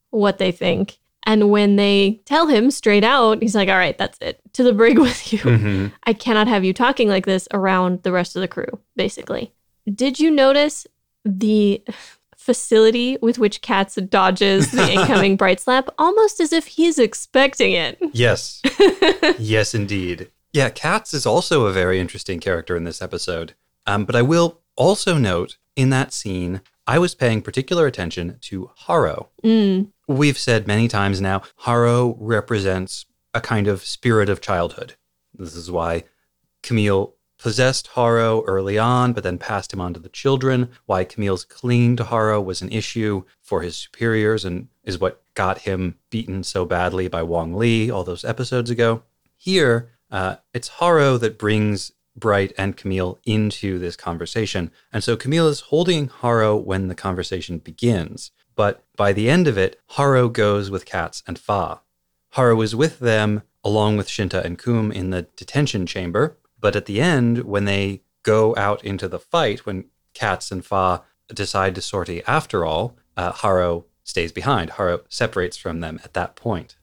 what 0.10 0.38
they 0.38 0.54
think. 0.54 1.00
And 1.24 1.50
when 1.50 1.76
they 1.76 2.22
tell 2.26 2.48
him 2.48 2.72
straight 2.72 3.04
out, 3.04 3.42
he's 3.42 3.56
like, 3.56 3.70
All 3.70 3.78
right, 3.78 3.98
that's 3.98 4.18
it. 4.22 4.40
To 4.54 4.64
the 4.64 4.74
brig 4.74 4.98
with 5.00 5.34
you. 5.34 5.40
Mm-hmm. 5.40 5.88
I 6.04 6.14
cannot 6.14 6.48
have 6.48 6.64
you 6.64 6.74
talking 6.74 7.10
like 7.10 7.26
this 7.26 7.48
around 7.54 8.04
the 8.04 8.12
rest 8.12 8.36
of 8.36 8.42
the 8.42 8.48
crew, 8.48 8.80
basically. 8.96 9.54
Did 9.94 10.20
you 10.20 10.32
notice 10.32 10.86
the 11.26 11.84
facility 12.38 13.18
with 13.22 13.38
which 13.38 13.62
Katz 13.62 13.96
dodges 13.96 14.72
the 14.72 14.92
incoming 14.92 15.36
Bright 15.36 15.60
Slap? 15.60 15.90
Almost 15.98 16.40
as 16.40 16.54
if 16.54 16.68
he's 16.68 16.98
expecting 16.98 17.74
it. 17.74 17.98
Yes. 18.14 18.62
yes, 19.40 19.76
indeed. 19.76 20.32
Yeah, 20.54 20.70
Katz 20.70 21.14
is 21.14 21.26
also 21.26 21.66
a 21.66 21.74
very 21.74 22.00
interesting 22.00 22.40
character 22.40 22.76
in 22.76 22.84
this 22.84 23.02
episode. 23.02 23.54
Um, 23.86 24.06
but 24.06 24.16
I 24.16 24.22
will 24.22 24.62
also 24.76 25.18
note 25.18 25.58
in 25.76 25.90
that 25.92 26.12
scene, 26.12 26.62
I 26.88 26.98
was 26.98 27.14
paying 27.14 27.42
particular 27.42 27.86
attention 27.86 28.38
to 28.42 28.72
Haro. 28.76 29.30
Mm, 29.44 29.92
We've 30.10 30.40
said 30.40 30.66
many 30.66 30.88
times 30.88 31.22
now, 31.22 31.44
Haro 31.58 32.18
represents 32.20 33.06
a 33.36 33.40
kind 33.40 33.68
of 33.68 33.86
spirit 33.86 34.28
of 34.28 34.42
childhood. 34.42 34.96
This 35.36 35.56
is 35.56 35.70
why 35.70 36.06
Camille 36.64 37.14
possessed 37.38 37.86
Haro 37.90 38.44
early 38.46 38.80
on, 38.80 39.14
but 39.14 39.22
then 39.22 39.38
passed 39.38 39.72
him 39.72 39.80
on 39.80 39.94
to 39.94 40.00
the 40.00 40.10
children. 40.10 40.70
Why 40.88 41.04
Camille's 41.04 41.46
clinging 41.46 41.96
to 41.98 42.06
Haro 42.06 42.42
was 42.42 42.64
an 42.64 42.72
issue 42.72 43.22
for 43.40 43.62
his 43.62 43.78
superiors 43.78 44.46
and 44.46 44.70
is 44.84 45.00
what 45.00 45.22
got 45.36 45.60
him 45.60 46.00
beaten 46.10 46.44
so 46.44 46.66
badly 46.66 47.08
by 47.08 47.22
Wong 47.22 47.54
Lee 47.54 47.92
all 47.92 48.04
those 48.04 48.26
episodes 48.26 48.72
ago. 48.72 49.04
Here, 49.38 49.92
uh, 50.10 50.38
it's 50.56 50.70
Haro 50.70 51.20
that 51.20 51.38
brings 51.38 51.92
Bright 52.16 52.52
and 52.58 52.76
Camille 52.76 53.20
into 53.28 53.78
this 53.78 53.96
conversation. 53.96 54.72
And 54.92 55.04
so 55.04 55.16
Camille 55.16 55.50
is 55.50 55.60
holding 55.60 56.08
Haro 56.08 56.58
when 56.58 56.88
the 56.88 56.96
conversation 56.96 57.60
begins. 57.60 58.32
But 58.56 58.84
by 59.00 59.14
the 59.14 59.30
end 59.30 59.48
of 59.48 59.58
it, 59.58 59.80
Haro 59.92 60.28
goes 60.28 60.70
with 60.70 60.86
Katz 60.86 61.24
and 61.26 61.40
Fa. 61.40 61.80
Haro 62.32 62.62
is 62.62 62.76
with 62.76 63.00
them 63.00 63.44
along 63.64 63.96
with 63.96 64.10
Shinta 64.10 64.44
and 64.44 64.60
Qum 64.60 64.94
in 64.94 65.10
the 65.10 65.22
detention 65.38 65.86
chamber. 65.86 66.36
But 66.60 66.76
at 66.76 66.86
the 66.86 67.00
end, 67.00 67.46
when 67.46 67.64
they 67.64 68.02
go 68.24 68.54
out 68.58 68.84
into 68.84 69.08
the 69.08 69.18
fight, 69.18 69.66
when 69.66 69.86
Katz 70.14 70.52
and 70.52 70.66
Fa 70.66 71.04
decide 71.34 71.76
to 71.76 71.82
sortie 71.82 72.26
after 72.28 72.66
all, 72.66 72.98
uh, 73.16 73.32
Haro 73.32 73.86
stays 74.04 74.34
behind. 74.34 74.72
Haro 74.72 75.00
separates 75.08 75.56
from 75.56 75.80
them 75.80 76.02
at 76.04 76.14
that 76.14 76.36
point. 76.36 76.76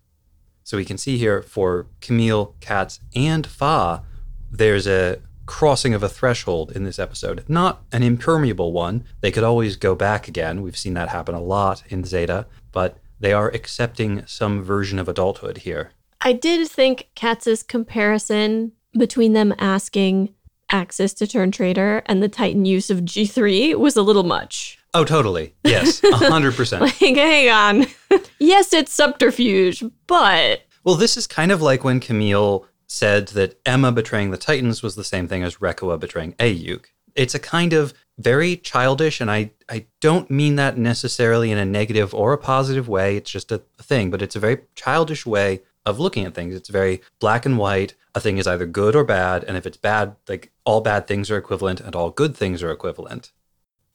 So 0.64 0.78
we 0.78 0.86
can 0.86 0.96
see 0.96 1.18
here 1.18 1.42
for 1.42 1.86
Camille, 2.00 2.54
Katz, 2.60 2.98
and 3.14 3.46
Fa, 3.46 4.02
there's 4.50 4.86
a 4.86 5.18
crossing 5.46 5.94
of 5.94 6.02
a 6.02 6.08
threshold 6.08 6.72
in 6.72 6.84
this 6.84 6.98
episode. 6.98 7.44
Not 7.48 7.82
an 7.92 8.02
impermeable 8.02 8.72
one. 8.72 9.04
They 9.20 9.30
could 9.30 9.44
always 9.44 9.76
go 9.76 9.94
back 9.94 10.28
again. 10.28 10.62
We've 10.62 10.76
seen 10.76 10.94
that 10.94 11.08
happen 11.08 11.34
a 11.34 11.40
lot 11.40 11.82
in 11.88 12.04
Zeta, 12.04 12.46
but 12.72 12.98
they 13.18 13.32
are 13.32 13.48
accepting 13.48 14.26
some 14.26 14.62
version 14.62 14.98
of 14.98 15.08
adulthood 15.08 15.58
here. 15.58 15.92
I 16.20 16.32
did 16.32 16.68
think 16.68 17.08
Katz's 17.14 17.62
comparison 17.62 18.72
between 18.98 19.32
them 19.32 19.54
asking 19.58 20.34
Axis 20.70 21.14
to 21.14 21.26
turn 21.26 21.52
traitor 21.52 22.02
and 22.06 22.22
the 22.22 22.28
Titan 22.28 22.64
use 22.64 22.90
of 22.90 23.00
G3 23.00 23.76
was 23.76 23.96
a 23.96 24.02
little 24.02 24.24
much. 24.24 24.78
Oh, 24.94 25.04
totally. 25.04 25.54
Yes, 25.62 26.00
100%. 26.04 26.80
Like, 26.80 26.94
hang 26.94 27.48
on. 27.50 27.86
yes, 28.38 28.72
it's 28.72 28.92
subterfuge, 28.92 29.84
but 30.06 30.62
Well, 30.84 30.94
this 30.96 31.16
is 31.16 31.26
kind 31.26 31.52
of 31.52 31.62
like 31.62 31.84
when 31.84 32.00
Camille 32.00 32.66
said 32.86 33.28
that 33.28 33.58
Emma 33.66 33.92
betraying 33.92 34.30
the 34.30 34.36
Titans 34.36 34.82
was 34.82 34.94
the 34.94 35.04
same 35.04 35.28
thing 35.28 35.42
as 35.42 35.56
Reccoa 35.56 35.98
betraying 35.98 36.32
Aeug. 36.34 36.84
It's 37.14 37.34
a 37.34 37.38
kind 37.38 37.72
of 37.72 37.94
very 38.18 38.56
childish, 38.56 39.20
and 39.20 39.30
I, 39.30 39.50
I 39.68 39.86
don't 40.00 40.30
mean 40.30 40.56
that 40.56 40.78
necessarily 40.78 41.50
in 41.50 41.58
a 41.58 41.64
negative 41.64 42.14
or 42.14 42.32
a 42.32 42.38
positive 42.38 42.88
way. 42.88 43.16
It's 43.16 43.30
just 43.30 43.50
a, 43.50 43.62
a 43.78 43.82
thing, 43.82 44.10
but 44.10 44.22
it's 44.22 44.36
a 44.36 44.40
very 44.40 44.58
childish 44.74 45.24
way 45.26 45.62
of 45.84 45.98
looking 46.00 46.24
at 46.24 46.34
things. 46.34 46.54
It's 46.54 46.68
very 46.68 47.00
black 47.18 47.46
and 47.46 47.56
white. 47.56 47.94
A 48.14 48.20
thing 48.20 48.38
is 48.38 48.46
either 48.46 48.66
good 48.66 48.96
or 48.96 49.04
bad, 49.04 49.44
and 49.44 49.56
if 49.56 49.66
it's 49.66 49.76
bad, 49.76 50.16
like 50.28 50.50
all 50.64 50.80
bad 50.80 51.06
things 51.06 51.30
are 51.30 51.36
equivalent 51.36 51.80
and 51.80 51.94
all 51.94 52.10
good 52.10 52.36
things 52.36 52.62
are 52.62 52.70
equivalent. 52.70 53.32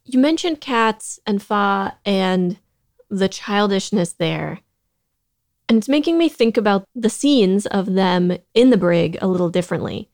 you 0.06 0.19
mentioned 0.19 0.62
Katz 0.62 1.19
and 1.25 1.41
Fa 1.41 1.97
and 2.06 2.58
the 3.10 3.30
childishness 3.30 4.13
there. 4.13 4.60
And 5.67 5.78
it's 5.78 5.89
making 5.89 6.17
me 6.17 6.28
think 6.28 6.58
about 6.58 6.88
the 6.93 7.10
scenes 7.10 7.65
of 7.65 7.93
them 7.93 8.38
in 8.54 8.69
the 8.69 8.78
brig 8.78 9.17
a 9.21 9.28
little 9.28 9.50
differently. 9.50 10.10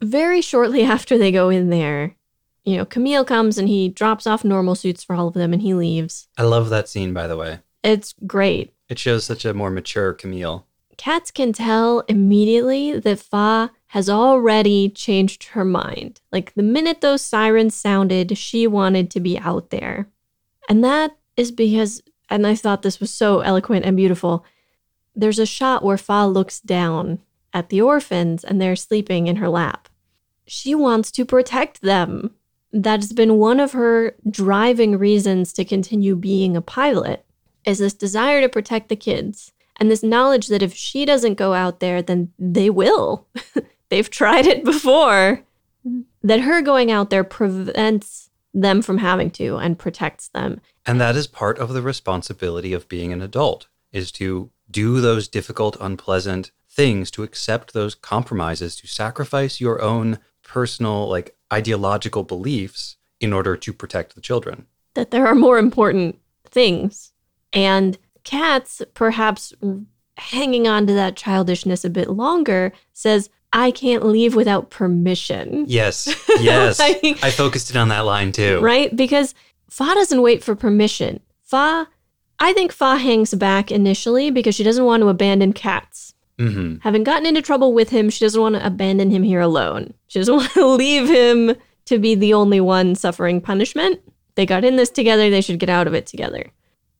Very 0.00 0.40
shortly 0.40 0.82
after 0.84 1.16
they 1.16 1.30
go 1.30 1.48
in 1.48 1.70
there, 1.70 2.16
you 2.64 2.76
know, 2.76 2.84
Camille 2.84 3.24
comes 3.24 3.58
and 3.58 3.68
he 3.68 3.88
drops 3.88 4.26
off 4.26 4.44
normal 4.44 4.74
suits 4.74 5.04
for 5.04 5.14
all 5.14 5.28
of 5.28 5.34
them 5.34 5.52
and 5.52 5.62
he 5.62 5.74
leaves. 5.74 6.28
I 6.38 6.44
love 6.44 6.70
that 6.70 6.88
scene, 6.88 7.12
by 7.12 7.26
the 7.26 7.36
way. 7.36 7.60
It's 7.82 8.14
great. 8.26 8.74
It 8.88 8.98
shows 8.98 9.24
such 9.24 9.44
a 9.44 9.54
more 9.54 9.70
mature 9.70 10.12
Camille. 10.14 10.66
Katz 10.96 11.30
can 11.30 11.52
tell 11.52 12.00
immediately 12.08 12.98
that 12.98 13.18
Fa 13.18 13.72
has 13.88 14.08
already 14.08 14.88
changed 14.88 15.44
her 15.48 15.64
mind. 15.64 16.20
Like 16.32 16.54
the 16.54 16.62
minute 16.62 17.00
those 17.00 17.22
sirens 17.22 17.74
sounded, 17.74 18.36
she 18.38 18.66
wanted 18.66 19.10
to 19.10 19.20
be 19.20 19.38
out 19.38 19.70
there. 19.70 20.08
And 20.68 20.82
that 20.82 21.16
is 21.36 21.50
because, 21.50 22.02
and 22.30 22.46
I 22.46 22.54
thought 22.54 22.82
this 22.82 23.00
was 23.00 23.10
so 23.10 23.40
eloquent 23.40 23.84
and 23.84 23.96
beautiful, 23.96 24.44
there's 25.14 25.38
a 25.38 25.46
shot 25.46 25.82
where 25.82 25.98
Fa 25.98 26.26
looks 26.26 26.60
down 26.60 27.20
at 27.52 27.68
the 27.68 27.80
orphans 27.80 28.44
and 28.44 28.60
they're 28.60 28.76
sleeping 28.76 29.26
in 29.26 29.36
her 29.36 29.48
lap. 29.48 29.88
She 30.46 30.74
wants 30.74 31.10
to 31.12 31.24
protect 31.24 31.80
them. 31.80 32.34
That's 32.72 33.12
been 33.12 33.38
one 33.38 33.60
of 33.60 33.72
her 33.72 34.16
driving 34.28 34.98
reasons 34.98 35.52
to 35.54 35.64
continue 35.64 36.16
being 36.16 36.56
a 36.56 36.60
pilot 36.60 37.24
is 37.64 37.78
this 37.78 37.94
desire 37.94 38.40
to 38.40 38.48
protect 38.48 38.88
the 38.88 38.96
kids 38.96 39.52
and 39.76 39.90
this 39.90 40.02
knowledge 40.02 40.48
that 40.48 40.62
if 40.62 40.74
she 40.74 41.04
doesn't 41.04 41.34
go 41.34 41.54
out 41.54 41.80
there 41.80 42.02
then 42.02 42.32
they 42.38 42.70
will 42.70 43.26
they've 43.88 44.10
tried 44.10 44.46
it 44.46 44.64
before 44.64 45.42
mm-hmm. 45.86 46.02
that 46.22 46.40
her 46.40 46.62
going 46.62 46.90
out 46.90 47.10
there 47.10 47.24
prevents 47.24 48.23
them 48.54 48.80
from 48.80 48.98
having 48.98 49.30
to 49.30 49.56
and 49.56 49.78
protects 49.78 50.28
them 50.28 50.60
And 50.86 51.00
that 51.00 51.16
is 51.16 51.26
part 51.26 51.58
of 51.58 51.72
the 51.74 51.82
responsibility 51.82 52.72
of 52.72 52.88
being 52.88 53.12
an 53.12 53.20
adult 53.20 53.66
is 53.92 54.12
to 54.12 54.50
do 54.70 55.00
those 55.00 55.28
difficult, 55.28 55.76
unpleasant 55.80 56.52
things, 56.68 57.10
to 57.12 57.22
accept 57.22 57.72
those 57.72 57.94
compromises, 57.94 58.76
to 58.76 58.86
sacrifice 58.86 59.60
your 59.60 59.82
own 59.82 60.18
personal, 60.42 61.08
like 61.08 61.36
ideological 61.52 62.22
beliefs 62.24 62.96
in 63.20 63.32
order 63.32 63.56
to 63.56 63.72
protect 63.72 64.14
the 64.14 64.20
children. 64.20 64.66
that 64.94 65.10
there 65.10 65.26
are 65.26 65.34
more 65.34 65.58
important 65.58 66.18
things 66.48 67.12
and 67.52 67.98
Katz, 68.24 68.82
perhaps 68.94 69.52
hanging 70.16 70.66
on 70.66 70.86
to 70.86 70.94
that 70.94 71.16
childishness 71.16 71.84
a 71.84 71.90
bit 71.90 72.10
longer 72.10 72.72
says 72.92 73.28
i 73.54 73.70
can't 73.70 74.04
leave 74.04 74.34
without 74.34 74.68
permission 74.68 75.64
Yes, 75.66 76.14
yes. 76.40 76.78
Like- 76.78 77.22
I 77.24 77.30
focused 77.30 77.70
in 77.70 77.76
on 77.78 77.88
that 77.88 78.00
line 78.04 78.32
too. 78.32 78.60
right? 78.60 78.94
Because 78.94 79.34
Fa 79.70 79.84
doesn't 79.94 80.20
wait 80.22 80.44
for 80.44 80.54
permission. 80.54 81.20
Fa, 81.42 81.88
I 82.38 82.52
think 82.52 82.70
Fa 82.72 82.96
hangs 82.96 83.32
back 83.34 83.72
initially 83.72 84.30
because 84.30 84.54
she 84.54 84.62
doesn't 84.64 84.84
want 84.84 85.00
to 85.02 85.08
abandon 85.08 85.52
Katz. 85.52 86.14
hmm 86.38 86.76
Having 86.82 87.04
gotten 87.04 87.26
into 87.26 87.40
trouble 87.42 87.72
with 87.72 87.90
him, 87.90 88.10
she 88.10 88.24
doesn't 88.24 88.40
want 88.40 88.54
to 88.56 88.66
abandon 88.66 89.10
him 89.10 89.22
here 89.22 89.40
alone. 89.40 89.94
She 90.08 90.18
doesn't 90.18 90.36
want 90.40 90.52
to 90.52 90.66
leave 90.66 91.08
him 91.08 91.56
to 91.86 91.98
be 91.98 92.14
the 92.14 92.34
only 92.34 92.60
one 92.60 92.94
suffering 92.94 93.40
punishment. 93.40 94.00
They 94.36 94.46
got 94.46 94.64
in 94.64 94.76
this 94.76 94.90
together, 94.90 95.30
they 95.30 95.40
should 95.40 95.58
get 95.60 95.68
out 95.70 95.86
of 95.86 95.94
it 95.94 96.06
together. 96.06 96.50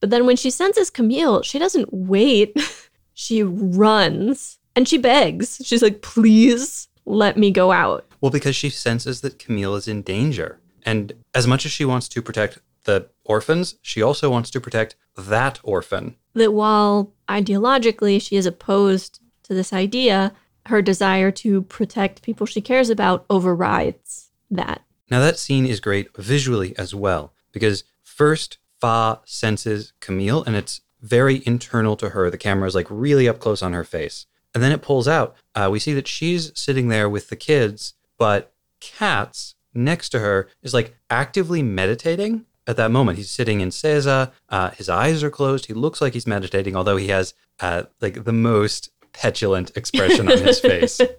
But 0.01 0.11
then 0.11 0.25
when 0.27 0.37
she 0.37 0.51
senses 0.51 0.91
Camille, 0.91 1.43
she 1.43 1.59
doesn't 1.59 1.89
wait. 1.93 2.57
she 3.15 3.43
runs 3.43 4.59
and 4.77 4.89
she 4.89 4.99
begs. 4.99 5.61
She's 5.65 5.83
like, 5.83 6.03
please 6.03 6.89
let 7.05 7.37
me 7.37 7.51
go 7.51 7.73
out. 7.73 8.07
Well, 8.21 8.31
because 8.31 8.57
she 8.57 8.71
senses 8.71 9.21
that 9.21 9.39
Camille 9.39 9.75
is 9.75 9.89
in 9.89 10.03
danger. 10.03 10.59
And 10.85 11.13
as 11.35 11.47
much 11.47 11.65
as 11.65 11.73
she 11.73 11.85
wants 11.85 12.09
to 12.09 12.23
protect 12.23 12.59
the 12.85 13.09
orphans, 13.25 13.77
she 13.83 14.03
also 14.03 14.31
wants 14.31 14.51
to 14.51 14.61
protect 14.61 14.97
that 15.17 15.59
orphan. 15.63 16.17
That 16.35 16.53
while 16.53 17.13
ideologically 17.29 18.21
she 18.21 18.37
is 18.37 18.47
opposed 18.47 19.21
to 19.45 19.55
this 19.55 19.73
idea, 19.73 20.33
her 20.67 20.83
desire 20.83 21.31
to 21.31 21.63
protect 21.63 22.23
people 22.23 22.47
she 22.47 22.61
cares 22.61 22.91
about 22.91 23.25
overrides 23.31 24.31
that. 24.51 24.83
Now, 25.11 25.21
that 25.21 25.39
scene 25.39 25.67
is 25.67 25.81
great 25.81 26.15
visually 26.17 26.77
as 26.79 26.95
well, 26.95 27.35
because 27.53 27.85
first, 28.03 28.59
Fa 28.81 29.21
senses 29.25 29.93
Camille, 30.01 30.43
and 30.45 30.57
it's 30.57 30.81
very 31.01 31.43
internal 31.47 31.97
to 31.97 32.11
her. 32.11 32.31
The 32.31 32.39
camera 32.39 32.67
is 32.67 32.75
like 32.75 32.87
really 32.91 33.29
up 33.29 33.39
close 33.39 33.63
on 33.63 33.75
her 33.75 33.85
face. 33.85 34.27
And 34.55 34.63
then 34.63 34.73
it 34.73 34.83
pulls 34.83 35.09
out. 35.09 35.35
Uh, 35.55 35.69
we 35.71 35.79
see 35.79 35.95
that 35.95 36.07
she's 36.07 36.53
sitting 36.55 36.89
there 36.89 37.09
with 37.09 37.29
the 37.29 37.37
kids, 37.37 37.95
but 38.19 38.53
Katz 38.81 39.55
next 39.75 40.11
to 40.11 40.21
her 40.21 40.49
is 40.63 40.73
like 40.73 40.97
actively 41.11 41.63
meditating 41.63 42.47
at 42.67 42.77
that 42.77 42.91
moment. 42.91 43.19
He's 43.19 43.31
sitting 43.31 43.61
in 43.61 43.71
Seiza. 43.71 44.33
Uh, 44.49 44.71
his 44.71 44.89
eyes 44.89 45.23
are 45.23 45.31
closed. 45.31 45.67
He 45.67 45.75
looks 45.75 46.01
like 46.01 46.13
he's 46.13 46.27
meditating, 46.27 46.77
although 46.77 46.97
he 46.97 47.09
has 47.09 47.35
uh, 47.61 47.85
like 48.01 48.25
the 48.25 48.33
most 48.33 48.91
petulant 49.13 49.77
expression 49.77 50.31
on 50.31 50.39
his 50.39 50.61
face. 50.61 51.01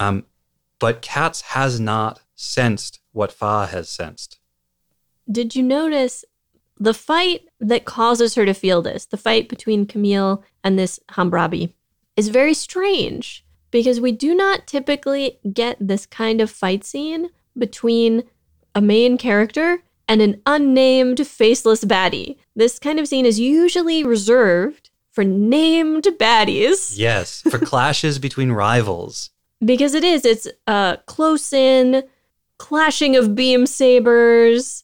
Um, 0.00 0.26
but 0.78 1.02
Katz 1.02 1.40
has 1.40 1.80
not 1.80 2.20
sensed 2.36 3.00
what 3.10 3.32
Fa 3.32 3.66
has 3.66 3.88
sensed. 3.88 4.38
Did 5.28 5.56
you 5.56 5.62
notice 5.64 6.24
the 6.78 6.94
fight 6.94 7.48
that 7.58 7.84
causes 7.84 8.36
her 8.36 8.46
to 8.46 8.54
feel 8.54 8.80
this, 8.80 9.06
the 9.06 9.16
fight 9.16 9.48
between 9.48 9.86
Camille 9.86 10.44
and 10.62 10.78
this 10.78 11.00
Hambrabi, 11.10 11.72
is 12.18 12.28
very 12.28 12.52
strange 12.52 13.44
because 13.70 14.00
we 14.00 14.10
do 14.10 14.34
not 14.34 14.66
typically 14.66 15.38
get 15.52 15.76
this 15.80 16.04
kind 16.04 16.40
of 16.40 16.50
fight 16.50 16.84
scene 16.84 17.30
between 17.56 18.24
a 18.74 18.80
main 18.80 19.16
character 19.16 19.84
and 20.08 20.20
an 20.20 20.42
unnamed 20.44 21.24
faceless 21.24 21.84
baddie. 21.84 22.36
This 22.56 22.80
kind 22.80 22.98
of 22.98 23.06
scene 23.06 23.24
is 23.24 23.38
usually 23.38 24.02
reserved 24.02 24.90
for 25.12 25.22
named 25.22 26.04
baddies. 26.18 26.94
Yes, 26.96 27.42
for 27.42 27.58
clashes 27.70 28.18
between 28.18 28.50
rivals. 28.50 29.30
Because 29.64 29.94
it 29.94 30.02
is, 30.02 30.24
it's 30.24 30.48
a 30.66 30.98
close 31.06 31.52
in 31.52 32.02
clashing 32.58 33.14
of 33.14 33.36
beam 33.36 33.64
sabers, 33.64 34.82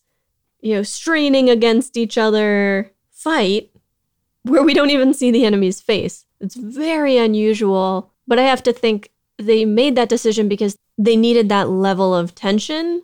you 0.60 0.74
know, 0.74 0.82
straining 0.84 1.50
against 1.50 1.96
each 1.96 2.16
other 2.16 2.92
fight 3.10 3.70
where 4.42 4.62
we 4.62 4.74
don't 4.74 4.90
even 4.90 5.14
see 5.14 5.32
the 5.32 5.44
enemy's 5.44 5.80
face. 5.80 6.26
It's 6.44 6.56
very 6.56 7.16
unusual, 7.16 8.12
but 8.26 8.38
I 8.38 8.42
have 8.42 8.62
to 8.64 8.72
think 8.72 9.10
they 9.38 9.64
made 9.64 9.96
that 9.96 10.10
decision 10.10 10.46
because 10.46 10.76
they 10.98 11.16
needed 11.16 11.48
that 11.48 11.70
level 11.70 12.14
of 12.14 12.34
tension 12.34 13.02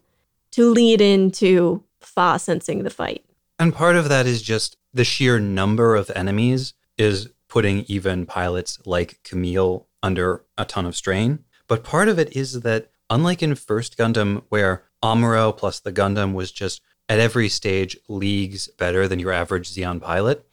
to 0.53 0.71
lead 0.71 1.01
into 1.01 1.83
Fa 2.01 2.39
sensing 2.39 2.83
the 2.83 2.91
fight. 2.91 3.25
And 3.59 3.75
part 3.75 3.97
of 3.97 4.09
that 4.11 4.27
is 4.27 4.43
just 4.43 4.77
the 4.93 5.05
sheer 5.05 5.39
number 5.41 5.97
of 5.97 6.11
enemies 6.15 6.75
is 6.99 7.31
putting 7.49 7.85
even 7.89 8.27
pilots 8.27 8.79
like 8.85 9.21
Camille 9.25 9.87
under 10.03 10.45
a 10.59 10.65
ton 10.65 10.85
of 10.85 10.95
strain. 10.95 11.45
But 11.67 11.83
part 11.83 12.09
of 12.09 12.19
it 12.19 12.37
is 12.37 12.61
that, 12.61 12.91
unlike 13.09 13.43
in 13.43 13.55
First 13.55 13.97
Gundam, 13.97 14.43
where 14.51 14.85
Amuro 15.03 15.57
plus 15.57 15.81
the 15.81 15.93
Gundam 15.93 16.35
was 16.35 16.53
just 16.53 16.83
at 17.09 17.19
every 17.19 17.49
stage 17.49 17.97
leagues 18.07 18.69
better 18.69 19.09
than 19.09 19.19
your 19.19 19.33
average 19.33 19.71
Zeon 19.71 20.01
pilot, 20.01 20.47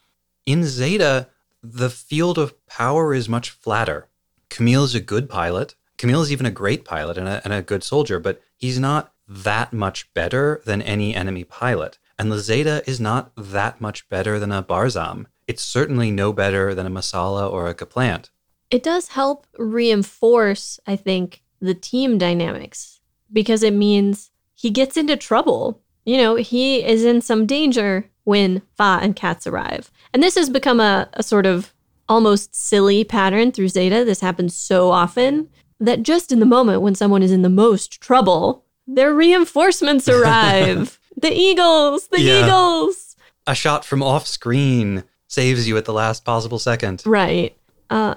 in 0.45 0.63
Zeta, 0.63 1.27
the 1.61 1.89
field 1.89 2.37
of 2.37 2.65
power 2.67 3.13
is 3.13 3.27
much 3.27 3.49
flatter. 3.49 4.07
Camille 4.49 4.83
is 4.83 4.95
a 4.95 4.99
good 4.99 5.29
pilot. 5.29 5.75
Camille 5.97 6.21
is 6.21 6.31
even 6.31 6.45
a 6.45 6.51
great 6.51 6.85
pilot 6.85 7.17
and 7.17 7.27
a, 7.27 7.41
and 7.43 7.53
a 7.53 7.61
good 7.61 7.83
soldier, 7.83 8.19
but 8.19 8.41
he's 8.55 8.79
not 8.79 9.13
that 9.27 9.73
much 9.73 10.13
better 10.13 10.61
than 10.65 10.81
any 10.81 11.15
enemy 11.15 11.43
pilot. 11.43 11.97
And 12.19 12.33
Zeta 12.33 12.83
is 12.87 12.99
not 12.99 13.31
that 13.35 13.81
much 13.81 14.07
better 14.09 14.39
than 14.39 14.51
a 14.51 14.63
Barzam. 14.63 15.25
It's 15.47 15.63
certainly 15.63 16.11
no 16.11 16.33
better 16.33 16.73
than 16.73 16.85
a 16.85 16.89
Messala 16.89 17.51
or 17.51 17.67
a 17.67 17.75
Gaplant. 17.75 18.29
It 18.69 18.83
does 18.83 19.09
help 19.09 19.47
reinforce, 19.57 20.79
I 20.85 20.95
think, 20.95 21.41
the 21.61 21.73
team 21.73 22.17
dynamics 22.17 22.99
because 23.31 23.63
it 23.63 23.73
means 23.73 24.31
he 24.55 24.69
gets 24.69 24.97
into 24.97 25.15
trouble. 25.15 25.81
You 26.05 26.17
know, 26.17 26.35
he 26.35 26.83
is 26.83 27.03
in 27.03 27.21
some 27.21 27.45
danger 27.45 28.09
when 28.27 28.61
Fa 28.75 28.99
and 29.01 29.15
Katz 29.15 29.47
arrive. 29.47 29.89
And 30.13 30.21
this 30.21 30.35
has 30.35 30.49
become 30.49 30.81
a, 30.81 31.07
a 31.13 31.23
sort 31.23 31.45
of 31.45 31.73
almost 32.09 32.53
silly 32.53 33.05
pattern 33.05 33.53
through 33.53 33.69
Zeta. 33.69 34.03
This 34.03 34.19
happens 34.19 34.53
so 34.53 34.91
often 34.91 35.47
that 35.79 36.03
just 36.03 36.33
in 36.33 36.41
the 36.41 36.45
moment 36.45 36.81
when 36.81 36.93
someone 36.93 37.23
is 37.23 37.31
in 37.31 37.41
the 37.41 37.49
most 37.49 38.01
trouble, 38.01 38.65
their 38.85 39.13
reinforcements 39.13 40.09
arrive. 40.09 40.99
the 41.15 41.31
Eagles, 41.31 42.07
the 42.07 42.19
yeah. 42.21 42.45
Eagles. 42.45 43.15
A 43.47 43.55
shot 43.55 43.85
from 43.85 44.03
off 44.03 44.27
screen 44.27 45.05
saves 45.27 45.65
you 45.65 45.77
at 45.77 45.85
the 45.85 45.93
last 45.93 46.25
possible 46.25 46.59
second. 46.59 47.03
Right. 47.05 47.57
Uh, 47.89 48.15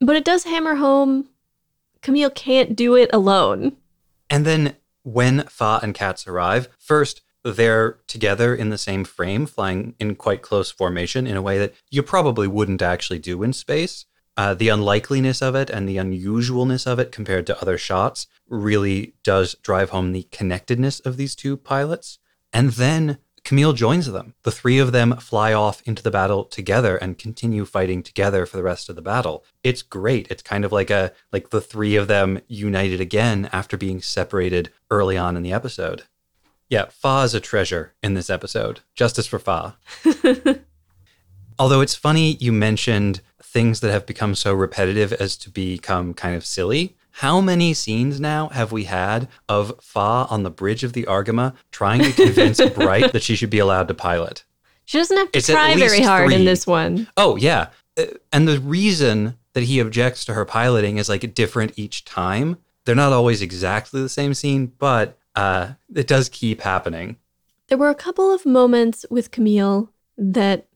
but 0.00 0.16
it 0.16 0.24
does 0.24 0.44
hammer 0.44 0.76
home 0.76 1.28
Camille 2.00 2.30
can't 2.30 2.74
do 2.74 2.94
it 2.94 3.10
alone. 3.12 3.76
And 4.30 4.46
then 4.46 4.76
when 5.02 5.42
Fa 5.48 5.80
and 5.82 5.94
Katz 5.94 6.26
arrive, 6.26 6.68
first, 6.78 7.20
they're 7.52 7.98
together 8.06 8.54
in 8.54 8.70
the 8.70 8.78
same 8.78 9.04
frame, 9.04 9.46
flying 9.46 9.94
in 9.98 10.16
quite 10.16 10.42
close 10.42 10.70
formation 10.70 11.26
in 11.26 11.36
a 11.36 11.42
way 11.42 11.58
that 11.58 11.74
you 11.90 12.02
probably 12.02 12.48
wouldn't 12.48 12.82
actually 12.82 13.18
do 13.18 13.42
in 13.42 13.52
space. 13.52 14.06
Uh, 14.36 14.52
the 14.52 14.68
unlikeliness 14.68 15.40
of 15.40 15.54
it 15.54 15.70
and 15.70 15.88
the 15.88 15.96
unusualness 15.96 16.86
of 16.86 16.98
it 16.98 17.10
compared 17.10 17.46
to 17.46 17.60
other 17.60 17.78
shots 17.78 18.26
really 18.48 19.14
does 19.22 19.54
drive 19.62 19.90
home 19.90 20.12
the 20.12 20.28
connectedness 20.30 21.00
of 21.00 21.16
these 21.16 21.34
two 21.34 21.56
pilots. 21.56 22.18
And 22.52 22.72
then 22.72 23.18
Camille 23.44 23.74
joins 23.74 24.10
them. 24.10 24.34
The 24.42 24.50
three 24.50 24.80
of 24.80 24.90
them 24.90 25.16
fly 25.18 25.52
off 25.52 25.80
into 25.86 26.02
the 26.02 26.10
battle 26.10 26.44
together 26.44 26.96
and 26.96 27.16
continue 27.16 27.64
fighting 27.64 28.02
together 28.02 28.44
for 28.44 28.56
the 28.56 28.62
rest 28.64 28.88
of 28.88 28.96
the 28.96 29.02
battle. 29.02 29.44
It's 29.62 29.82
great. 29.82 30.26
It's 30.30 30.42
kind 30.42 30.64
of 30.64 30.72
like 30.72 30.90
a 30.90 31.12
like 31.32 31.50
the 31.50 31.60
three 31.60 31.94
of 31.94 32.08
them 32.08 32.40
united 32.48 33.00
again 33.00 33.48
after 33.52 33.76
being 33.76 34.02
separated 34.02 34.72
early 34.90 35.16
on 35.16 35.36
in 35.36 35.44
the 35.44 35.52
episode. 35.52 36.02
Yeah, 36.68 36.86
Fa 36.90 37.22
is 37.24 37.34
a 37.34 37.40
treasure 37.40 37.94
in 38.02 38.14
this 38.14 38.28
episode. 38.30 38.80
Justice 38.94 39.26
for 39.26 39.38
Fa. 39.38 39.76
Although 41.58 41.80
it's 41.80 41.94
funny 41.94 42.36
you 42.40 42.52
mentioned 42.52 43.20
things 43.42 43.80
that 43.80 43.90
have 43.90 44.04
become 44.04 44.34
so 44.34 44.52
repetitive 44.52 45.12
as 45.14 45.36
to 45.38 45.50
become 45.50 46.12
kind 46.12 46.34
of 46.34 46.44
silly. 46.44 46.96
How 47.12 47.40
many 47.40 47.72
scenes 47.72 48.20
now 48.20 48.48
have 48.48 48.72
we 48.72 48.84
had 48.84 49.28
of 49.48 49.72
Fa 49.80 50.26
on 50.28 50.42
the 50.42 50.50
bridge 50.50 50.84
of 50.84 50.92
the 50.92 51.04
Argama 51.04 51.54
trying 51.70 52.02
to 52.02 52.12
convince 52.12 52.60
Bright 52.74 53.12
that 53.12 53.22
she 53.22 53.36
should 53.36 53.48
be 53.48 53.58
allowed 53.58 53.88
to 53.88 53.94
pilot? 53.94 54.44
She 54.84 54.98
doesn't 54.98 55.16
have 55.16 55.32
to 55.32 55.38
it's 55.38 55.46
try 55.46 55.74
very 55.76 56.02
hard 56.02 56.26
three. 56.26 56.34
in 56.34 56.44
this 56.44 56.66
one. 56.66 57.08
Oh, 57.16 57.36
yeah. 57.36 57.68
Uh, 57.98 58.04
and 58.32 58.46
the 58.46 58.60
reason 58.60 59.38
that 59.54 59.64
he 59.64 59.80
objects 59.80 60.26
to 60.26 60.34
her 60.34 60.44
piloting 60.44 60.98
is 60.98 61.08
like 61.08 61.34
different 61.34 61.72
each 61.76 62.04
time. 62.04 62.58
They're 62.84 62.94
not 62.94 63.12
always 63.12 63.40
exactly 63.40 64.02
the 64.02 64.08
same 64.10 64.34
scene, 64.34 64.72
but 64.78 65.18
uh, 65.36 65.74
it 65.94 66.06
does 66.08 66.28
keep 66.28 66.62
happening. 66.62 67.16
There 67.68 67.78
were 67.78 67.90
a 67.90 67.94
couple 67.94 68.32
of 68.32 68.46
moments 68.46 69.04
with 69.10 69.30
Camille 69.30 69.90
that 70.16 70.66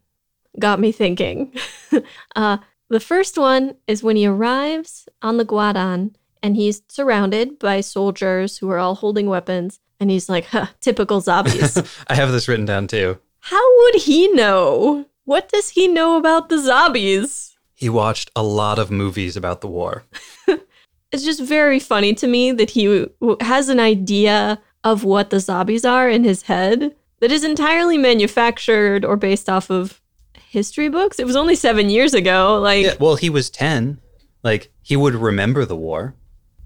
got 0.59 0.81
me 0.81 0.93
thinking. 0.93 1.55
uh, 2.37 2.59
the 2.89 3.01
first 3.01 3.39
one 3.39 3.77
is 3.87 4.03
when 4.03 4.17
he 4.17 4.27
arrives 4.27 5.09
on 5.23 5.37
the 5.37 5.45
Guadan 5.45 6.15
and 6.43 6.57
he's 6.57 6.83
surrounded 6.89 7.59
by 7.59 7.81
soldiers 7.81 8.59
who 8.59 8.69
are 8.71 8.79
all 8.79 8.97
holding 8.97 9.29
weapons. 9.29 9.81
And 9.99 10.11
he's 10.11 10.29
like, 10.29 10.47
huh, 10.47 10.67
typical 10.81 11.21
zombies. 11.21 11.77
I 12.09 12.15
have 12.15 12.33
this 12.33 12.49
written 12.49 12.65
down 12.65 12.87
too. 12.87 13.19
How 13.41 13.79
would 13.79 13.97
he 13.97 14.29
know? 14.29 15.07
What 15.25 15.49
does 15.49 15.71
he 15.71 15.87
know 15.87 16.17
about 16.17 16.49
the 16.49 16.59
zombies? 16.59 17.57
He 17.75 17.89
watched 17.89 18.31
a 18.35 18.43
lot 18.43 18.79
of 18.79 18.91
movies 18.91 19.37
about 19.37 19.61
the 19.61 19.69
war. 19.69 20.05
it's 21.13 21.25
just 21.25 21.43
very 21.43 21.79
funny 21.79 22.15
to 22.15 22.27
me 22.27 22.53
that 22.53 22.71
he 22.71 23.07
has 23.41 23.69
an 23.69 23.81
idea 23.81 24.61
of 24.85 25.05
what 25.05 25.31
the 25.31 25.41
zombies 25.41 25.85
are 25.85 26.09
in 26.09 26.25
his 26.25 26.43
head 26.43 26.95
that 27.21 27.31
is 27.33 27.45
entirely 27.45 27.99
manufactured 27.99 29.05
or 29.05 29.17
based 29.17 29.49
off 29.49 29.71
of 29.71 30.01
history 30.35 30.89
books. 30.89 31.19
It 31.19 31.27
was 31.27 31.37
only 31.37 31.55
seven 31.55 31.91
years 31.91 32.15
ago. 32.15 32.59
Like, 32.61 32.85
yeah, 32.85 32.95
well, 32.99 33.17
he 33.17 33.31
was 33.31 33.51
10. 33.51 34.01
Like, 34.43 34.73
he 34.83 34.97
would 34.97 35.15
remember 35.15 35.65
the 35.65 35.77
war. 35.77 36.15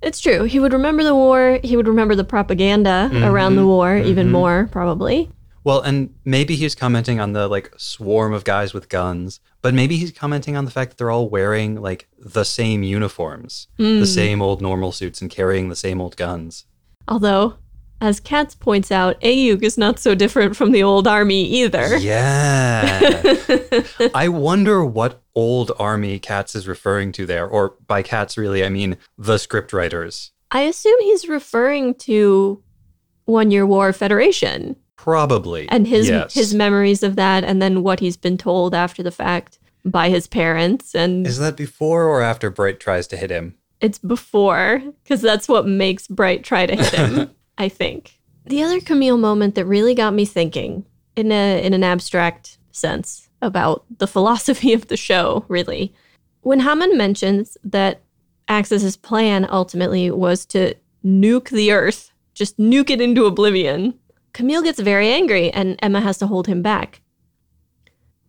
It's 0.00 0.20
true. 0.20 0.44
He 0.44 0.60
would 0.60 0.72
remember 0.72 1.02
the 1.02 1.14
war. 1.14 1.58
He 1.64 1.76
would 1.76 1.88
remember 1.88 2.14
the 2.14 2.24
propaganda 2.24 3.08
mm-hmm. 3.10 3.24
around 3.24 3.56
the 3.56 3.66
war 3.66 3.88
mm-hmm. 3.88 4.08
even 4.08 4.30
more, 4.30 4.68
probably. 4.70 5.30
Well, 5.64 5.80
and 5.80 6.14
maybe 6.26 6.56
he's 6.56 6.74
commenting 6.74 7.20
on 7.20 7.32
the 7.32 7.48
like 7.48 7.72
swarm 7.78 8.34
of 8.34 8.44
guys 8.44 8.74
with 8.74 8.90
guns, 8.90 9.40
but 9.64 9.72
maybe 9.72 9.96
he's 9.96 10.12
commenting 10.12 10.58
on 10.58 10.66
the 10.66 10.70
fact 10.70 10.90
that 10.90 10.98
they're 10.98 11.10
all 11.10 11.30
wearing 11.30 11.80
like 11.80 12.06
the 12.18 12.44
same 12.44 12.82
uniforms, 12.82 13.66
mm. 13.78 13.98
the 13.98 14.06
same 14.06 14.42
old 14.42 14.60
normal 14.60 14.92
suits, 14.92 15.22
and 15.22 15.30
carrying 15.30 15.70
the 15.70 15.74
same 15.74 16.02
old 16.02 16.18
guns. 16.18 16.66
Although, 17.08 17.54
As 17.98 18.20
Katz 18.20 18.54
points 18.54 18.92
out, 18.92 19.18
Aeug 19.22 19.62
is 19.62 19.78
not 19.78 19.98
so 19.98 20.14
different 20.14 20.54
from 20.54 20.72
the 20.72 20.82
old 20.82 21.08
army 21.08 21.44
either. 21.44 21.96
Yeah. 21.96 23.38
I 24.14 24.28
wonder 24.28 24.84
what 24.84 25.22
old 25.34 25.72
army 25.78 26.18
Katz 26.18 26.54
is 26.54 26.68
referring 26.68 27.12
to 27.12 27.24
there. 27.24 27.46
Or 27.46 27.76
by 27.86 28.02
Katz, 28.02 28.36
really, 28.36 28.62
I 28.62 28.68
mean 28.68 28.98
the 29.16 29.36
scriptwriters. 29.36 30.32
I 30.50 30.62
assume 30.62 31.00
he's 31.00 31.26
referring 31.26 31.94
to 32.00 32.62
One 33.24 33.50
Year 33.50 33.64
War 33.64 33.94
Federation 33.94 34.76
Probably. 35.04 35.68
and 35.68 35.86
his 35.86 36.08
yes. 36.08 36.32
his 36.32 36.54
memories 36.54 37.02
of 37.02 37.14
that 37.16 37.44
and 37.44 37.60
then 37.60 37.82
what 37.82 38.00
he's 38.00 38.16
been 38.16 38.38
told 38.38 38.74
after 38.74 39.02
the 39.02 39.10
fact 39.10 39.58
by 39.84 40.08
his 40.08 40.26
parents 40.26 40.94
and 40.94 41.26
Is 41.26 41.38
that 41.40 41.58
before 41.58 42.04
or 42.04 42.22
after 42.22 42.48
Bright 42.48 42.80
tries 42.80 43.06
to 43.08 43.18
hit 43.18 43.30
him? 43.30 43.54
It's 43.82 43.98
before, 43.98 44.82
because 45.02 45.20
that's 45.20 45.46
what 45.46 45.66
makes 45.66 46.08
Bright 46.08 46.42
try 46.42 46.64
to 46.64 46.74
hit 46.74 46.94
him, 46.94 47.30
I 47.58 47.68
think. 47.68 48.18
The 48.46 48.62
other 48.62 48.80
Camille 48.80 49.18
moment 49.18 49.56
that 49.56 49.66
really 49.66 49.94
got 49.94 50.14
me 50.14 50.24
thinking, 50.24 50.86
in 51.16 51.30
a 51.30 51.62
in 51.62 51.74
an 51.74 51.84
abstract 51.84 52.56
sense, 52.72 53.28
about 53.42 53.84
the 53.98 54.06
philosophy 54.06 54.72
of 54.72 54.88
the 54.88 54.96
show, 54.96 55.44
really. 55.48 55.92
When 56.40 56.60
Haman 56.60 56.96
mentions 56.96 57.58
that 57.62 58.00
Axis's 58.48 58.96
plan 58.96 59.46
ultimately 59.50 60.10
was 60.10 60.46
to 60.46 60.74
nuke 61.04 61.50
the 61.50 61.72
Earth, 61.72 62.10
just 62.32 62.56
nuke 62.56 62.88
it 62.88 63.02
into 63.02 63.26
oblivion, 63.26 63.98
Camille 64.34 64.62
gets 64.62 64.80
very 64.80 65.08
angry 65.08 65.50
and 65.50 65.78
Emma 65.80 66.00
has 66.00 66.18
to 66.18 66.26
hold 66.26 66.48
him 66.48 66.60
back. 66.60 67.00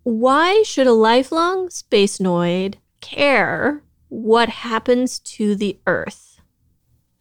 Why 0.04 0.62
should 0.62 0.86
a 0.86 0.94
lifelong 0.94 1.72
space 1.72 2.20
noid 2.20 2.76
care 3.02 3.82
what 4.08 4.48
happens 4.48 5.20
to 5.20 5.56
the 5.56 5.80
Earth? 5.88 6.40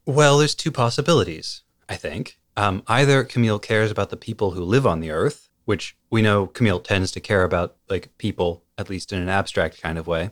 Well, 0.05 0.37
there's 0.37 0.55
two 0.55 0.70
possibilities, 0.70 1.62
I 1.88 1.97
think. 1.97 2.38
Um, 2.59 2.83
either 2.87 3.25
Camille 3.25 3.59
cares 3.59 3.90
about 3.90 4.11
the 4.11 4.18
people 4.18 4.51
who 4.51 4.62
live 4.62 4.87
on 4.87 5.01
the 5.01 5.11
Earth, 5.11 5.49
which 5.64 5.97
we 6.11 6.20
know 6.20 6.47
Camille 6.47 6.79
tends 6.79 7.11
to 7.12 7.20
care 7.20 7.42
about, 7.42 7.77
like 7.88 8.16
people, 8.18 8.64
at 8.77 8.90
least 8.90 9.14
in 9.14 9.18
an 9.18 9.31
abstract 9.31 9.81
kind 9.81 9.97
of 9.97 10.07
way. 10.07 10.31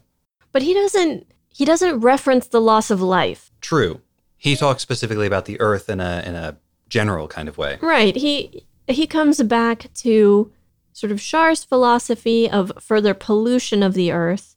But 0.52 0.60
he 0.60 0.74
doesn't 0.74 1.26
he 1.48 1.64
doesn't 1.64 2.00
reference 2.00 2.46
the 2.48 2.60
loss 2.60 2.90
of 2.90 3.00
life. 3.00 3.50
True. 3.62 4.02
He 4.36 4.56
talks 4.56 4.82
specifically 4.82 5.26
about 5.26 5.46
the 5.46 5.58
Earth 5.58 5.88
in 5.88 6.00
a 6.00 6.22
in 6.26 6.34
a 6.34 6.58
general 6.92 7.26
kind 7.26 7.48
of 7.48 7.56
way. 7.56 7.78
Right. 7.80 8.14
He 8.14 8.66
he 8.86 9.06
comes 9.06 9.42
back 9.42 9.88
to 9.94 10.52
sort 10.92 11.10
of 11.10 11.22
Char's 11.22 11.64
philosophy 11.64 12.50
of 12.50 12.70
further 12.78 13.14
pollution 13.14 13.82
of 13.82 13.94
the 13.94 14.12
earth. 14.12 14.56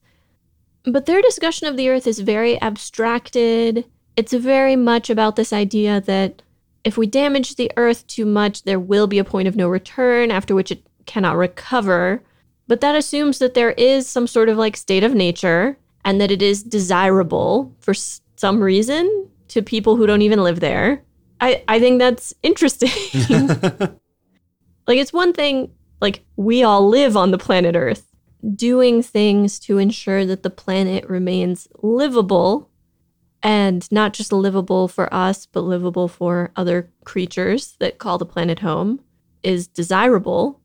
But 0.83 1.05
their 1.05 1.21
discussion 1.21 1.67
of 1.67 1.77
the 1.77 1.89
earth 1.89 2.05
is 2.05 2.19
very 2.19 2.61
abstracted. 2.61 3.85
It's 4.17 4.33
very 4.33 4.75
much 4.75 5.09
about 5.09 5.37
this 5.37 5.53
idea 5.53 6.01
that 6.01 6.41
if 6.83 6.97
we 6.97 7.07
damage 7.07 7.55
the 7.55 7.71
earth 7.77 8.05
too 8.05 8.25
much, 8.25 8.63
there 8.63 8.81
will 8.81 9.07
be 9.07 9.17
a 9.17 9.23
point 9.23 9.47
of 9.47 9.55
no 9.55 9.69
return 9.69 10.29
after 10.29 10.53
which 10.53 10.71
it 10.71 10.85
cannot 11.05 11.37
recover. 11.37 12.21
But 12.67 12.81
that 12.81 12.95
assumes 12.95 13.39
that 13.39 13.53
there 13.53 13.71
is 13.71 14.09
some 14.09 14.27
sort 14.27 14.49
of 14.49 14.57
like 14.57 14.75
state 14.75 15.05
of 15.05 15.15
nature 15.15 15.77
and 16.03 16.19
that 16.19 16.31
it 16.31 16.41
is 16.41 16.63
desirable 16.63 17.73
for 17.79 17.93
some 17.93 18.59
reason 18.59 19.29
to 19.47 19.61
people 19.61 19.95
who 19.95 20.05
don't 20.05 20.21
even 20.21 20.43
live 20.43 20.59
there. 20.59 21.01
I, 21.41 21.63
I 21.67 21.79
think 21.79 21.99
that's 21.99 22.33
interesting. 22.43 22.89
like, 24.87 24.97
it's 24.97 25.13
one 25.13 25.33
thing, 25.33 25.71
like, 26.01 26.23
we 26.35 26.63
all 26.63 26.87
live 26.87 27.17
on 27.17 27.31
the 27.31 27.37
planet 27.37 27.75
Earth, 27.75 28.07
doing 28.55 29.01
things 29.01 29.59
to 29.59 29.77
ensure 29.77 30.25
that 30.25 30.43
the 30.43 30.49
planet 30.49 31.07
remains 31.09 31.67
livable 31.81 32.69
and 33.43 33.89
not 33.91 34.13
just 34.13 34.33
livable 34.33 34.87
for 34.87 35.13
us, 35.13 35.45
but 35.45 35.61
livable 35.61 36.07
for 36.07 36.51
other 36.55 36.91
creatures 37.03 37.75
that 37.79 37.99
call 37.99 38.17
the 38.17 38.25
planet 38.25 38.59
home 38.59 38.99
is 39.43 39.67
desirable. 39.67 40.61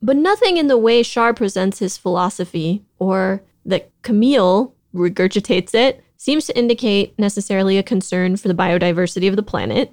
But 0.00 0.16
nothing 0.16 0.56
in 0.56 0.68
the 0.68 0.78
way 0.78 1.02
Char 1.02 1.34
presents 1.34 1.80
his 1.80 1.96
philosophy 1.96 2.84
or 2.98 3.42
that 3.64 3.90
Camille 4.02 4.74
regurgitates 4.94 5.74
it 5.74 6.04
seems 6.22 6.46
to 6.46 6.56
indicate 6.56 7.18
necessarily 7.18 7.78
a 7.78 7.82
concern 7.82 8.36
for 8.36 8.46
the 8.46 8.54
biodiversity 8.54 9.28
of 9.28 9.34
the 9.34 9.42
planet. 9.42 9.92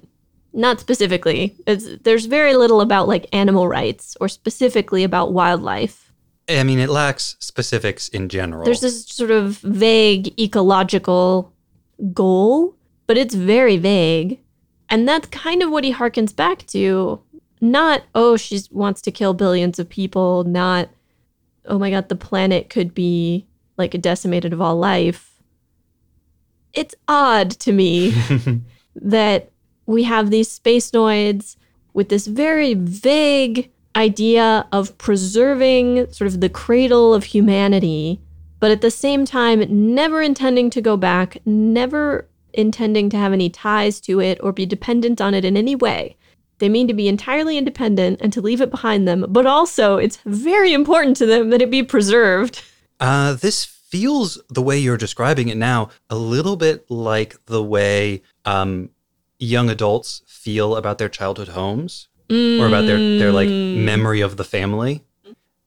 Not 0.52 0.78
specifically. 0.78 1.56
It's, 1.66 1.88
there's 2.02 2.26
very 2.26 2.54
little 2.54 2.80
about 2.80 3.08
like 3.08 3.26
animal 3.32 3.66
rights 3.66 4.16
or 4.20 4.28
specifically 4.28 5.02
about 5.02 5.32
wildlife. 5.32 6.12
I 6.48 6.62
mean, 6.62 6.78
it 6.78 6.88
lacks 6.88 7.34
specifics 7.40 8.08
in 8.08 8.28
general. 8.28 8.64
There's 8.64 8.80
this 8.80 9.06
sort 9.06 9.32
of 9.32 9.58
vague 9.58 10.38
ecological 10.38 11.52
goal, 12.12 12.76
but 13.08 13.18
it's 13.18 13.34
very 13.34 13.76
vague. 13.76 14.38
And 14.88 15.08
that's 15.08 15.26
kind 15.28 15.64
of 15.64 15.70
what 15.70 15.82
he 15.82 15.92
harkens 15.92 16.34
back 16.34 16.64
to. 16.68 17.20
Not, 17.60 18.02
oh, 18.14 18.36
she 18.36 18.60
wants 18.70 19.00
to 19.02 19.10
kill 19.10 19.34
billions 19.34 19.80
of 19.80 19.88
people, 19.88 20.44
not, 20.44 20.90
oh 21.64 21.78
my 21.78 21.90
God, 21.90 22.08
the 22.08 22.14
planet 22.14 22.70
could 22.70 22.94
be 22.94 23.46
like 23.76 24.00
decimated 24.00 24.52
of 24.52 24.60
all 24.60 24.76
life. 24.76 25.29
It's 26.72 26.94
odd 27.08 27.50
to 27.50 27.72
me 27.72 28.14
that 28.94 29.50
we 29.86 30.04
have 30.04 30.30
these 30.30 30.50
space 30.50 30.90
noids 30.90 31.56
with 31.92 32.08
this 32.08 32.26
very 32.26 32.74
vague 32.74 33.70
idea 33.96 34.66
of 34.72 34.96
preserving 34.98 36.10
sort 36.12 36.28
of 36.28 36.40
the 36.40 36.48
cradle 36.48 37.12
of 37.12 37.24
humanity, 37.24 38.20
but 38.60 38.70
at 38.70 38.80
the 38.80 38.90
same 38.90 39.24
time, 39.24 39.64
never 39.94 40.22
intending 40.22 40.70
to 40.70 40.80
go 40.80 40.96
back, 40.96 41.38
never 41.44 42.28
intending 42.52 43.10
to 43.10 43.16
have 43.16 43.32
any 43.32 43.48
ties 43.48 44.00
to 44.00 44.20
it 44.20 44.38
or 44.42 44.52
be 44.52 44.66
dependent 44.66 45.20
on 45.20 45.34
it 45.34 45.44
in 45.44 45.56
any 45.56 45.74
way. 45.74 46.16
They 46.58 46.68
mean 46.68 46.88
to 46.88 46.94
be 46.94 47.08
entirely 47.08 47.56
independent 47.56 48.20
and 48.20 48.32
to 48.32 48.40
leave 48.40 48.60
it 48.60 48.70
behind 48.70 49.08
them, 49.08 49.24
but 49.28 49.46
also 49.46 49.96
it's 49.96 50.18
very 50.26 50.72
important 50.72 51.16
to 51.16 51.26
them 51.26 51.50
that 51.50 51.62
it 51.62 51.70
be 51.70 51.82
preserved. 51.82 52.62
Uh, 53.00 53.32
this 53.32 53.79
feels 53.90 54.40
the 54.48 54.62
way 54.62 54.78
you're 54.78 54.96
describing 54.96 55.48
it 55.48 55.56
now 55.56 55.90
a 56.08 56.16
little 56.16 56.56
bit 56.56 56.88
like 56.90 57.44
the 57.46 57.62
way 57.62 58.22
um, 58.44 58.90
young 59.38 59.68
adults 59.68 60.22
feel 60.26 60.76
about 60.76 60.98
their 60.98 61.08
childhood 61.08 61.48
homes 61.48 62.08
or 62.30 62.66
about 62.66 62.86
their 62.86 63.18
their 63.18 63.32
like 63.32 63.48
memory 63.48 64.20
of 64.20 64.36
the 64.36 64.44
family. 64.44 65.02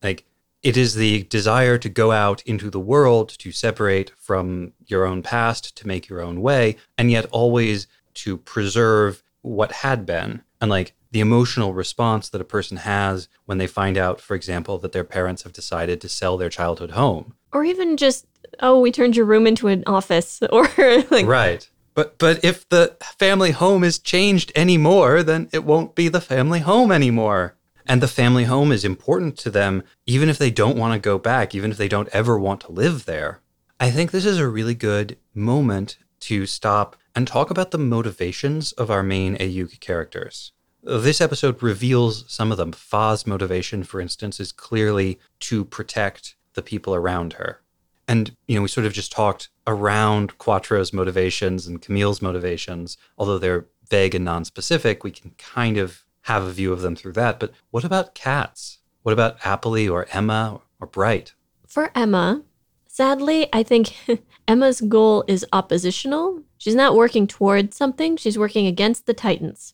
Like 0.01 0.25
it 0.61 0.77
is 0.77 0.95
the 0.95 1.23
desire 1.23 1.77
to 1.77 1.89
go 1.89 2.11
out 2.13 2.41
into 2.43 2.69
the 2.69 2.79
world 2.79 3.29
to 3.39 3.51
separate 3.51 4.11
from 4.17 4.71
your 4.85 5.05
own 5.05 5.21
past 5.21 5.75
to 5.77 5.87
make 5.87 6.07
your 6.07 6.21
own 6.21 6.41
way 6.41 6.77
and 6.97 7.11
yet 7.11 7.25
always 7.31 7.87
to 8.13 8.37
preserve 8.37 9.21
what 9.41 9.73
had 9.73 10.05
been. 10.05 10.41
And 10.61 10.69
like 10.69 10.93
the 11.11 11.19
emotional 11.19 11.73
response 11.73 12.29
that 12.29 12.39
a 12.39 12.45
person 12.45 12.77
has 12.77 13.27
when 13.45 13.57
they 13.57 13.67
find 13.67 13.97
out 13.97 14.21
for 14.21 14.35
example 14.35 14.77
that 14.77 14.93
their 14.93 15.03
parents 15.03 15.43
have 15.43 15.51
decided 15.51 15.99
to 15.99 16.09
sell 16.09 16.37
their 16.37 16.49
childhood 16.49 16.91
home 16.91 17.35
Or 17.53 17.63
even 17.63 17.97
just, 17.97 18.25
oh, 18.59 18.79
we 18.79 18.91
turned 18.91 19.15
your 19.15 19.25
room 19.25 19.47
into 19.47 19.67
an 19.67 19.83
office. 19.87 20.41
Or 20.51 20.67
like, 21.09 21.25
right 21.25 21.69
but 21.95 22.17
but 22.17 22.43
if 22.43 22.67
the 22.69 22.95
family 23.19 23.51
home 23.51 23.83
is 23.83 23.99
changed 23.99 24.51
anymore 24.55 25.21
then 25.21 25.47
it 25.51 25.63
won't 25.63 25.93
be 25.93 26.09
the 26.09 26.21
family 26.21 26.59
home 26.59 26.91
anymore 26.91 27.55
and 27.85 28.01
the 28.01 28.07
family 28.07 28.45
home 28.45 28.71
is 28.71 28.83
important 28.83 29.37
to 29.37 29.51
them 29.51 29.83
even 30.07 30.27
if 30.27 30.39
they 30.39 30.49
don't 30.49 30.77
want 30.77 30.93
to 30.93 30.99
go 30.99 31.19
back 31.19 31.53
even 31.53 31.69
if 31.69 31.77
they 31.77 31.87
don't 31.87 32.09
ever 32.09 32.37
want 32.39 32.61
to 32.61 32.71
live 32.71 33.05
there 33.05 33.41
i 33.79 33.91
think 33.91 34.09
this 34.09 34.25
is 34.25 34.39
a 34.39 34.47
really 34.47 34.73
good 34.73 35.17
moment 35.35 35.97
to 36.19 36.45
stop 36.45 36.95
and 37.15 37.27
talk 37.27 37.49
about 37.51 37.71
the 37.71 37.77
motivations 37.77 38.71
of 38.73 38.89
our 38.89 39.03
main 39.03 39.35
Aeug 39.37 39.79
characters. 39.79 40.53
This 40.81 41.21
episode 41.21 41.61
reveals 41.61 42.25
some 42.27 42.51
of 42.51 42.57
them. 42.57 42.71
Fa's 42.71 43.27
motivation, 43.27 43.83
for 43.83 44.01
instance, 44.01 44.39
is 44.39 44.51
clearly 44.51 45.19
to 45.41 45.63
protect 45.65 46.35
the 46.53 46.61
people 46.61 46.95
around 46.95 47.33
her. 47.33 47.61
And, 48.07 48.35
you 48.47 48.55
know, 48.55 48.61
we 48.61 48.67
sort 48.67 48.85
of 48.85 48.93
just 48.93 49.11
talked 49.11 49.49
around 49.65 50.37
Quattro's 50.37 50.93
motivations 50.93 51.67
and 51.67 51.81
Camille's 51.81 52.21
motivations. 52.21 52.97
Although 53.17 53.37
they're 53.37 53.65
vague 53.89 54.15
and 54.15 54.25
non-specific, 54.25 55.03
we 55.03 55.11
can 55.11 55.31
kind 55.37 55.77
of 55.77 56.03
have 56.23 56.43
a 56.43 56.51
view 56.51 56.73
of 56.73 56.81
them 56.81 56.95
through 56.95 57.13
that. 57.13 57.39
But 57.39 57.51
what 57.71 57.83
about 57.83 58.15
Katz? 58.15 58.79
What 59.03 59.13
about 59.13 59.37
Apolly 59.45 59.87
or 59.87 60.07
Emma 60.11 60.61
or 60.79 60.87
Bright? 60.87 61.33
For 61.67 61.91
Emma, 61.95 62.43
sadly, 62.87 63.47
I 63.53 63.63
think 63.63 63.95
Emma's 64.47 64.81
goal 64.81 65.23
is 65.27 65.45
oppositional. 65.53 66.43
She's 66.57 66.75
not 66.75 66.95
working 66.95 67.27
towards 67.27 67.75
something, 67.75 68.17
she's 68.17 68.37
working 68.37 68.67
against 68.67 69.05
the 69.05 69.13
Titans. 69.13 69.73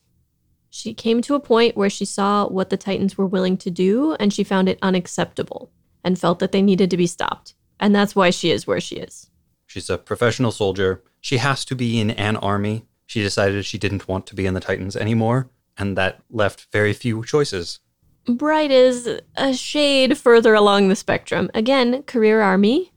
She 0.72 0.94
came 0.94 1.22
to 1.24 1.36
a 1.36 1.40
point 1.40 1.76
where 1.76 1.90
she 1.90 2.06
saw 2.06 2.48
what 2.48 2.70
the 2.70 2.78
Titans 2.78 3.18
were 3.18 3.26
willing 3.26 3.58
to 3.58 3.72
do 3.72 4.14
and 4.20 4.32
she 4.32 4.44
found 4.44 4.70
it 4.70 4.78
unacceptable 4.82 5.72
and 6.04 6.20
felt 6.20 6.40
that 6.40 6.52
they 6.52 6.62
needed 6.62 6.90
to 6.92 6.98
be 6.98 7.08
stopped. 7.08 7.54
And 7.80 7.96
that's 7.96 8.16
why 8.16 8.30
she 8.30 8.52
is 8.52 8.68
where 8.68 8.82
she 8.82 8.96
is. 8.96 9.30
She's 9.66 9.90
a 9.90 9.98
professional 9.98 10.52
soldier. 10.52 11.04
She 11.22 11.38
has 11.38 11.64
to 11.66 11.76
be 11.76 12.00
in 12.00 12.12
an 12.12 12.38
army. 12.38 12.86
She 13.06 13.22
decided 13.22 13.66
she 13.66 13.78
didn't 13.78 14.08
want 14.08 14.26
to 14.28 14.36
be 14.36 14.46
in 14.46 14.54
the 14.54 14.60
Titans 14.60 14.96
anymore, 14.96 15.50
and 15.78 15.98
that 15.98 16.22
left 16.30 16.68
very 16.72 16.94
few 16.94 17.24
choices. 17.24 17.80
Bright 18.28 18.72
is 18.72 19.10
a 19.36 19.54
shade 19.54 20.18
further 20.18 20.54
along 20.54 20.88
the 20.88 20.96
spectrum. 20.96 21.50
Again, 21.54 22.04
career 22.04 22.42
army. 22.42 22.92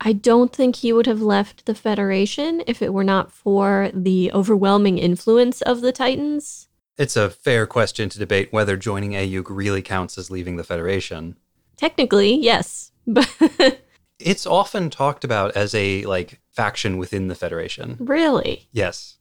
I 0.00 0.12
don't 0.12 0.52
think 0.52 0.76
he 0.76 0.92
would 0.92 1.06
have 1.06 1.22
left 1.22 1.66
the 1.66 1.74
Federation 1.74 2.62
if 2.66 2.82
it 2.82 2.92
were 2.92 3.04
not 3.04 3.32
for 3.32 3.90
the 3.94 4.30
overwhelming 4.32 4.98
influence 4.98 5.62
of 5.62 5.80
the 5.80 5.92
Titans. 5.92 6.68
It's 6.98 7.16
a 7.16 7.30
fair 7.30 7.66
question 7.66 8.08
to 8.10 8.18
debate 8.18 8.52
whether 8.52 8.76
joining 8.76 9.12
Aeug 9.12 9.46
really 9.48 9.82
counts 9.82 10.18
as 10.18 10.30
leaving 10.30 10.56
the 10.56 10.64
Federation. 10.64 11.36
Technically, 11.76 12.34
yes. 12.36 12.92
But 13.06 13.28
It's 14.18 14.46
often 14.46 14.88
talked 14.90 15.24
about 15.24 15.54
as 15.56 15.74
a 15.74 16.04
like 16.06 16.40
faction 16.50 16.96
within 16.96 17.28
the 17.28 17.34
Federation. 17.34 17.96
really, 18.00 18.68
Yes. 18.72 19.18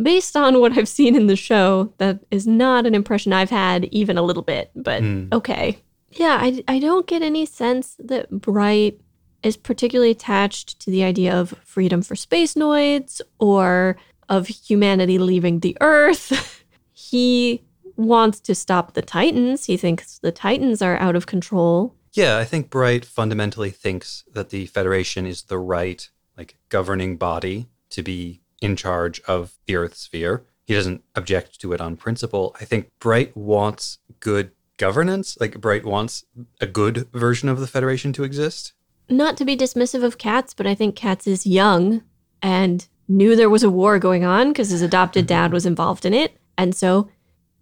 based 0.00 0.36
on 0.36 0.60
what 0.60 0.78
I've 0.78 0.88
seen 0.88 1.16
in 1.16 1.26
the 1.26 1.36
show, 1.36 1.92
that 1.98 2.20
is 2.30 2.46
not 2.46 2.86
an 2.86 2.94
impression 2.94 3.32
I've 3.32 3.50
had 3.50 3.86
even 3.86 4.16
a 4.16 4.22
little 4.22 4.42
bit, 4.44 4.70
but 4.76 5.02
Mm. 5.02 5.34
okay. 5.34 5.78
Yeah, 6.12 6.38
I, 6.40 6.62
I 6.68 6.78
don't 6.78 7.06
get 7.06 7.22
any 7.22 7.44
sense 7.44 7.96
that 7.98 8.30
Bright 8.30 9.00
is 9.42 9.56
particularly 9.56 10.10
attached 10.12 10.78
to 10.80 10.90
the 10.90 11.02
idea 11.04 11.34
of 11.34 11.54
freedom 11.64 12.00
for 12.02 12.14
space 12.16 12.54
noids 12.54 13.20
or 13.38 13.96
of 14.28 14.46
humanity 14.46 15.18
leaving 15.18 15.60
the 15.60 15.76
Earth. 15.80 16.62
he 16.92 17.62
wants 18.00 18.40
to 18.40 18.54
stop 18.54 18.94
the 18.94 19.02
Titans. 19.02 19.66
He 19.66 19.76
thinks 19.76 20.18
the 20.18 20.32
Titans 20.32 20.82
are 20.82 20.96
out 20.96 21.16
of 21.16 21.26
control. 21.26 21.94
Yeah, 22.12 22.38
I 22.38 22.44
think 22.44 22.70
Bright 22.70 23.04
fundamentally 23.04 23.70
thinks 23.70 24.24
that 24.32 24.50
the 24.50 24.66
Federation 24.66 25.26
is 25.26 25.42
the 25.42 25.58
right, 25.58 26.08
like, 26.36 26.56
governing 26.68 27.16
body 27.16 27.68
to 27.90 28.02
be 28.02 28.40
in 28.60 28.74
charge 28.76 29.20
of 29.22 29.54
the 29.66 29.76
Earth 29.76 29.94
sphere. 29.94 30.44
He 30.64 30.74
doesn't 30.74 31.02
object 31.14 31.60
to 31.60 31.72
it 31.72 31.80
on 31.80 31.96
principle. 31.96 32.56
I 32.60 32.64
think 32.64 32.90
Bright 32.98 33.36
wants 33.36 33.98
good 34.18 34.50
governance. 34.76 35.38
Like, 35.40 35.60
Bright 35.60 35.84
wants 35.84 36.24
a 36.60 36.66
good 36.66 37.08
version 37.12 37.48
of 37.48 37.60
the 37.60 37.66
Federation 37.66 38.12
to 38.14 38.24
exist. 38.24 38.72
Not 39.08 39.36
to 39.36 39.44
be 39.44 39.56
dismissive 39.56 40.04
of 40.04 40.18
Katz, 40.18 40.54
but 40.54 40.66
I 40.66 40.74
think 40.74 40.96
Katz 40.96 41.26
is 41.26 41.46
young 41.46 42.02
and 42.42 42.86
knew 43.08 43.34
there 43.34 43.50
was 43.50 43.62
a 43.62 43.70
war 43.70 43.98
going 43.98 44.24
on 44.24 44.48
because 44.48 44.70
his 44.70 44.82
adopted 44.82 45.26
dad 45.26 45.52
was 45.52 45.66
involved 45.66 46.04
in 46.04 46.14
it. 46.14 46.36
And 46.56 46.74
so 46.74 47.08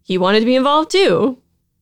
he 0.08 0.16
wanted 0.16 0.40
to 0.40 0.46
be 0.46 0.56
involved 0.56 0.90
too. 0.90 1.36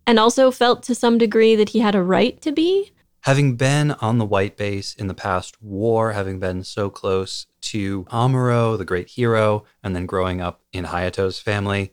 And 0.04 0.18
also 0.18 0.50
felt 0.50 0.82
to 0.82 0.96
some 0.96 1.16
degree 1.16 1.54
that 1.54 1.68
he 1.68 1.78
had 1.78 1.94
a 1.94 2.02
right 2.02 2.40
to 2.42 2.50
be. 2.50 2.92
Having 3.20 3.54
been 3.54 3.92
on 3.92 4.18
the 4.18 4.24
White 4.24 4.56
Base 4.56 4.94
in 4.94 5.06
the 5.06 5.14
past 5.14 5.62
war, 5.62 6.10
having 6.12 6.40
been 6.40 6.64
so 6.64 6.90
close 6.90 7.46
to 7.62 8.02
Amuro, 8.04 8.76
the 8.76 8.84
great 8.84 9.10
hero, 9.10 9.64
and 9.82 9.94
then 9.94 10.06
growing 10.06 10.40
up 10.40 10.60
in 10.72 10.86
Hayato's 10.86 11.38
family, 11.38 11.92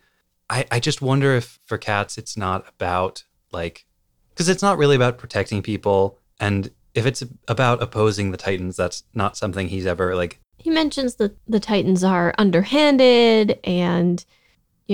I, 0.49 0.65
I 0.71 0.79
just 0.79 1.03
wonder 1.03 1.36
if 1.36 1.59
for 1.65 1.77
Katz 1.77 2.17
it's 2.17 2.36
not 2.36 2.67
about 2.67 3.25
like, 3.51 3.86
because 4.31 4.49
it's 4.49 4.63
not 4.63 4.79
really 4.79 4.95
about 4.95 5.19
protecting 5.19 5.61
people. 5.61 6.19
And 6.39 6.71
if 6.95 7.05
it's 7.05 7.23
about 7.47 7.81
opposing 7.81 8.31
the 8.31 8.38
Titans, 8.38 8.75
that's 8.75 9.03
not 9.13 9.38
something 9.38 9.67
he's 9.67 9.86
ever 9.86 10.15
like, 10.15 10.39
He 10.57 10.71
mentions 10.71 11.15
that 11.15 11.38
the 11.47 11.59
Titans 11.59 12.03
are 12.03 12.34
underhanded 12.39 13.59
and, 13.63 14.25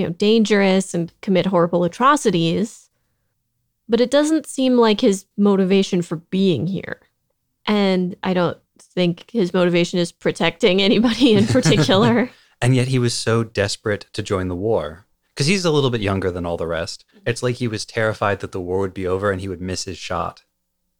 you 0.00 0.06
know, 0.06 0.12
dangerous 0.12 0.94
and 0.94 1.12
commit 1.20 1.46
horrible 1.46 1.84
atrocities. 1.84 2.88
But 3.88 4.00
it 4.00 4.10
doesn't 4.10 4.46
seem 4.46 4.76
like 4.76 5.00
his 5.00 5.26
motivation 5.36 6.00
for 6.00 6.16
being 6.16 6.66
here. 6.66 7.00
And 7.66 8.16
I 8.22 8.32
don't 8.32 8.58
think 8.78 9.30
his 9.30 9.52
motivation 9.52 9.98
is 9.98 10.10
protecting 10.10 10.80
anybody 10.80 11.34
in 11.34 11.46
particular. 11.58 12.30
and 12.62 12.74
yet 12.74 12.88
he 12.88 12.98
was 12.98 13.14
so 13.14 13.44
desperate 13.44 14.06
to 14.14 14.22
join 14.22 14.48
the 14.48 14.56
war. 14.56 15.06
Because 15.34 15.46
he's 15.46 15.64
a 15.64 15.70
little 15.70 15.90
bit 15.90 16.00
younger 16.00 16.30
than 16.30 16.46
all 16.46 16.56
the 16.56 16.66
rest. 16.66 17.04
It's 17.26 17.42
like 17.42 17.56
he 17.56 17.68
was 17.68 17.84
terrified 17.84 18.40
that 18.40 18.52
the 18.52 18.60
war 18.60 18.78
would 18.78 18.94
be 18.94 19.06
over 19.06 19.30
and 19.30 19.40
he 19.40 19.48
would 19.48 19.60
miss 19.60 19.84
his 19.84 19.98
shot. 19.98 20.44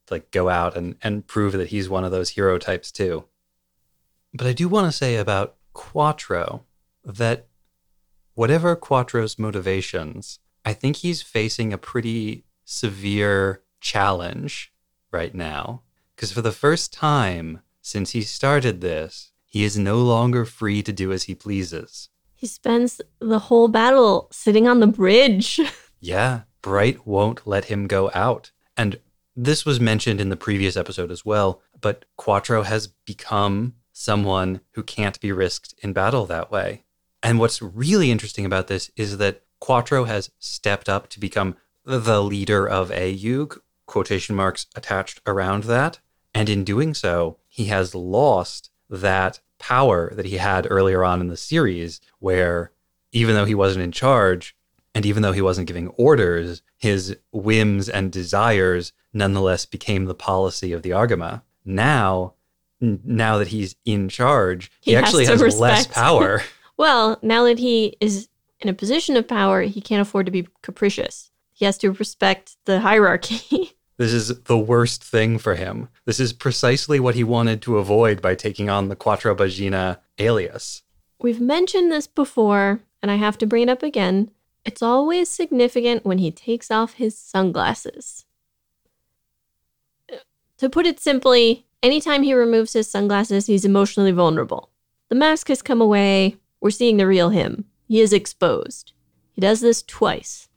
To 0.07 0.15
like 0.15 0.31
go 0.31 0.49
out 0.49 0.77
and, 0.77 0.97
and 1.03 1.27
prove 1.27 1.53
that 1.53 1.69
he's 1.69 1.89
one 1.89 2.05
of 2.05 2.11
those 2.11 2.31
hero 2.31 2.59
types 2.59 2.93
too. 2.93 3.25
But 4.35 4.47
I 4.47 4.53
do 4.53 4.69
want 4.69 4.87
to 4.87 4.97
say 4.97 5.17
about 5.17 5.57
Quattro 5.73 6.65
that 7.05 7.47
whatever 8.41 8.75
Quattro's 8.75 9.39
motivations, 9.39 10.39
I 10.65 10.73
think 10.73 10.97
he's 10.97 11.21
facing 11.21 11.75
a 11.75 11.85
pretty 11.93 12.47
severe 12.65 13.61
challenge 13.83 14.73
right 15.13 15.35
now. 15.35 15.83
Because 16.17 16.33
for 16.33 16.41
the 16.41 16.51
first 16.51 16.91
time 16.91 17.61
since 17.83 18.13
he 18.13 18.23
started 18.23 18.81
this, 18.81 19.33
he 19.45 19.63
is 19.63 19.77
no 19.77 19.99
longer 19.99 20.47
free 20.47 20.83
to 20.83 20.91
do 20.91 21.13
as 21.13 21.25
he 21.25 21.35
pleases. 21.35 22.09
he 22.33 22.47
spends 22.47 23.03
the 23.19 23.41
whole 23.41 23.69
battle 23.69 24.27
sitting 24.33 24.67
on 24.67 24.81
the 24.81 24.87
bridge. 24.87 25.61
Yeah, 26.03 26.45
Bright 26.63 27.07
won't 27.07 27.47
let 27.47 27.67
him 27.67 27.87
go 27.87 28.11
out. 28.15 28.53
And 28.75 29.01
this 29.37 29.67
was 29.67 29.79
mentioned 29.81 30.19
in 30.19 30.31
the 30.31 30.45
previous 30.47 30.75
episode 30.75 31.11
as 31.11 31.27
well, 31.27 31.61
but 31.79 32.07
Quattro 32.17 32.63
has 32.63 32.87
become 32.87 33.75
someone 33.93 34.63
who 34.73 34.83
can't 34.83 35.21
be 35.21 35.31
risked 35.31 35.75
in 35.83 35.93
battle 35.93 36.25
that 36.25 36.51
way. 36.51 36.85
And 37.23 37.39
what's 37.39 37.61
really 37.61 38.11
interesting 38.11 38.45
about 38.47 38.69
this 38.69 38.91
is 38.97 39.19
that 39.19 39.43
Quattro 39.59 40.05
has 40.05 40.31
stepped 40.39 40.89
up 40.89 41.09
to 41.11 41.21
become 41.21 41.57
the 41.85 42.23
leader 42.23 42.67
of 42.67 42.91
Aeug, 42.91 43.59
quotation 43.87 44.35
marks 44.37 44.67
attached 44.75 45.21
around 45.27 45.65
that. 45.65 45.99
And 46.35 46.49
in 46.49 46.65
doing 46.65 46.95
so, 46.95 47.39
he 47.49 47.67
has 47.67 47.95
lost 47.95 48.71
that 48.89 49.41
power 49.59 50.13
that 50.15 50.27
he 50.27 50.39
had 50.39 50.67
earlier 50.71 51.05
on 51.05 51.21
in 51.21 51.29
the 51.29 51.37
series, 51.37 52.01
where 52.21 52.73
even 53.13 53.35
though 53.35 53.45
he 53.45 53.55
wasn't 53.55 53.85
in 53.85 53.93
charge, 53.93 54.57
and 54.95 55.05
even 55.05 55.23
though 55.23 55.33
he 55.33 55.43
wasn't 55.43 55.67
giving 55.67 55.89
orders, 55.89 56.63
his 56.77 57.17
whims 57.33 57.89
and 57.89 58.11
desires 58.11 58.93
nonetheless 59.13 59.67
became 59.67 60.07
the 60.07 60.15
policy 60.15 60.73
of 60.73 60.83
the 60.83 60.91
Argama. 60.91 61.43
Now, 61.65 62.35
now 62.81 63.39
that 63.39 63.49
he's 63.49 63.77
in 63.85 64.09
charge, 64.09 64.71
he, 64.81 64.93
He 64.93 64.97
actually 64.97 65.27
has 65.27 65.59
less 65.59 65.87
power. 65.87 66.43
well, 66.81 67.19
now 67.21 67.45
that 67.45 67.59
he 67.59 67.95
is 68.01 68.31
in 68.59 68.71
a 68.71 68.73
position 68.73 69.15
of 69.15 69.29
power, 69.29 69.61
he 69.61 69.83
can't 69.83 70.01
afford 70.01 70.25
to 70.25 70.33
be 70.33 70.49
capricious. 70.63 71.31
He 71.53 71.67
has 71.67 71.77
to 71.77 71.93
respect 71.93 72.57
the 72.65 72.81
hierarchy. 72.81 73.77
this 73.99 74.15
is 74.15 74.45
the 74.45 74.57
worst 74.57 75.05
thing 75.05 75.37
for 75.37 75.57
him. 75.57 75.91
This 76.07 76.19
is 76.19 76.33
precisely 76.33 76.99
what 76.99 77.15
he 77.15 77.23
wanted 77.23 77.61
to 77.63 77.77
avoid 77.77 78.23
by 78.23 78.35
taking 78.35 78.71
on 78.71 78.89
the 78.89 78.97
Quattro 78.97 79.35
Bajeena 79.35 79.99
alias. 80.19 80.83
We've 81.21 81.39
mentioned 81.39 81.93
this 81.93 82.07
before, 82.07 82.81
and 83.03 83.11
I 83.11 83.17
have 83.17 83.37
to 83.39 83.47
bring 83.47 83.65
it 83.65 83.69
up 83.69 83.83
again. 83.83 84.31
It's 84.65 84.81
always 84.81 85.29
significant 85.29 86.07
when 86.07 86.17
he 86.17 86.31
takes 86.31 86.71
off 86.71 86.95
his 86.95 87.15
sunglasses. 87.15 88.25
To 90.57 90.71
put 90.71 90.87
it 90.87 90.99
simply, 90.99 91.67
anytime 91.83 92.23
he 92.23 92.33
removes 92.33 92.73
his 92.73 92.91
sunglasses, 92.91 93.49
he's 93.49 93.67
emotionally 93.67 94.13
vulnerable. 94.13 94.71
The 95.11 95.15
mask 95.15 95.49
has 95.49 95.61
come 95.61 95.83
away. 95.83 96.39
We're 96.61 96.71
seeing 96.71 96.97
the 96.97 97.07
real 97.07 97.31
him. 97.31 97.65
He 97.87 98.01
is 98.01 98.13
exposed. 98.13 98.93
He 99.33 99.41
does 99.41 99.61
this 99.61 99.83
twice. 99.83 100.49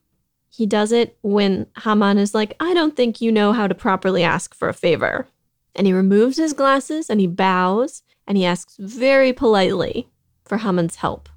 He 0.50 0.66
does 0.66 0.92
it 0.92 1.18
when 1.22 1.68
Haman 1.84 2.18
is 2.18 2.36
like, 2.36 2.56
I 2.60 2.74
don't 2.74 2.96
think 2.96 3.22
you 3.22 3.32
know 3.32 3.54
how 3.54 3.68
to 3.68 3.74
properly 3.74 4.24
ask 4.24 4.54
for 4.54 4.70
a 4.70 4.74
favor. 4.74 5.28
And 5.76 5.88
he 5.88 5.94
removes 5.94 6.38
his 6.38 6.54
glasses 6.54 7.10
and 7.10 7.20
he 7.20 7.26
bows 7.28 8.04
and 8.28 8.38
he 8.38 8.46
asks 8.46 8.76
very 8.78 9.34
politely 9.34 10.10
for 10.46 10.58
Haman's 10.58 10.98
help. 10.98 11.30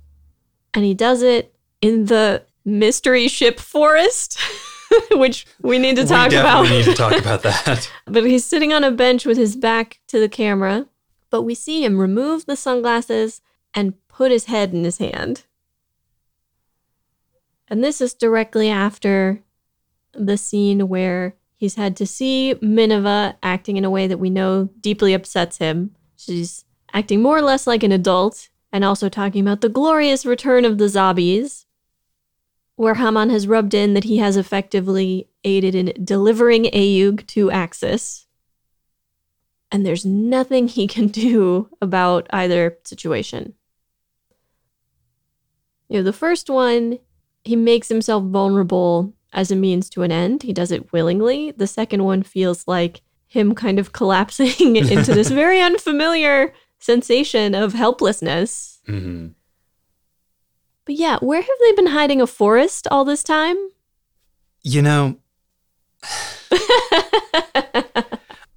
And 0.75 0.85
he 0.85 0.93
does 0.93 1.23
it 1.23 1.55
in 1.81 2.07
the 2.07 2.43
mystery 2.65 3.29
ship 3.29 3.59
forest, 3.59 4.39
which 5.13 5.47
we 5.63 5.79
need 5.79 5.97
to 5.97 6.05
talk 6.05 6.33
about. 6.33 6.65
we 6.65 6.71
need 6.71 6.85
to 6.85 6.95
talk 6.95 7.17
about 7.17 7.43
that. 7.45 7.91
but 8.05 8.25
he's 8.25 8.45
sitting 8.45 8.75
on 8.75 8.85
a 8.85 8.91
bench 8.91 9.25
with 9.25 9.39
his 9.39 9.57
back 9.57 10.01
to 10.09 10.21
the 10.21 10.29
camera. 10.29 10.87
But 11.31 11.43
we 11.43 11.55
see 11.55 11.83
him 11.83 11.99
remove 11.99 12.45
the 12.45 12.57
sunglasses 12.57 13.41
and 13.73 13.95
put 14.17 14.33
his 14.33 14.47
head 14.47 14.73
in 14.73 14.83
his 14.83 14.97
hand. 14.97 15.45
And 17.69 17.85
this 17.85 18.01
is 18.01 18.15
directly 18.15 18.71
after 18.71 19.43
the 20.15 20.39
scene 20.39 20.89
where 20.89 21.35
he's 21.57 21.75
had 21.75 21.97
to 21.97 22.07
see 22.07 22.55
Mineva 22.63 23.37
acting 23.43 23.77
in 23.77 23.85
a 23.85 23.91
way 23.91 24.07
that 24.07 24.19
we 24.19 24.31
know 24.31 24.71
deeply 24.81 25.13
upsets 25.13 25.59
him. 25.59 25.95
She's 26.17 26.65
acting 26.95 27.21
more 27.21 27.37
or 27.37 27.43
less 27.43 27.67
like 27.67 27.83
an 27.83 27.93
adult 27.93 28.49
and 28.73 28.85
also 28.85 29.11
talking 29.11 29.43
about 29.43 29.61
the 29.61 29.69
glorious 29.69 30.25
return 30.25 30.65
of 30.65 30.79
the 30.79 30.87
Zabis, 30.87 31.67
where 32.77 32.95
Haman 32.95 33.29
has 33.29 33.47
rubbed 33.47 33.75
in 33.75 33.93
that 33.93 34.05
he 34.05 34.17
has 34.17 34.39
effectively 34.39 35.29
aided 35.45 35.75
in 35.75 35.93
delivering 36.03 36.65
Aeug 36.65 37.27
to 37.29 37.51
Axis. 37.51 38.27
And 39.71 39.85
there's 39.85 40.07
nothing 40.07 40.69
he 40.69 40.87
can 40.87 41.07
do 41.25 41.69
about 41.83 42.27
either 42.31 42.79
situation. 42.85 43.55
You 45.89 45.99
know, 45.99 46.03
the 46.03 46.13
first 46.13 46.51
one, 46.51 46.99
he 47.45 47.57
makes 47.57 47.89
himself 47.89 48.25
vulnerable 48.25 49.13
as 49.33 49.51
a 49.51 49.57
means 49.57 49.89
to 49.91 50.03
an 50.03 50.13
end. 50.13 50.43
He 50.43 50.53
does 50.53 50.73
it 50.73 50.93
willingly. 50.93 51.53
The 51.53 51.67
second 51.67 52.05
one 52.05 52.23
feels 52.23 52.67
like 52.67 53.03
him 53.29 53.55
kind 53.55 53.79
of 53.79 53.93
collapsing 53.93 54.77
into 54.77 55.15
this 55.15 55.29
very 55.31 55.61
unfamiliar 55.61 56.53
sensation 56.79 57.55
of 57.55 57.73
helplessness. 57.73 58.81
hmm 58.87 59.29
But 60.85 60.97
yeah, 60.97 61.19
where 61.21 61.43
have 61.43 61.59
they 61.61 61.73
been 61.73 61.89
hiding 61.89 62.21
a 62.21 62.27
forest 62.27 62.87
all 62.91 63.05
this 63.05 63.23
time? 63.23 63.57
You 64.63 64.83
know, 64.83 65.17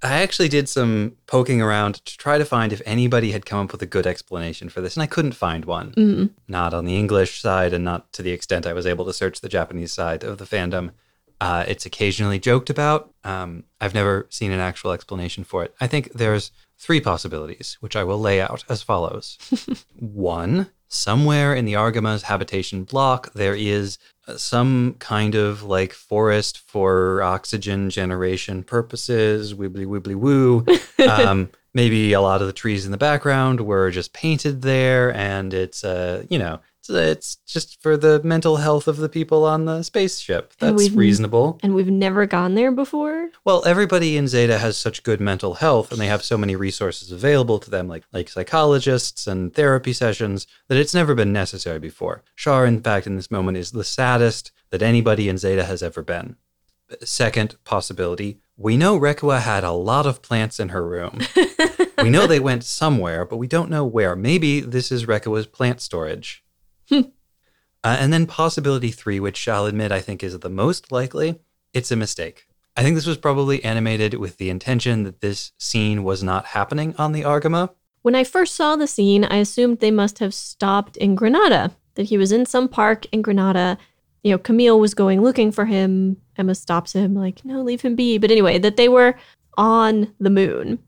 I 0.02 0.22
actually 0.22 0.48
did 0.48 0.68
some 0.68 1.16
poking 1.26 1.60
around 1.60 1.96
to 2.06 2.16
try 2.16 2.38
to 2.38 2.44
find 2.44 2.72
if 2.72 2.80
anybody 2.86 3.32
had 3.32 3.44
come 3.44 3.66
up 3.66 3.72
with 3.72 3.82
a 3.82 3.86
good 3.86 4.06
explanation 4.06 4.68
for 4.68 4.80
this, 4.80 4.96
and 4.96 5.02
I 5.02 5.06
couldn't 5.06 5.32
find 5.32 5.64
one. 5.64 5.92
Mm. 5.92 6.30
Not 6.48 6.72
on 6.72 6.86
the 6.86 6.96
English 6.96 7.40
side, 7.40 7.72
and 7.72 7.84
not 7.84 8.12
to 8.14 8.22
the 8.22 8.32
extent 8.32 8.66
I 8.66 8.72
was 8.72 8.86
able 8.86 9.04
to 9.04 9.12
search 9.12 9.40
the 9.40 9.48
Japanese 9.48 9.92
side 9.92 10.24
of 10.24 10.38
the 10.38 10.46
fandom. 10.46 10.92
Uh, 11.40 11.64
it's 11.66 11.86
occasionally 11.86 12.38
joked 12.38 12.70
about. 12.70 13.12
Um, 13.24 13.64
I've 13.80 13.94
never 13.94 14.26
seen 14.30 14.52
an 14.52 14.60
actual 14.60 14.92
explanation 14.92 15.44
for 15.44 15.64
it. 15.64 15.74
I 15.80 15.86
think 15.86 16.12
there's 16.12 16.50
three 16.78 17.00
possibilities, 17.00 17.76
which 17.80 17.96
I 17.96 18.04
will 18.04 18.18
lay 18.18 18.40
out 18.40 18.64
as 18.68 18.82
follows. 18.82 19.38
One, 19.98 20.70
somewhere 20.90 21.54
in 21.54 21.64
the 21.64 21.76
Argama's 21.76 22.24
habitation 22.24 22.84
block, 22.84 23.32
there 23.32 23.54
is 23.54 23.96
uh, 24.26 24.36
some 24.36 24.96
kind 24.98 25.34
of 25.34 25.62
like 25.62 25.92
forest 25.92 26.58
for 26.58 27.22
oxygen 27.22 27.88
generation 27.88 28.62
purposes, 28.62 29.54
wibbly 29.54 29.86
wibbly 29.86 30.14
woo. 30.14 30.66
Um, 31.00 31.48
maybe 31.72 32.12
a 32.12 32.20
lot 32.20 32.42
of 32.42 32.46
the 32.46 32.52
trees 32.52 32.84
in 32.84 32.92
the 32.92 32.98
background 32.98 33.62
were 33.62 33.90
just 33.90 34.12
painted 34.12 34.60
there, 34.60 35.14
and 35.14 35.54
it's 35.54 35.82
uh, 35.82 36.24
you 36.28 36.38
know, 36.38 36.60
it's, 36.90 37.36
just 37.46 37.80
for 37.82 37.96
the 37.96 38.20
mental 38.22 38.56
health 38.56 38.88
of 38.88 38.96
the 38.96 39.08
people 39.08 39.44
on 39.44 39.64
the 39.64 39.82
spaceship. 39.82 40.54
That's 40.58 40.76
we've- 40.76 40.96
reasonable. 40.96 41.58
And 41.62 41.74
we've 41.74 41.90
never 41.90 42.26
gone 42.26 42.54
there 42.54 42.72
before. 42.72 43.30
Well, 43.44 43.62
everybody 43.66 44.16
in 44.16 44.28
Zeta 44.28 44.58
has 44.58 44.76
such 44.76 45.02
good 45.02 45.20
mental 45.20 45.54
health 45.54 45.92
and 45.92 46.00
they 46.00 46.06
have 46.06 46.22
so 46.22 46.36
many 46.36 46.56
resources 46.56 47.10
available 47.12 47.58
to 47.60 47.70
them, 47.70 47.88
like 47.88 48.04
like 48.12 48.28
psychologists 48.28 49.26
and 49.26 49.54
therapy 49.54 49.92
sessions, 49.92 50.46
that 50.68 50.78
it's 50.78 50.94
never 50.94 51.14
been 51.14 51.32
necessary 51.32 51.78
before. 51.78 52.22
Char, 52.36 52.66
in 52.66 52.80
fact, 52.80 53.06
in 53.06 53.16
this 53.16 53.30
moment 53.30 53.56
is 53.56 53.70
the 53.72 53.84
saddest 53.84 54.52
that 54.70 54.82
anybody 54.82 55.28
in 55.28 55.38
Zeta 55.38 55.64
has 55.64 55.82
ever 55.82 56.02
been. 56.02 56.36
Second 57.04 57.56
possibility, 57.64 58.40
we 58.56 58.76
know 58.76 58.98
Reccoa 58.98 59.40
had 59.40 59.64
a 59.64 59.72
lot 59.72 60.06
of 60.06 60.22
plants 60.22 60.58
in 60.60 60.70
her 60.70 60.86
room. 60.86 61.20
we 62.02 62.10
know 62.10 62.26
they 62.26 62.40
went 62.40 62.64
somewhere, 62.64 63.24
but 63.24 63.36
we 63.36 63.46
don't 63.46 63.70
know 63.70 63.84
where. 63.84 64.16
Maybe 64.16 64.60
this 64.60 64.92
is 64.92 65.06
Reccoa's 65.06 65.46
plant 65.46 65.80
storage. 65.80 66.42
Uh, 66.92 67.02
and 67.98 68.12
then 68.12 68.26
possibility 68.26 68.90
three, 68.90 69.18
which 69.18 69.48
I'll 69.48 69.64
admit 69.64 69.90
I 69.90 70.00
think 70.00 70.22
is 70.22 70.38
the 70.38 70.50
most 70.50 70.92
likely, 70.92 71.40
it's 71.72 71.90
a 71.90 71.96
mistake. 71.96 72.46
I 72.76 72.82
think 72.82 72.94
this 72.94 73.06
was 73.06 73.16
probably 73.16 73.64
animated 73.64 74.14
with 74.14 74.36
the 74.36 74.50
intention 74.50 75.04
that 75.04 75.20
this 75.20 75.52
scene 75.58 76.04
was 76.04 76.22
not 76.22 76.46
happening 76.46 76.94
on 76.98 77.12
the 77.12 77.22
Argama. 77.22 77.70
When 78.02 78.14
I 78.14 78.24
first 78.24 78.54
saw 78.54 78.76
the 78.76 78.86
scene, 78.86 79.24
I 79.24 79.36
assumed 79.36 79.80
they 79.80 79.90
must 79.90 80.18
have 80.18 80.34
stopped 80.34 80.96
in 80.98 81.14
Granada, 81.14 81.72
that 81.94 82.04
he 82.04 82.18
was 82.18 82.32
in 82.32 82.46
some 82.46 82.68
park 82.68 83.06
in 83.12 83.22
Granada. 83.22 83.78
You 84.22 84.32
know, 84.32 84.38
Camille 84.38 84.78
was 84.78 84.94
going 84.94 85.22
looking 85.22 85.50
for 85.50 85.64
him. 85.64 86.18
Emma 86.36 86.54
stops 86.54 86.92
him, 86.92 87.14
like, 87.14 87.44
no, 87.44 87.62
leave 87.62 87.82
him 87.82 87.96
be. 87.96 88.18
But 88.18 88.30
anyway, 88.30 88.58
that 88.58 88.76
they 88.76 88.88
were 88.88 89.16
on 89.56 90.14
the 90.20 90.30
moon. 90.30 90.78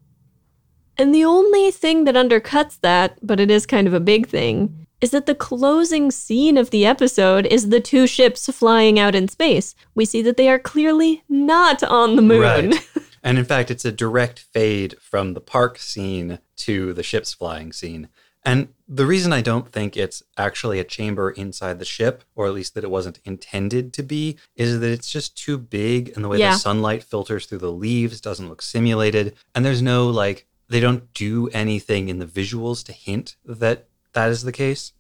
And 0.99 1.15
the 1.15 1.25
only 1.25 1.71
thing 1.71 2.05
that 2.05 2.15
undercuts 2.15 2.79
that, 2.81 3.19
but 3.27 3.41
it 3.41 3.51
is 3.51 3.67
kind 3.67 3.87
of 3.87 3.95
a 3.95 4.01
big 4.01 4.29
thing, 4.29 4.82
is 5.03 5.11
that 5.11 5.27
the 5.27 5.35
closing 5.35 6.11
scene 6.11 6.57
of 6.57 6.71
the 6.71 6.87
episode 6.87 7.45
is 7.47 7.69
the 7.69 7.81
two 7.81 8.07
ships 8.07 8.47
flying 8.51 8.99
out 8.99 9.15
in 9.15 9.29
space. 9.29 9.75
We 9.95 10.05
see 10.07 10.23
that 10.23 10.37
they 10.39 10.49
are 10.49 10.59
clearly 10.59 11.23
not 11.29 11.83
on 11.83 12.17
the 12.17 12.23
moon. 12.23 12.41
Right. 12.71 12.89
And 13.25 13.39
in 13.39 13.45
fact, 13.45 13.71
it's 13.71 13.85
a 13.85 13.93
direct 13.93 14.41
fade 14.41 14.97
from 15.01 15.35
the 15.35 15.41
park 15.41 15.79
scene 15.79 16.41
to 16.57 16.93
the 16.93 17.05
ship's 17.05 17.33
flying 17.33 17.73
scene. 17.73 18.09
And 18.45 18.71
the 18.89 19.07
reason 19.07 19.33
I 19.33 19.43
don't 19.43 19.71
think 19.71 19.97
it's 19.97 20.25
actually 20.37 20.81
a 20.81 20.85
chamber 20.85 21.31
inside 21.31 21.79
the 21.79 21.85
ship, 21.85 22.25
or 22.35 22.49
at 22.49 22.53
least 22.53 22.75
that 22.75 22.83
it 22.83 22.91
wasn't 22.91 23.21
intended 23.25 23.93
to 23.93 24.03
be, 24.03 24.39
is 24.57 24.81
that 24.81 24.91
it's 24.91 25.09
just 25.09 25.39
too 25.39 25.57
big 25.57 26.11
and 26.17 26.25
the 26.25 26.29
way 26.29 26.39
Yeah. 26.39 26.55
the 26.55 26.59
sunlight 26.59 27.05
filters 27.05 27.47
through 27.47 27.59
the 27.59 27.71
leaves 27.71 28.21
doesn't 28.21 28.49
look 28.49 28.61
simulated. 28.61 29.37
And 29.55 29.65
there's 29.65 29.83
no 29.83 30.09
like, 30.09 30.49
they 30.69 30.81
don't 30.81 31.15
do 31.15 31.49
anything 31.51 32.09
in 32.09 32.19
the 32.19 32.27
visuals 32.27 32.85
to 32.87 32.93
hint 32.93 33.37
that 33.45 33.87
that 34.13 34.31
is 34.31 34.43
the 34.43 34.53
case. 34.53 34.93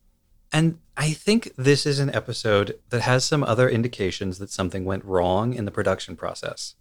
And 0.52 0.78
I 0.96 1.12
think 1.12 1.52
this 1.56 1.86
is 1.86 1.98
an 1.98 2.14
episode 2.14 2.78
that 2.90 3.00
has 3.02 3.24
some 3.24 3.42
other 3.42 3.68
indications 3.68 4.38
that 4.38 4.50
something 4.50 4.84
went 4.84 5.04
wrong 5.04 5.54
in 5.54 5.64
the 5.64 5.70
production 5.70 6.16
process. 6.16 6.74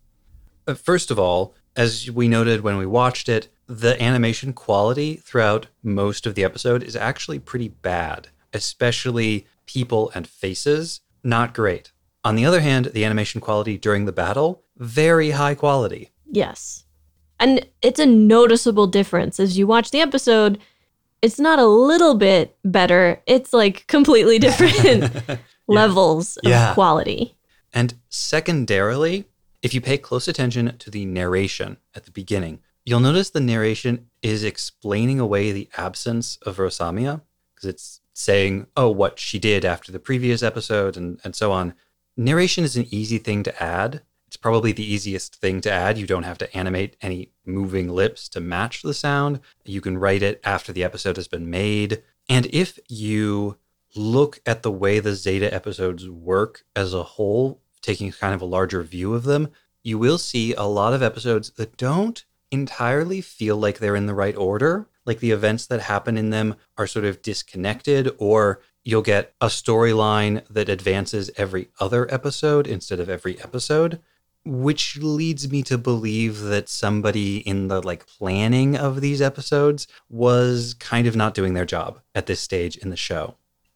Uh, 0.68 0.74
First 0.74 1.10
of 1.10 1.18
all, 1.18 1.54
as 1.76 2.12
we 2.12 2.28
noted 2.28 2.62
when 2.62 2.78
we 2.78 2.86
watched 2.86 3.30
it, 3.30 3.48
the 3.68 4.02
animation 4.02 4.52
quality 4.52 5.16
throughout 5.16 5.68
most 5.82 6.26
of 6.26 6.36
the 6.36 6.44
episode 6.44 6.84
is 6.84 6.96
actually 6.98 7.40
pretty 7.40 7.70
bad, 7.70 8.28
especially 8.52 9.48
people 9.66 10.12
and 10.14 10.28
faces, 10.28 11.00
not 11.24 11.54
great. 11.54 11.94
On 12.26 12.36
the 12.36 12.46
other 12.46 12.60
hand, 12.60 12.88
the 12.88 13.06
animation 13.06 13.40
quality 13.40 13.78
during 13.78 14.04
the 14.04 14.12
battle, 14.12 14.64
very 14.78 15.32
high 15.32 15.56
quality. 15.56 16.12
Yes. 16.30 16.84
And 17.40 17.66
it's 17.82 18.00
a 18.00 18.06
noticeable 18.06 18.88
difference. 18.88 19.40
As 19.40 19.58
you 19.58 19.66
watch 19.66 19.92
the 19.92 20.02
episode, 20.02 20.60
it's 21.22 21.40
not 21.40 21.60
a 21.60 21.66
little 21.66 22.16
bit 22.16 22.56
better, 22.64 23.22
it's 23.28 23.54
like 23.54 23.86
completely 23.88 24.40
different 24.40 25.12
levels 25.68 26.38
of 26.38 26.50
Yeah. 26.50 26.74
quality. 26.74 27.36
And 27.74 27.94
secondarily, 28.10 29.26
if 29.62 29.74
you 29.74 29.82
pay 29.82 29.98
close 29.98 30.28
attention 30.28 30.78
to 30.80 30.90
the 30.90 31.06
narration 31.06 31.78
at 31.96 32.06
the 32.06 32.12
beginning, 32.12 32.60
you'll 32.86 33.00
notice 33.00 33.30
the 33.30 33.40
narration 33.40 34.08
is 34.24 34.44
explaining 34.44 35.20
away 35.20 35.52
the 35.52 35.70
absence 35.78 36.38
of 36.46 36.58
Rosamia 36.58 37.22
because 37.54 37.70
it's 37.70 38.02
saying, 38.14 38.66
oh, 38.76 38.90
what 38.90 39.20
she 39.20 39.38
did 39.40 39.64
after 39.64 39.92
the 39.92 40.00
previous 40.00 40.42
episode 40.42 40.98
and, 40.98 41.20
and 41.24 41.36
so 41.36 41.52
on. 41.52 41.74
Narration 42.18 42.64
is 42.64 42.76
an 42.76 42.88
easy 42.90 43.18
thing 43.20 43.44
to 43.44 43.64
add. 43.64 44.02
It's 44.32 44.38
probably 44.38 44.72
the 44.72 44.90
easiest 44.90 45.36
thing 45.36 45.60
to 45.60 45.70
add. 45.70 45.98
You 45.98 46.08
don't 46.08 46.24
have 46.24 46.38
to 46.38 46.58
animate 46.58 46.96
any 47.02 47.34
moving 47.46 47.90
lips 47.90 48.30
to 48.30 48.40
match 48.40 48.82
the 48.82 48.94
sound. 48.94 49.42
You 49.66 49.82
can 49.82 49.98
write 49.98 50.24
it 50.24 50.40
after 50.46 50.72
the 50.72 50.86
episode 50.86 51.18
has 51.18 51.28
been 51.28 51.50
made. 51.50 52.02
And 52.30 52.46
if 52.46 52.80
you 52.88 53.58
look 53.94 54.40
at 54.46 54.64
the 54.64 54.72
way 54.72 55.02
the 55.02 55.16
Zeta 55.16 55.54
episodes 55.54 56.08
work 56.08 56.64
as 56.78 56.94
a 56.94 57.04
whole, 57.04 57.60
taking 57.82 58.10
kind 58.14 58.34
of 58.34 58.42
a 58.42 58.46
larger 58.46 58.82
view 58.84 59.14
of 59.16 59.26
them, 59.26 59.50
you 59.84 60.00
will 60.00 60.18
see 60.18 60.54
a 60.54 60.64
lot 60.64 60.94
of 60.94 61.04
episodes 61.04 61.50
that 61.58 61.76
don't 61.76 62.24
entirely 62.52 63.20
feel 63.20 63.58
like 63.58 63.80
they're 63.80 63.98
in 63.98 64.06
the 64.06 64.14
right 64.14 64.38
order. 64.38 64.88
Like 65.06 65.20
the 65.20 65.32
events 65.32 65.66
that 65.66 65.82
happen 65.82 66.18
in 66.18 66.30
them 66.30 66.56
are 66.78 66.88
sort 66.88 67.04
of 67.04 67.22
disconnected, 67.22 68.10
or 68.18 68.62
you'll 68.86 69.02
get 69.02 69.34
a 69.42 69.48
storyline 69.48 70.48
that 70.50 70.70
advances 70.70 71.30
every 71.36 71.68
other 71.82 72.10
episode 72.14 72.66
instead 72.66 73.02
of 73.02 73.10
every 73.10 73.38
episode 73.42 74.00
which 74.44 74.98
leads 74.98 75.52
me 75.52 75.62
to 75.64 75.78
believe 75.78 76.42
that 76.42 76.68
somebody 76.68 77.38
in 77.38 77.68
the 77.68 77.82
like 77.82 78.08
planning 78.08 78.76
of 78.76 79.02
these 79.02 79.22
episodes 79.22 79.88
was 80.10 80.74
kind 80.76 81.08
of 81.08 81.16
not 81.16 81.34
doing 81.34 81.54
their 81.54 81.66
job 81.66 82.00
at 82.16 82.26
this 82.26 82.40
stage 82.40 82.78
in 82.78 82.90
the 82.90 82.96
show. 82.96 83.36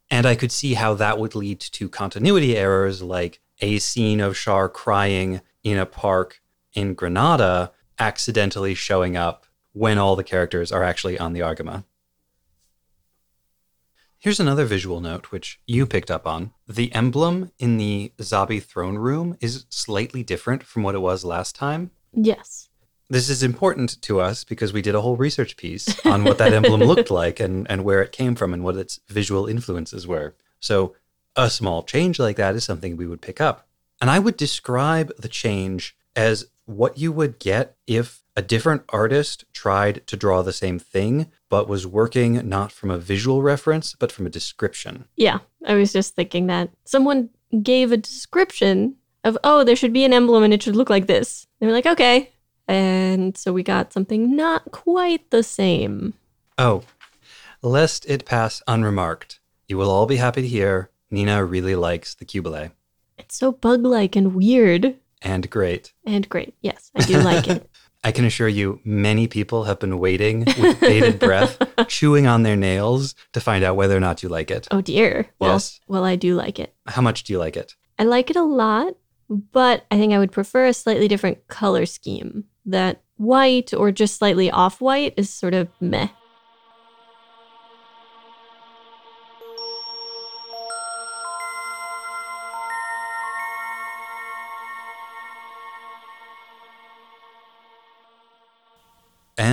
And 0.10 0.26
I 0.26 0.36
could 0.36 0.52
see 0.52 0.74
how 0.76 0.94
that 0.96 1.20
would 1.20 1.36
lead 1.36 1.60
to 1.60 1.90
continuity 1.90 2.58
errors 2.58 3.02
like 3.02 3.40
a 3.62 3.80
scene 3.80 4.20
of 4.20 4.36
Char 4.36 4.70
crying 4.70 5.42
in 5.64 5.78
a 5.78 5.86
park 5.86 6.42
in 6.74 6.94
Granada 6.94 7.72
accidentally 7.98 8.76
showing 8.76 9.16
up 9.16 9.46
when 9.74 9.98
all 9.98 10.16
the 10.16 10.24
characters 10.24 10.72
are 10.72 10.84
actually 10.84 11.18
on 11.18 11.34
the 11.34 11.40
Argama. 11.42 11.84
Here's 14.26 14.40
another 14.40 14.66
visual 14.66 15.02
note 15.02 15.32
which 15.32 15.60
you 15.68 15.86
picked 15.86 16.10
up 16.10 16.26
on. 16.26 16.52
The 16.68 16.92
emblem 16.96 17.52
in 17.60 17.78
the 17.78 18.12
Zabi 18.18 18.60
throne 18.60 18.98
room 18.98 19.38
is 19.40 19.68
slightly 19.70 20.24
different 20.24 20.64
from 20.64 20.82
what 20.82 20.96
it 20.96 20.98
was 20.98 21.24
last 21.24 21.54
time. 21.54 21.92
Yes. 22.12 22.70
This 23.08 23.30
is 23.30 23.44
important 23.44 24.02
to 24.02 24.20
us 24.20 24.44
because 24.44 24.74
we 24.74 24.82
did 24.82 24.96
a 24.96 25.02
whole 25.02 25.16
research 25.16 25.58
piece 25.58 26.04
on 26.08 26.24
what 26.24 26.40
that 26.40 26.54
emblem 26.54 26.80
looked 26.88 27.12
like 27.12 27.40
and, 27.40 27.70
and 27.70 27.84
where 27.84 28.02
it 28.02 28.12
came 28.12 28.34
from 28.34 28.52
and 28.52 28.64
what 28.64 28.78
its 28.78 29.00
visual 29.10 29.46
influences 29.46 30.08
were. 30.08 30.34
So, 30.60 30.96
a 31.36 31.48
small 31.48 31.84
change 31.84 32.18
like 32.18 32.38
that 32.38 32.56
is 32.56 32.64
something 32.64 32.98
we 32.98 33.06
would 33.06 33.22
pick 33.22 33.40
up. 33.40 33.68
And 34.02 34.10
I 34.10 34.18
would 34.18 34.38
describe 34.38 35.16
the 35.20 35.30
change 35.30 35.96
as 36.16 36.48
what 36.66 36.98
you 36.98 37.12
would 37.12 37.38
get 37.38 37.78
if 37.86 38.24
a 38.36 38.42
different 38.42 38.84
artist 38.90 39.46
tried 39.54 40.06
to 40.08 40.18
draw 40.18 40.42
the 40.42 40.52
same 40.54 40.78
thing, 40.80 41.28
but 41.50 41.68
was 41.70 41.88
working 41.88 42.48
not 42.48 42.72
from 42.72 42.92
a 42.92 42.98
visual 42.98 43.42
reference, 43.42 43.96
but 43.98 44.12
from 44.12 44.26
a 44.26 44.30
description. 44.30 45.06
Yeah. 45.16 45.40
I 45.66 45.76
was 45.76 45.94
just 45.94 46.16
thinking 46.16 46.48
that 46.48 46.70
someone 46.84 47.30
gave 47.64 47.92
a 47.92 47.98
description 47.98 48.96
of, 49.24 49.38
oh, 49.44 49.64
there 49.64 49.76
should 49.76 49.94
be 49.94 50.04
an 50.04 50.14
emblem 50.14 50.44
and 50.44 50.54
it 50.54 50.62
should 50.62 50.76
look 50.76 50.90
like 50.90 51.08
this. 51.08 51.48
They 51.60 51.66
were 51.68 51.72
like, 51.74 51.86
okay. 51.86 52.32
And 52.68 53.38
so 53.38 53.54
we 53.54 53.64
got 53.64 53.94
something 53.94 54.36
not 54.36 54.72
quite 54.72 55.30
the 55.32 55.44
same. 55.44 56.14
Oh, 56.58 56.84
lest 57.62 58.06
it 58.10 58.26
pass 58.26 58.62
unremarked, 58.68 59.40
you 59.68 59.78
will 59.78 59.90
all 59.90 60.06
be 60.06 60.18
happy 60.18 60.42
to 60.42 60.48
hear 60.48 60.90
Nina 61.10 61.44
really 61.46 61.76
likes 61.76 62.14
the 62.16 62.26
Qubeley. 62.26 62.72
It's 63.18 63.38
so 63.38 63.52
bug 63.52 63.84
like 63.86 64.16
and 64.16 64.36
weird 64.36 64.96
And 65.22 65.50
great. 65.50 65.94
and 66.06 66.28
great. 66.28 66.54
Yes, 66.62 66.92
I 66.96 67.04
do 67.06 67.20
like 67.22 67.48
it. 67.48 67.70
I 68.06 68.12
can 68.12 68.24
assure 68.24 68.48
you, 68.48 68.80
many 68.86 69.28
people 69.28 69.64
have 69.64 69.80
been 69.80 69.98
waiting 70.00 70.46
with 70.60 70.80
bated 70.80 71.18
breath, 71.20 71.58
chewing 71.88 72.28
on 72.28 72.44
their 72.44 72.56
nails 72.56 73.16
to 73.34 73.42
find 73.42 73.64
out 73.64 73.76
whether 73.76 73.98
or 73.98 74.00
not 74.00 74.22
you 74.22 74.30
like 74.30 74.52
it. 74.52 74.68
Oh 74.70 74.80
dear. 74.82 75.28
Well, 75.40 75.54
Yes. 75.54 75.80
well, 75.88 76.04
I 76.06 76.16
do 76.16 76.36
like 76.36 76.60
it. 76.60 76.76
How 76.86 77.02
much 77.02 77.24
do 77.24 77.34
you 77.34 77.40
like 77.40 77.58
it? 77.58 77.74
I 77.98 78.04
like 78.04 78.30
it 78.30 78.36
a 78.36 78.44
lot, 78.44 78.94
but 79.28 79.86
I 79.90 79.98
think 79.98 80.14
I 80.14 80.20
would 80.20 80.32
prefer 80.32 80.68
a 80.68 80.74
slightly 80.74 81.08
different 81.08 81.48
color 81.48 81.88
scheme 81.88 82.44
that 82.68 83.02
white 83.18 83.74
or 83.74 83.92
just 83.92 84.18
slightly 84.20 84.52
off 84.52 84.82
white 84.82 85.16
is 85.18 85.30
sort 85.32 85.56
of 85.56 85.68
meh. 85.82 86.10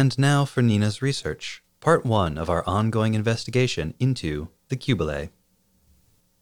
And 0.02 0.18
now 0.18 0.44
for 0.44 0.62
Nina's 0.62 1.00
research, 1.00 1.62
part 1.78 2.04
one 2.04 2.36
of 2.36 2.50
our 2.50 2.66
ongoing 2.66 3.14
investigation 3.14 3.94
into 4.00 4.48
the 4.68 4.74
Qubeley. 4.74 5.30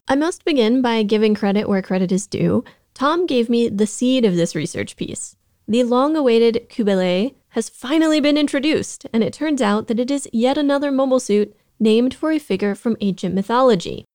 I 0.08 0.14
must 0.14 0.46
begin 0.46 0.80
by 0.80 1.02
giving 1.02 1.34
credit 1.34 1.68
where 1.68 1.82
credit 1.82 2.10
is 2.10 2.26
due. 2.26 2.64
Tom 2.94 3.26
gave 3.26 3.50
me 3.50 3.68
the 3.68 3.86
seed 3.86 4.24
of 4.24 4.34
this 4.34 4.54
research 4.54 4.96
piece. 4.96 5.36
The 5.68 5.82
long 5.82 6.16
awaited 6.16 6.70
Qubeley 6.70 7.34
has 7.50 7.68
finally 7.68 8.18
been 8.18 8.38
introduced, 8.38 9.04
and 9.12 9.22
it 9.22 9.34
turns 9.34 9.60
out 9.60 9.88
that 9.88 10.00
it 10.00 10.10
is 10.10 10.26
yet 10.32 10.56
another 10.56 10.90
mobile 10.90 11.20
suit 11.20 11.54
named 11.78 12.14
for 12.14 12.32
a 12.32 12.38
figure 12.38 12.74
from 12.74 12.96
ancient 13.02 13.34
mythology. 13.34 14.06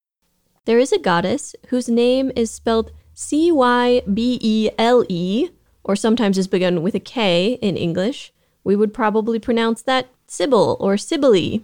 There 0.64 0.80
is 0.80 0.90
a 0.90 0.98
goddess 0.98 1.54
whose 1.68 1.88
name 1.88 2.32
is 2.34 2.50
spelled 2.50 2.90
C 3.14 3.52
Y 3.52 4.02
B 4.12 4.40
E 4.42 4.70
L 4.76 5.04
E, 5.08 5.50
or 5.84 5.94
sometimes 5.94 6.36
is 6.36 6.48
begun 6.48 6.82
with 6.82 6.96
a 6.96 6.98
K 7.14 7.60
in 7.62 7.76
English, 7.76 8.32
we 8.66 8.74
would 8.74 8.92
probably 8.92 9.38
pronounce 9.38 9.80
that 9.82 10.08
Sibyl 10.26 10.76
or 10.80 10.96
Sibylle. 10.96 11.60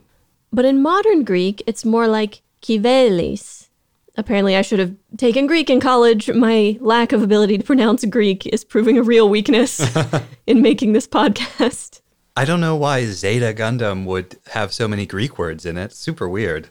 But 0.53 0.65
in 0.65 0.81
modern 0.81 1.25
Greek, 1.25 1.61
it's 1.67 1.85
more 1.85 2.07
like 2.07 2.43
Kivelis. 2.63 3.69
Apparently, 4.17 4.55
I 4.55 4.63
should 4.63 4.79
have 4.79 4.95
taken 5.17 5.49
Greek 5.49 5.69
in 5.69 5.81
college. 5.81 6.31
My 6.31 6.79
lack 6.81 7.11
of 7.11 7.21
ability 7.21 7.59
to 7.59 7.65
pronounce 7.65 8.05
Greek 8.05 8.47
is 8.47 8.63
proving 8.63 8.99
a 8.99 9.03
real 9.03 9.29
weakness 9.29 9.85
in 10.47 10.63
making 10.63 10.93
this 10.93 11.09
podcast. 11.09 12.03
I 12.37 12.45
don't 12.45 12.61
know 12.61 12.77
why 12.77 13.05
Zeta 13.07 13.53
Gundam 13.53 14.05
would 14.05 14.39
have 14.53 14.73
so 14.73 14.87
many 14.87 15.05
Greek 15.05 15.39
words 15.39 15.67
in 15.67 15.77
it. 15.77 15.93
Super 15.93 16.29
weird. 16.29 16.69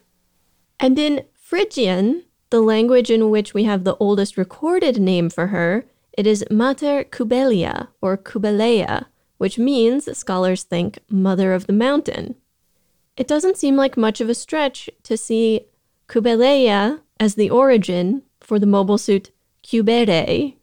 And 0.79 0.97
in 0.97 1.25
Phrygian, 1.33 2.23
the 2.51 2.61
language 2.61 3.11
in 3.11 3.31
which 3.31 3.53
we 3.53 3.65
have 3.65 3.83
the 3.83 3.97
oldest 3.97 4.37
recorded 4.37 4.97
name 5.01 5.29
for 5.29 5.47
her, 5.47 5.83
it 6.17 6.25
is 6.25 6.45
Mater 6.49 7.03
Cubelia 7.03 7.89
or 8.01 8.17
Cubelea, 8.17 9.07
which 9.41 9.57
means 9.57 10.05
scholars 10.15 10.61
think 10.61 10.99
Mother 11.09 11.51
of 11.51 11.65
the 11.65 11.73
Mountain. 11.73 12.35
It 13.17 13.27
doesn't 13.27 13.57
seem 13.57 13.75
like 13.75 13.97
much 13.97 14.21
of 14.21 14.29
a 14.29 14.35
stretch 14.35 14.87
to 15.01 15.17
see 15.17 15.61
Cubelea 16.07 16.99
as 17.19 17.33
the 17.33 17.49
origin 17.49 18.21
for 18.39 18.59
the 18.59 18.67
mobile 18.67 18.99
suit 18.99 19.31
Qubeley. 19.63 20.57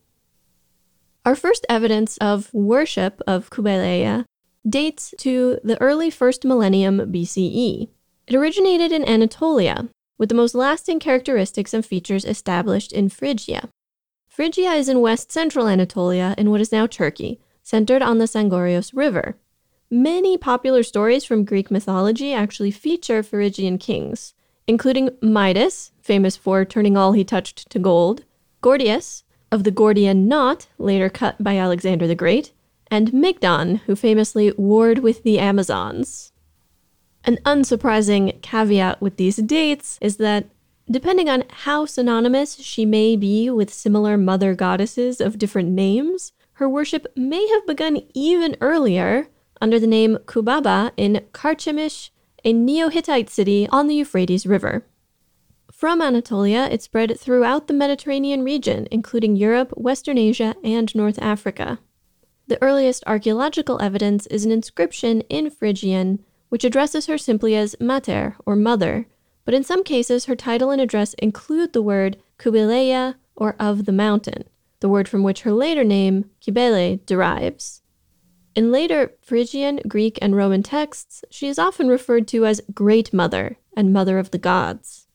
Our 1.24 1.34
first 1.34 1.66
evidence 1.68 2.18
of 2.18 2.54
worship 2.54 3.20
of 3.26 3.50
Cubelea 3.50 4.26
dates 4.64 5.12
to 5.18 5.58
the 5.64 5.80
early 5.82 6.08
first 6.08 6.44
millennium 6.44 6.98
BCE. 7.12 7.88
It 8.28 8.34
originated 8.36 8.92
in 8.92 9.08
Anatolia, 9.08 9.88
with 10.18 10.28
the 10.28 10.36
most 10.36 10.54
lasting 10.54 11.00
characteristics 11.00 11.74
and 11.74 11.84
features 11.84 12.24
established 12.24 12.92
in 12.92 13.08
Phrygia. 13.08 13.70
Phrygia 14.28 14.70
is 14.74 14.88
in 14.88 15.00
west 15.00 15.32
central 15.32 15.66
Anatolia 15.66 16.36
in 16.38 16.52
what 16.52 16.60
is 16.60 16.70
now 16.70 16.86
Turkey, 16.86 17.40
centered 17.68 18.00
on 18.00 18.16
the 18.16 18.24
Sangarios 18.24 18.92
River. 18.94 19.36
Many 19.90 20.38
popular 20.38 20.82
stories 20.82 21.26
from 21.26 21.44
Greek 21.44 21.70
mythology 21.70 22.32
actually 22.32 22.70
feature 22.70 23.22
Phrygian 23.22 23.76
kings, 23.76 24.32
including 24.66 25.10
Midas, 25.20 25.92
famous 26.00 26.34
for 26.34 26.64
turning 26.64 26.96
all 26.96 27.12
he 27.12 27.24
touched 27.24 27.68
to 27.68 27.78
gold, 27.78 28.24
Gordius, 28.62 29.22
of 29.52 29.64
the 29.64 29.70
Gordian 29.70 30.26
knot, 30.28 30.68
later 30.78 31.10
cut 31.10 31.44
by 31.44 31.58
Alexander 31.58 32.06
the 32.06 32.14
Great, 32.14 32.52
and 32.90 33.12
Mygdon, 33.12 33.80
who 33.84 33.94
famously 33.94 34.50
warred 34.56 35.00
with 35.00 35.22
the 35.22 35.38
Amazons. 35.38 36.32
An 37.24 37.36
unsurprising 37.44 38.40
caveat 38.40 39.02
with 39.02 39.18
these 39.18 39.36
dates 39.36 39.98
is 40.00 40.16
that, 40.16 40.46
depending 40.90 41.28
on 41.28 41.44
how 41.50 41.84
synonymous 41.84 42.56
she 42.60 42.86
may 42.86 43.14
be 43.14 43.50
with 43.50 43.70
similar 43.70 44.16
mother 44.16 44.54
goddesses 44.54 45.20
of 45.20 45.36
different 45.36 45.68
names, 45.68 46.32
her 46.58 46.68
worship 46.68 47.06
may 47.14 47.46
have 47.46 47.64
begun 47.68 48.02
even 48.14 48.56
earlier 48.60 49.28
under 49.60 49.78
the 49.78 49.86
name 49.86 50.18
Kubaba 50.26 50.90
in 50.96 51.24
Carchemish, 51.32 52.10
a 52.44 52.52
Neo 52.52 52.88
Hittite 52.88 53.30
city 53.30 53.68
on 53.70 53.86
the 53.86 53.94
Euphrates 53.94 54.44
River. 54.44 54.84
From 55.70 56.02
Anatolia, 56.02 56.68
it 56.68 56.82
spread 56.82 57.16
throughout 57.16 57.68
the 57.68 57.74
Mediterranean 57.74 58.42
region, 58.42 58.88
including 58.90 59.36
Europe, 59.36 59.70
Western 59.76 60.18
Asia, 60.18 60.56
and 60.64 60.92
North 60.96 61.20
Africa. 61.22 61.78
The 62.48 62.60
earliest 62.60 63.04
archaeological 63.06 63.80
evidence 63.80 64.26
is 64.26 64.44
an 64.44 64.50
inscription 64.50 65.20
in 65.28 65.50
Phrygian, 65.50 66.24
which 66.48 66.64
addresses 66.64 67.06
her 67.06 67.18
simply 67.18 67.54
as 67.54 67.76
mater 67.78 68.34
or 68.44 68.56
mother, 68.56 69.06
but 69.44 69.54
in 69.54 69.62
some 69.62 69.84
cases 69.84 70.24
her 70.24 70.34
title 70.34 70.70
and 70.70 70.80
address 70.80 71.14
include 71.14 71.72
the 71.72 71.82
word 71.82 72.16
Kubileia 72.36 73.14
or 73.36 73.54
of 73.60 73.84
the 73.84 73.92
mountain 73.92 74.42
the 74.80 74.88
word 74.88 75.08
from 75.08 75.22
which 75.22 75.42
her 75.42 75.52
later 75.52 75.84
name, 75.84 76.30
Cybele, 76.40 77.00
derives. 77.06 77.82
In 78.54 78.72
later 78.72 79.12
Phrygian, 79.22 79.80
Greek, 79.86 80.18
and 80.20 80.34
Roman 80.34 80.62
texts, 80.62 81.24
she 81.30 81.46
is 81.46 81.58
often 81.58 81.88
referred 81.88 82.26
to 82.28 82.44
as 82.44 82.60
Great 82.74 83.12
Mother 83.12 83.56
and 83.76 83.92
Mother 83.92 84.18
of 84.18 84.30
the 84.30 84.38
Gods. 84.38 85.06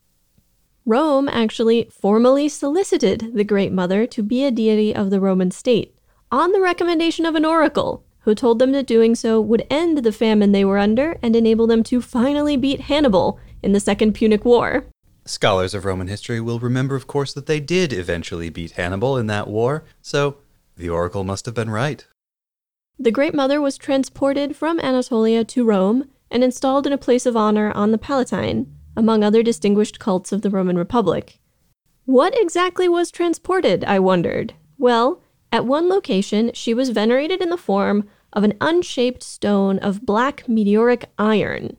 Rome 0.85 1.29
actually 1.29 1.89
formally 1.91 2.49
solicited 2.49 3.31
the 3.33 3.43
Great 3.43 3.71
Mother 3.71 4.05
to 4.07 4.23
be 4.23 4.45
a 4.45 4.51
deity 4.51 4.93
of 4.93 5.09
the 5.09 5.19
Roman 5.19 5.51
state, 5.51 5.95
on 6.31 6.51
the 6.51 6.61
recommendation 6.61 7.25
of 7.25 7.35
an 7.35 7.45
oracle, 7.45 8.05
who 8.21 8.33
told 8.33 8.59
them 8.59 8.71
that 8.71 8.87
doing 8.87 9.15
so 9.15 9.39
would 9.41 9.67
end 9.69 9.99
the 9.99 10.11
famine 10.11 10.51
they 10.51 10.65
were 10.65 10.77
under 10.77 11.17
and 11.21 11.35
enable 11.35 11.67
them 11.67 11.83
to 11.83 12.01
finally 12.01 12.55
beat 12.55 12.81
Hannibal 12.81 13.39
in 13.61 13.73
the 13.73 13.79
Second 13.79 14.13
Punic 14.13 14.45
War. 14.45 14.85
Scholars 15.25 15.73
of 15.73 15.85
Roman 15.85 16.07
history 16.07 16.41
will 16.41 16.59
remember, 16.59 16.95
of 16.95 17.07
course, 17.07 17.33
that 17.33 17.45
they 17.45 17.59
did 17.59 17.93
eventually 17.93 18.49
beat 18.49 18.71
Hannibal 18.71 19.17
in 19.17 19.27
that 19.27 19.47
war, 19.47 19.85
so 20.01 20.37
the 20.75 20.89
oracle 20.89 21.23
must 21.23 21.45
have 21.45 21.55
been 21.55 21.69
right. 21.69 22.05
The 22.99 23.11
Great 23.11 23.33
Mother 23.33 23.61
was 23.61 23.77
transported 23.77 24.55
from 24.55 24.79
Anatolia 24.79 25.43
to 25.45 25.63
Rome 25.63 26.09
and 26.29 26.43
installed 26.43 26.85
in 26.85 26.93
a 26.93 26.97
place 26.97 27.25
of 27.25 27.37
honor 27.37 27.71
on 27.71 27.91
the 27.91 27.97
Palatine, 27.97 28.75
among 28.97 29.23
other 29.23 29.43
distinguished 29.43 29.99
cults 29.99 30.31
of 30.31 30.41
the 30.41 30.49
Roman 30.49 30.77
Republic. 30.77 31.39
What 32.05 32.33
exactly 32.39 32.89
was 32.89 33.09
transported, 33.09 33.83
I 33.85 33.99
wondered? 33.99 34.53
Well, 34.77 35.21
at 35.51 35.65
one 35.65 35.87
location, 35.87 36.51
she 36.53 36.73
was 36.73 36.89
venerated 36.89 37.41
in 37.41 37.49
the 37.49 37.57
form 37.57 38.09
of 38.33 38.43
an 38.43 38.55
unshaped 38.59 39.23
stone 39.23 39.79
of 39.79 40.05
black 40.05 40.49
meteoric 40.49 41.05
iron. 41.17 41.77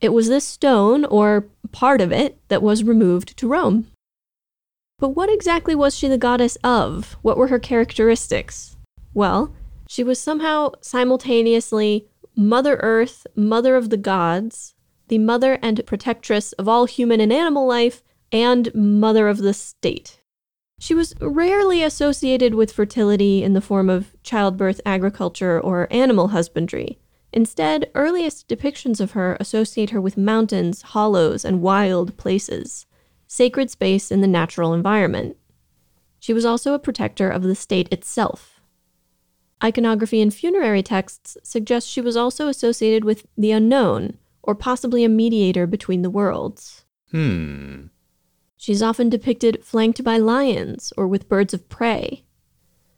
It 0.00 0.10
was 0.10 0.28
this 0.28 0.44
stone, 0.44 1.04
or 1.06 1.48
part 1.72 2.00
of 2.00 2.12
it, 2.12 2.38
that 2.48 2.62
was 2.62 2.82
removed 2.82 3.36
to 3.36 3.48
Rome. 3.48 3.86
But 4.98 5.10
what 5.10 5.30
exactly 5.30 5.74
was 5.74 5.96
she 5.96 6.08
the 6.08 6.18
goddess 6.18 6.56
of? 6.64 7.16
What 7.22 7.36
were 7.36 7.48
her 7.48 7.58
characteristics? 7.58 8.76
Well, 9.14 9.54
she 9.88 10.02
was 10.02 10.18
somehow 10.18 10.72
simultaneously 10.80 12.08
Mother 12.36 12.76
Earth, 12.82 13.26
Mother 13.34 13.76
of 13.76 13.90
the 13.90 13.96
Gods, 13.96 14.74
the 15.08 15.18
mother 15.18 15.58
and 15.62 15.84
protectress 15.86 16.52
of 16.52 16.68
all 16.68 16.84
human 16.84 17.20
and 17.20 17.32
animal 17.32 17.66
life, 17.66 18.02
and 18.30 18.72
Mother 18.74 19.28
of 19.28 19.38
the 19.38 19.54
State. 19.54 20.20
She 20.78 20.94
was 20.94 21.14
rarely 21.20 21.82
associated 21.82 22.54
with 22.54 22.72
fertility 22.72 23.42
in 23.42 23.54
the 23.54 23.60
form 23.60 23.90
of 23.90 24.14
childbirth, 24.22 24.80
agriculture, 24.86 25.60
or 25.60 25.88
animal 25.90 26.28
husbandry. 26.28 26.98
Instead, 27.32 27.90
earliest 27.94 28.48
depictions 28.48 29.00
of 29.00 29.12
her 29.12 29.36
associate 29.38 29.90
her 29.90 30.00
with 30.00 30.16
mountains, 30.16 30.82
hollows, 30.82 31.44
and 31.44 31.60
wild 31.60 32.16
places, 32.16 32.86
sacred 33.26 33.70
space 33.70 34.10
in 34.10 34.20
the 34.20 34.26
natural 34.26 34.72
environment. 34.72 35.36
She 36.18 36.32
was 36.32 36.44
also 36.44 36.74
a 36.74 36.78
protector 36.78 37.28
of 37.28 37.42
the 37.42 37.54
state 37.54 37.92
itself. 37.92 38.60
Iconography 39.62 40.20
and 40.20 40.32
funerary 40.32 40.82
texts 40.82 41.36
suggest 41.42 41.88
she 41.88 42.00
was 42.00 42.16
also 42.16 42.48
associated 42.48 43.04
with 43.04 43.26
the 43.36 43.50
unknown, 43.50 44.16
or 44.42 44.54
possibly 44.54 45.04
a 45.04 45.08
mediator 45.08 45.66
between 45.66 46.02
the 46.02 46.10
worlds. 46.10 46.84
Hmm. 47.10 47.86
She's 48.56 48.82
often 48.82 49.08
depicted 49.08 49.64
flanked 49.64 50.02
by 50.02 50.16
lions 50.18 50.92
or 50.96 51.06
with 51.06 51.28
birds 51.28 51.52
of 51.54 51.68
prey. 51.68 52.24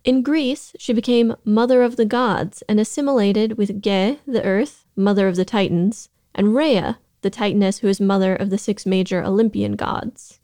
In 0.03 0.23
Greece, 0.23 0.73
she 0.79 0.95
became 0.95 1.37
mother 1.45 1.83
of 1.83 1.97
the 1.97 2.07
gods 2.07 2.63
and 2.69 2.81
assimilated 2.81 3.59
with 3.59 3.83
Ge, 3.83 4.19
the 4.27 4.43
earth, 4.43 4.87
mother 4.97 5.29
of 5.29 5.37
the 5.37 5.45
Titans, 5.45 6.09
and 6.35 6.55
Rhea, 6.55 6.99
the 7.21 7.31
Titaness 7.31 7.81
who 7.81 7.89
is 7.89 8.01
mother 8.01 8.35
of 8.35 8.49
the 8.49 8.57
six 8.57 8.87
major 8.87 9.23
Olympian 9.23 9.77
gods. 9.77 10.41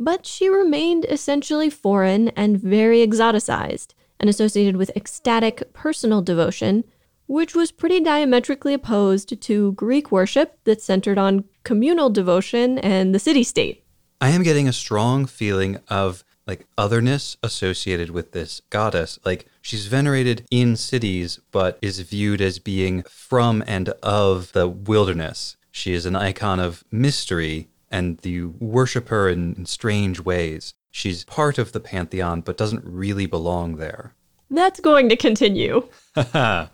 But 0.00 0.26
she 0.26 0.48
remained 0.48 1.06
essentially 1.08 1.70
foreign 1.70 2.28
and 2.30 2.60
very 2.60 3.06
exoticized, 3.06 3.94
and 4.18 4.28
associated 4.28 4.76
with 4.76 4.90
ecstatic 4.96 5.72
personal 5.72 6.20
devotion, 6.20 6.84
which 7.26 7.54
was 7.54 7.70
pretty 7.70 8.00
diametrically 8.00 8.74
opposed 8.74 9.40
to 9.40 9.72
Greek 9.72 10.10
worship 10.10 10.58
that 10.64 10.82
centered 10.82 11.18
on 11.18 11.44
communal 11.62 12.10
devotion 12.10 12.78
and 12.78 13.14
the 13.14 13.18
city 13.18 13.44
state. 13.44 13.84
I 14.20 14.30
am 14.30 14.42
getting 14.42 14.66
a 14.66 14.72
strong 14.72 15.26
feeling 15.26 15.78
of 15.88 16.24
like 16.46 16.66
otherness 16.78 17.36
associated 17.42 18.10
with 18.10 18.32
this 18.32 18.60
goddess. 18.70 19.18
Like 19.24 19.46
she's 19.60 19.86
venerated 19.86 20.46
in 20.50 20.76
cities, 20.76 21.40
but 21.50 21.78
is 21.82 22.00
viewed 22.00 22.40
as 22.40 22.58
being 22.58 23.02
from 23.04 23.64
and 23.66 23.88
of 24.02 24.52
the 24.52 24.68
wilderness. 24.68 25.56
She 25.70 25.92
is 25.92 26.06
an 26.06 26.16
icon 26.16 26.60
of 26.60 26.84
mystery, 26.90 27.68
and 27.90 28.18
you 28.24 28.54
worship 28.60 29.08
her 29.08 29.28
in, 29.28 29.54
in 29.54 29.66
strange 29.66 30.20
ways. 30.20 30.72
She's 30.90 31.24
part 31.24 31.58
of 31.58 31.72
the 31.72 31.80
pantheon, 31.80 32.40
but 32.40 32.56
doesn't 32.56 32.84
really 32.84 33.26
belong 33.26 33.76
there. 33.76 34.14
That's 34.48 34.80
going 34.80 35.08
to 35.10 35.16
continue. 35.16 35.88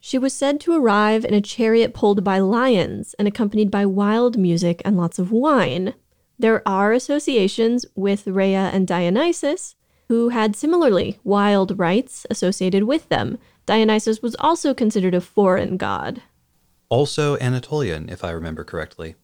she 0.00 0.18
was 0.18 0.32
said 0.32 0.60
to 0.60 0.76
arrive 0.76 1.24
in 1.24 1.34
a 1.34 1.40
chariot 1.40 1.94
pulled 1.94 2.22
by 2.22 2.38
lions 2.38 3.14
and 3.18 3.26
accompanied 3.26 3.70
by 3.70 3.86
wild 3.86 4.38
music 4.38 4.80
and 4.84 4.96
lots 4.96 5.18
of 5.18 5.32
wine. 5.32 5.94
There 6.38 6.66
are 6.66 6.92
associations 6.92 7.84
with 7.94 8.26
Rhea 8.26 8.70
and 8.72 8.86
Dionysus, 8.86 9.74
who 10.08 10.28
had 10.30 10.56
similarly 10.56 11.18
wild 11.24 11.78
rites 11.78 12.26
associated 12.30 12.84
with 12.84 13.08
them. 13.08 13.38
Dionysus 13.66 14.22
was 14.22 14.36
also 14.38 14.72
considered 14.72 15.14
a 15.14 15.20
foreign 15.20 15.76
god. 15.76 16.22
Also 16.88 17.36
Anatolian, 17.38 18.08
if 18.08 18.24
I 18.24 18.30
remember 18.30 18.64
correctly. 18.64 19.16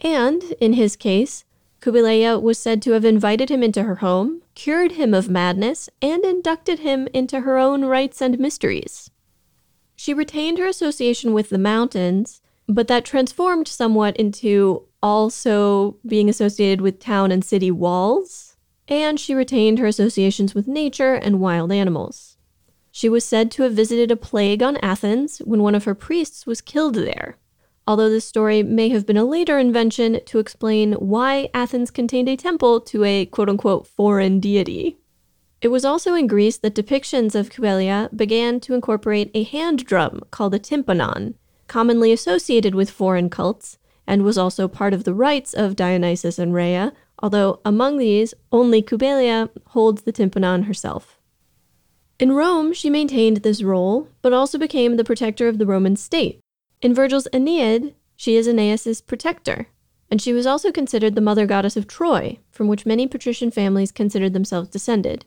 And, 0.00 0.42
in 0.60 0.74
his 0.74 0.96
case, 0.96 1.44
Kubelaya 1.80 2.40
was 2.40 2.58
said 2.58 2.80
to 2.82 2.92
have 2.92 3.04
invited 3.04 3.50
him 3.50 3.62
into 3.62 3.82
her 3.82 3.96
home, 3.96 4.42
cured 4.54 4.92
him 4.92 5.12
of 5.12 5.28
madness, 5.28 5.88
and 6.00 6.24
inducted 6.24 6.78
him 6.78 7.08
into 7.12 7.40
her 7.40 7.58
own 7.58 7.84
rites 7.84 8.22
and 8.22 8.38
mysteries. 8.38 9.10
She 9.94 10.14
retained 10.14 10.58
her 10.58 10.66
association 10.66 11.32
with 11.32 11.50
the 11.50 11.58
mountains, 11.58 12.40
but 12.66 12.88
that 12.88 13.04
transformed 13.04 13.68
somewhat 13.68 14.16
into 14.16 14.88
also 15.06 15.96
being 16.04 16.28
associated 16.28 16.80
with 16.80 16.98
town 16.98 17.30
and 17.30 17.44
city 17.44 17.70
walls, 17.70 18.56
and 18.88 19.20
she 19.20 19.34
retained 19.34 19.78
her 19.78 19.86
associations 19.86 20.52
with 20.52 20.66
nature 20.66 21.14
and 21.14 21.38
wild 21.38 21.70
animals. 21.70 22.36
She 22.90 23.08
was 23.08 23.24
said 23.24 23.52
to 23.52 23.62
have 23.62 23.72
visited 23.72 24.10
a 24.10 24.16
plague 24.16 24.64
on 24.64 24.78
Athens 24.78 25.38
when 25.44 25.62
one 25.62 25.76
of 25.76 25.84
her 25.84 25.94
priests 25.94 26.44
was 26.44 26.60
killed 26.60 26.96
there, 26.96 27.38
although 27.86 28.08
this 28.08 28.24
story 28.24 28.64
may 28.64 28.88
have 28.88 29.06
been 29.06 29.16
a 29.16 29.24
later 29.24 29.60
invention 29.60 30.18
to 30.26 30.40
explain 30.40 30.94
why 30.94 31.50
Athens 31.54 31.92
contained 31.92 32.28
a 32.28 32.36
temple 32.36 32.80
to 32.80 33.04
a 33.04 33.26
quote 33.26 33.48
unquote 33.48 33.86
foreign 33.86 34.40
deity. 34.40 34.96
It 35.60 35.68
was 35.68 35.84
also 35.84 36.14
in 36.14 36.26
Greece 36.26 36.56
that 36.58 36.74
depictions 36.74 37.36
of 37.36 37.50
Kubellia 37.50 38.08
began 38.16 38.58
to 38.58 38.74
incorporate 38.74 39.30
a 39.34 39.44
hand 39.44 39.84
drum 39.86 40.22
called 40.32 40.54
a 40.54 40.58
tympanon, 40.58 41.34
commonly 41.68 42.10
associated 42.10 42.74
with 42.74 42.90
foreign 42.90 43.30
cults, 43.30 43.78
and 44.06 44.22
was 44.22 44.38
also 44.38 44.68
part 44.68 44.94
of 44.94 45.04
the 45.04 45.14
rites 45.14 45.52
of 45.52 45.76
Dionysus 45.76 46.38
and 46.38 46.54
Rhea, 46.54 46.92
although 47.18 47.60
among 47.64 47.98
these, 47.98 48.34
only 48.52 48.82
Kubellia 48.82 49.50
holds 49.68 50.02
the 50.02 50.12
tympanon 50.12 50.64
herself. 50.64 51.18
In 52.18 52.32
Rome, 52.32 52.72
she 52.72 52.88
maintained 52.88 53.38
this 53.38 53.62
role, 53.62 54.08
but 54.22 54.32
also 54.32 54.58
became 54.58 54.96
the 54.96 55.04
protector 55.04 55.48
of 55.48 55.58
the 55.58 55.66
Roman 55.66 55.96
state. 55.96 56.40
In 56.80 56.94
Virgil's 56.94 57.28
Aeneid, 57.32 57.94
she 58.16 58.36
is 58.36 58.46
Aeneas's 58.46 59.02
protector, 59.02 59.68
and 60.10 60.22
she 60.22 60.32
was 60.32 60.46
also 60.46 60.72
considered 60.72 61.14
the 61.14 61.20
mother 61.20 61.46
goddess 61.46 61.76
of 61.76 61.86
Troy, 61.86 62.38
from 62.50 62.68
which 62.68 62.86
many 62.86 63.06
patrician 63.06 63.50
families 63.50 63.92
considered 63.92 64.32
themselves 64.32 64.68
descended. 64.68 65.26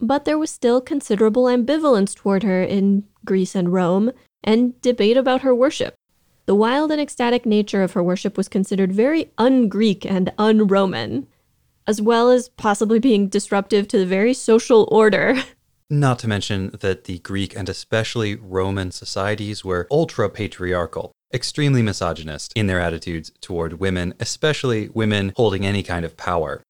But 0.00 0.24
there 0.24 0.38
was 0.38 0.50
still 0.50 0.80
considerable 0.80 1.44
ambivalence 1.44 2.14
toward 2.14 2.42
her 2.44 2.62
in 2.62 3.04
Greece 3.24 3.54
and 3.54 3.72
Rome, 3.72 4.12
and 4.44 4.80
debate 4.80 5.16
about 5.16 5.42
her 5.42 5.54
worship. 5.54 5.95
The 6.46 6.54
wild 6.54 6.92
and 6.92 7.00
ecstatic 7.00 7.44
nature 7.44 7.82
of 7.82 7.94
her 7.94 8.02
worship 8.04 8.36
was 8.36 8.48
considered 8.48 8.92
very 8.92 9.32
un 9.36 9.68
Greek 9.68 10.06
and 10.06 10.32
un 10.38 10.68
Roman, 10.68 11.26
as 11.88 12.00
well 12.00 12.30
as 12.30 12.50
possibly 12.50 13.00
being 13.00 13.26
disruptive 13.28 13.88
to 13.88 13.98
the 13.98 14.06
very 14.06 14.32
social 14.32 14.88
order. 14.92 15.34
Not 15.90 16.20
to 16.20 16.28
mention 16.28 16.70
that 16.80 17.04
the 17.04 17.18
Greek 17.18 17.56
and 17.56 17.68
especially 17.68 18.36
Roman 18.36 18.92
societies 18.92 19.64
were 19.64 19.88
ultra 19.90 20.30
patriarchal, 20.30 21.10
extremely 21.34 21.82
misogynist 21.82 22.52
in 22.54 22.68
their 22.68 22.80
attitudes 22.80 23.32
toward 23.40 23.80
women, 23.80 24.14
especially 24.20 24.88
women 24.90 25.32
holding 25.34 25.66
any 25.66 25.82
kind 25.82 26.04
of 26.04 26.16
power. 26.16 26.62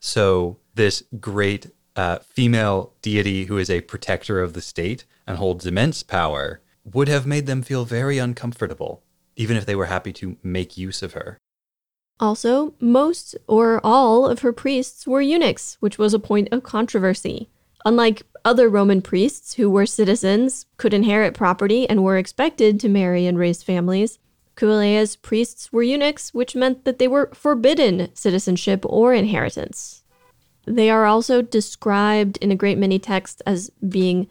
So, 0.00 0.58
this 0.74 1.02
great 1.18 1.68
uh, 1.96 2.18
female 2.18 2.92
deity 3.00 3.46
who 3.46 3.56
is 3.56 3.70
a 3.70 3.80
protector 3.80 4.42
of 4.42 4.52
the 4.52 4.60
state 4.60 5.06
and 5.26 5.38
holds 5.38 5.64
immense 5.64 6.02
power 6.02 6.60
would 6.84 7.08
have 7.08 7.26
made 7.26 7.46
them 7.46 7.62
feel 7.62 7.86
very 7.86 8.18
uncomfortable 8.18 9.02
even 9.36 9.56
if 9.56 9.66
they 9.66 9.74
were 9.74 9.86
happy 9.86 10.12
to 10.14 10.36
make 10.42 10.76
use 10.76 11.02
of 11.02 11.12
her. 11.12 11.38
Also, 12.20 12.74
most 12.80 13.36
or 13.48 13.80
all 13.82 14.26
of 14.26 14.40
her 14.40 14.52
priests 14.52 15.06
were 15.06 15.20
eunuchs, 15.20 15.76
which 15.80 15.98
was 15.98 16.14
a 16.14 16.18
point 16.18 16.48
of 16.52 16.62
controversy. 16.62 17.48
Unlike 17.84 18.22
other 18.44 18.68
Roman 18.68 19.02
priests 19.02 19.54
who 19.54 19.68
were 19.68 19.86
citizens, 19.86 20.66
could 20.76 20.94
inherit 20.94 21.34
property, 21.34 21.88
and 21.88 22.04
were 22.04 22.16
expected 22.16 22.78
to 22.80 22.88
marry 22.88 23.26
and 23.26 23.38
raise 23.38 23.62
families, 23.62 24.18
Kubelaya's 24.56 25.16
priests 25.16 25.72
were 25.72 25.82
eunuchs, 25.82 26.32
which 26.32 26.54
meant 26.54 26.84
that 26.84 26.98
they 26.98 27.08
were 27.08 27.30
forbidden 27.34 28.08
citizenship 28.14 28.84
or 28.86 29.12
inheritance. 29.12 30.02
They 30.66 30.88
are 30.90 31.04
also 31.04 31.42
described 31.42 32.38
in 32.38 32.50
a 32.50 32.56
great 32.56 32.78
many 32.78 32.98
texts 32.98 33.42
as 33.44 33.70
being 33.86 34.28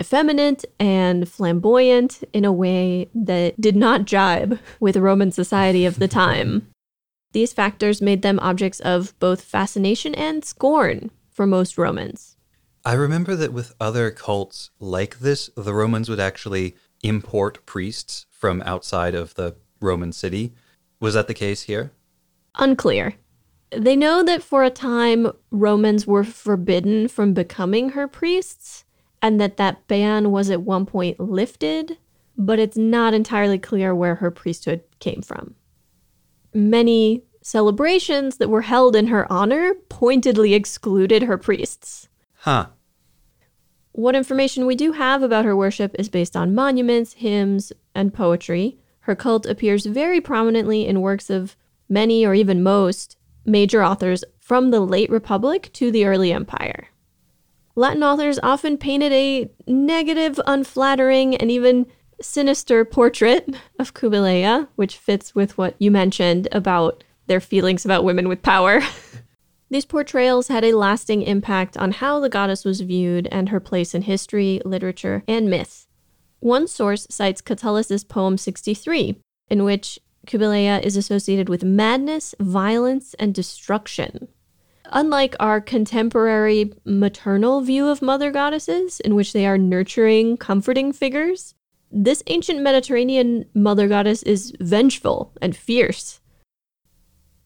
effeminate 0.00 0.64
and 0.78 1.28
flamboyant 1.28 2.22
in 2.32 2.44
a 2.44 2.52
way 2.52 3.08
that 3.14 3.60
did 3.60 3.76
not 3.76 4.04
jibe 4.04 4.58
with 4.80 4.96
Roman 4.96 5.32
society 5.32 5.86
of 5.86 5.98
the 5.98 6.08
time. 6.08 6.68
These 7.32 7.52
factors 7.52 8.00
made 8.00 8.22
them 8.22 8.38
objects 8.40 8.80
of 8.80 9.18
both 9.18 9.42
fascination 9.42 10.14
and 10.14 10.44
scorn 10.44 11.10
for 11.30 11.46
most 11.46 11.76
Romans. 11.76 12.36
I 12.84 12.94
remember 12.94 13.36
that 13.36 13.52
with 13.52 13.74
other 13.80 14.10
cults 14.10 14.70
like 14.78 15.18
this, 15.18 15.50
the 15.56 15.74
Romans 15.74 16.08
would 16.08 16.20
actually 16.20 16.76
import 17.02 17.66
priests 17.66 18.26
from 18.30 18.62
outside 18.62 19.14
of 19.14 19.34
the 19.34 19.56
Roman 19.80 20.12
city. 20.12 20.54
Was 21.00 21.14
that 21.14 21.26
the 21.26 21.34
case 21.34 21.62
here? 21.62 21.92
Unclear. 22.54 23.14
They 23.70 23.96
know 23.96 24.22
that 24.22 24.42
for 24.42 24.64
a 24.64 24.70
time 24.70 25.30
Romans 25.50 26.06
were 26.06 26.24
forbidden 26.24 27.08
from 27.08 27.34
becoming 27.34 27.90
her 27.90 28.08
priests, 28.08 28.85
and 29.22 29.40
that 29.40 29.56
that 29.56 29.86
ban 29.88 30.30
was 30.30 30.50
at 30.50 30.62
one 30.62 30.86
point 30.86 31.18
lifted, 31.18 31.98
but 32.36 32.58
it's 32.58 32.76
not 32.76 33.14
entirely 33.14 33.58
clear 33.58 33.94
where 33.94 34.16
her 34.16 34.30
priesthood 34.30 34.82
came 34.98 35.22
from. 35.22 35.54
Many 36.52 37.24
celebrations 37.42 38.38
that 38.38 38.50
were 38.50 38.62
held 38.62 38.96
in 38.96 39.06
her 39.06 39.30
honor 39.30 39.74
pointedly 39.88 40.54
excluded 40.54 41.22
her 41.22 41.38
priests. 41.38 42.08
Huh. 42.38 42.66
What 43.92 44.16
information 44.16 44.66
we 44.66 44.74
do 44.74 44.92
have 44.92 45.22
about 45.22 45.44
her 45.44 45.56
worship 45.56 45.94
is 45.98 46.08
based 46.08 46.36
on 46.36 46.54
monuments, 46.54 47.14
hymns, 47.14 47.72
and 47.94 48.12
poetry. 48.12 48.78
Her 49.00 49.14
cult 49.14 49.46
appears 49.46 49.86
very 49.86 50.20
prominently 50.20 50.86
in 50.86 51.00
works 51.00 51.30
of 51.30 51.56
many 51.88 52.26
or 52.26 52.34
even 52.34 52.62
most 52.62 53.16
major 53.44 53.82
authors 53.82 54.24
from 54.40 54.70
the 54.70 54.80
late 54.80 55.08
Republic 55.08 55.70
to 55.74 55.90
the 55.90 56.04
early 56.04 56.32
Empire. 56.32 56.88
Latin 57.76 58.02
authors 58.02 58.40
often 58.42 58.78
painted 58.78 59.12
a 59.12 59.50
negative, 59.66 60.40
unflattering, 60.46 61.36
and 61.36 61.50
even 61.50 61.86
sinister 62.22 62.86
portrait 62.86 63.54
of 63.78 63.92
Kubelaya, 63.92 64.68
which 64.76 64.96
fits 64.96 65.34
with 65.34 65.58
what 65.58 65.74
you 65.78 65.90
mentioned 65.90 66.48
about 66.52 67.04
their 67.26 67.40
feelings 67.40 67.84
about 67.84 68.04
women 68.04 68.28
with 68.28 68.42
power. 68.42 68.80
These 69.70 69.84
portrayals 69.84 70.48
had 70.48 70.64
a 70.64 70.76
lasting 70.76 71.22
impact 71.22 71.76
on 71.76 71.92
how 71.92 72.18
the 72.20 72.30
goddess 72.30 72.64
was 72.64 72.80
viewed 72.80 73.28
and 73.30 73.50
her 73.50 73.60
place 73.60 73.94
in 73.94 74.02
history, 74.02 74.62
literature, 74.64 75.22
and 75.28 75.50
myth. 75.50 75.86
One 76.40 76.66
source 76.68 77.06
cites 77.10 77.42
Catullus' 77.42 78.04
poem 78.04 78.38
63, 78.38 79.20
in 79.50 79.64
which 79.64 79.98
Kubelaya 80.26 80.82
is 80.82 80.96
associated 80.96 81.48
with 81.48 81.64
madness, 81.64 82.34
violence, 82.40 83.14
and 83.18 83.34
destruction. 83.34 84.28
Unlike 84.92 85.36
our 85.40 85.60
contemporary 85.60 86.72
maternal 86.84 87.60
view 87.60 87.88
of 87.88 88.02
mother 88.02 88.30
goddesses, 88.30 89.00
in 89.00 89.14
which 89.14 89.32
they 89.32 89.46
are 89.46 89.58
nurturing, 89.58 90.36
comforting 90.36 90.92
figures, 90.92 91.54
this 91.90 92.22
ancient 92.26 92.60
Mediterranean 92.60 93.46
mother 93.54 93.88
goddess 93.88 94.22
is 94.22 94.52
vengeful 94.60 95.32
and 95.40 95.56
fierce. 95.56 96.20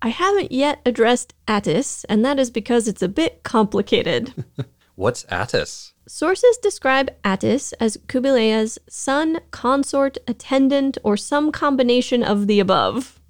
I 0.02 0.08
haven't 0.08 0.50
yet 0.50 0.80
addressed 0.86 1.34
Attis, 1.46 2.04
and 2.08 2.24
that 2.24 2.38
is 2.38 2.50
because 2.50 2.88
it's 2.88 3.02
a 3.02 3.08
bit 3.08 3.42
complicated. 3.42 4.32
What's 4.94 5.24
Attis? 5.24 5.92
Sources 6.08 6.58
describe 6.58 7.14
Attis 7.22 7.72
as 7.74 7.98
Kubelaya's 8.08 8.78
son, 8.88 9.40
consort, 9.50 10.18
attendant, 10.26 10.98
or 11.04 11.16
some 11.16 11.52
combination 11.52 12.22
of 12.22 12.46
the 12.46 12.60
above. 12.60 13.20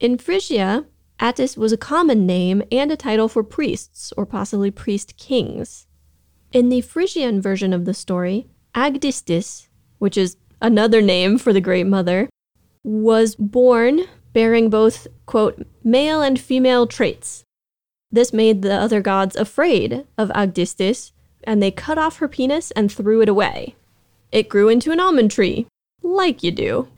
In 0.00 0.18
Phrygia, 0.18 0.86
Attis 1.20 1.56
was 1.56 1.72
a 1.72 1.76
common 1.76 2.26
name 2.26 2.62
and 2.70 2.92
a 2.92 2.96
title 2.96 3.28
for 3.28 3.42
priests, 3.42 4.12
or 4.16 4.24
possibly 4.24 4.70
priest 4.70 5.16
kings. 5.16 5.86
In 6.52 6.68
the 6.68 6.80
Phrygian 6.80 7.42
version 7.42 7.72
of 7.72 7.84
the 7.84 7.94
story, 7.94 8.46
Agdistis, 8.74 9.68
which 9.98 10.16
is 10.16 10.36
another 10.62 11.02
name 11.02 11.38
for 11.38 11.52
the 11.52 11.60
Great 11.60 11.86
Mother, 11.86 12.28
was 12.84 13.34
born 13.34 14.02
bearing 14.32 14.70
both, 14.70 15.08
quote, 15.26 15.66
male 15.82 16.22
and 16.22 16.38
female 16.38 16.86
traits. 16.86 17.44
This 18.10 18.32
made 18.32 18.62
the 18.62 18.74
other 18.74 19.00
gods 19.00 19.36
afraid 19.36 20.06
of 20.16 20.30
Agdistis, 20.30 21.12
and 21.44 21.62
they 21.62 21.70
cut 21.70 21.98
off 21.98 22.18
her 22.18 22.28
penis 22.28 22.70
and 22.72 22.90
threw 22.90 23.20
it 23.20 23.28
away. 23.28 23.74
It 24.30 24.48
grew 24.48 24.68
into 24.68 24.92
an 24.92 25.00
almond 25.00 25.30
tree, 25.30 25.66
like 26.02 26.42
you 26.42 26.50
do. 26.50 26.88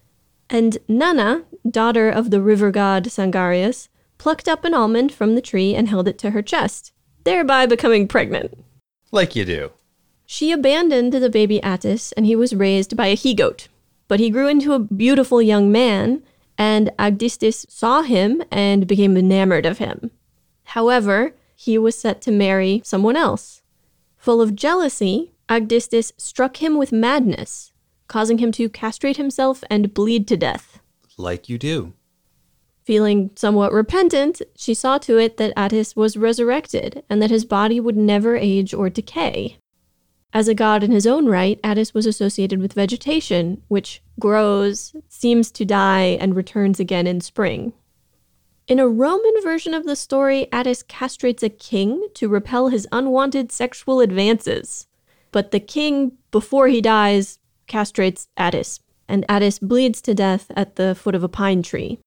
And 0.48 0.78
Nanna, 0.88 1.44
daughter 1.68 2.10
of 2.10 2.30
the 2.30 2.42
river 2.42 2.70
god 2.70 3.04
Sangarius, 3.04 3.88
plucked 4.20 4.46
up 4.46 4.66
an 4.66 4.74
almond 4.74 5.10
from 5.10 5.34
the 5.34 5.40
tree 5.40 5.74
and 5.74 5.88
held 5.88 6.06
it 6.06 6.18
to 6.18 6.32
her 6.32 6.42
chest, 6.42 6.92
thereby 7.24 7.64
becoming 7.64 8.06
pregnant. 8.06 8.52
Like 9.10 9.34
you 9.34 9.46
do. 9.46 9.72
She 10.26 10.52
abandoned 10.52 11.14
the 11.14 11.30
baby 11.30 11.58
Attis 11.62 12.12
and 12.12 12.26
he 12.26 12.36
was 12.36 12.54
raised 12.54 12.98
by 12.98 13.06
a 13.06 13.14
he 13.14 13.32
goat. 13.32 13.68
But 14.08 14.20
he 14.20 14.28
grew 14.28 14.46
into 14.46 14.74
a 14.74 14.78
beautiful 14.78 15.40
young 15.40 15.72
man, 15.72 16.22
and 16.58 16.90
Agdistis 16.98 17.64
saw 17.70 18.02
him 18.02 18.42
and 18.50 18.86
became 18.86 19.16
enamored 19.16 19.64
of 19.64 19.78
him. 19.78 20.10
However, 20.64 21.34
he 21.56 21.78
was 21.78 21.98
set 21.98 22.20
to 22.22 22.30
marry 22.30 22.82
someone 22.84 23.16
else. 23.16 23.62
Full 24.18 24.42
of 24.42 24.54
jealousy, 24.54 25.32
Agdistis 25.48 26.12
struck 26.18 26.58
him 26.58 26.76
with 26.76 26.92
madness, 26.92 27.72
causing 28.06 28.36
him 28.36 28.52
to 28.52 28.68
castrate 28.68 29.16
himself 29.16 29.64
and 29.70 29.94
bleed 29.94 30.28
to 30.28 30.36
death. 30.36 30.78
Like 31.16 31.48
you 31.48 31.56
do. 31.56 31.94
Feeling 32.90 33.30
somewhat 33.36 33.72
repentant, 33.72 34.42
she 34.56 34.74
saw 34.74 34.98
to 34.98 35.16
it 35.16 35.36
that 35.36 35.52
Attis 35.56 35.94
was 35.94 36.16
resurrected 36.16 37.04
and 37.08 37.22
that 37.22 37.30
his 37.30 37.44
body 37.44 37.78
would 37.78 37.96
never 37.96 38.36
age 38.36 38.74
or 38.74 38.90
decay. 38.90 39.58
As 40.34 40.48
a 40.48 40.56
god 40.56 40.82
in 40.82 40.90
his 40.90 41.06
own 41.06 41.26
right, 41.26 41.60
Attis 41.62 41.94
was 41.94 42.04
associated 42.04 42.58
with 42.58 42.72
vegetation, 42.72 43.62
which 43.68 44.02
grows, 44.18 44.92
seems 45.08 45.52
to 45.52 45.64
die, 45.64 46.18
and 46.20 46.34
returns 46.34 46.80
again 46.80 47.06
in 47.06 47.20
spring. 47.20 47.74
In 48.66 48.80
a 48.80 48.88
Roman 48.88 49.40
version 49.40 49.72
of 49.72 49.86
the 49.86 49.94
story, 49.94 50.48
Attis 50.50 50.82
castrates 50.82 51.44
a 51.44 51.48
king 51.48 52.08
to 52.14 52.28
repel 52.28 52.70
his 52.70 52.88
unwanted 52.90 53.52
sexual 53.52 54.00
advances. 54.00 54.88
But 55.30 55.52
the 55.52 55.60
king, 55.60 56.18
before 56.32 56.66
he 56.66 56.80
dies, 56.80 57.38
castrates 57.68 58.26
Attis, 58.36 58.80
and 59.06 59.24
Attis 59.28 59.60
bleeds 59.60 60.02
to 60.02 60.12
death 60.12 60.50
at 60.56 60.74
the 60.74 60.96
foot 60.96 61.14
of 61.14 61.22
a 61.22 61.28
pine 61.28 61.62
tree. 61.62 62.00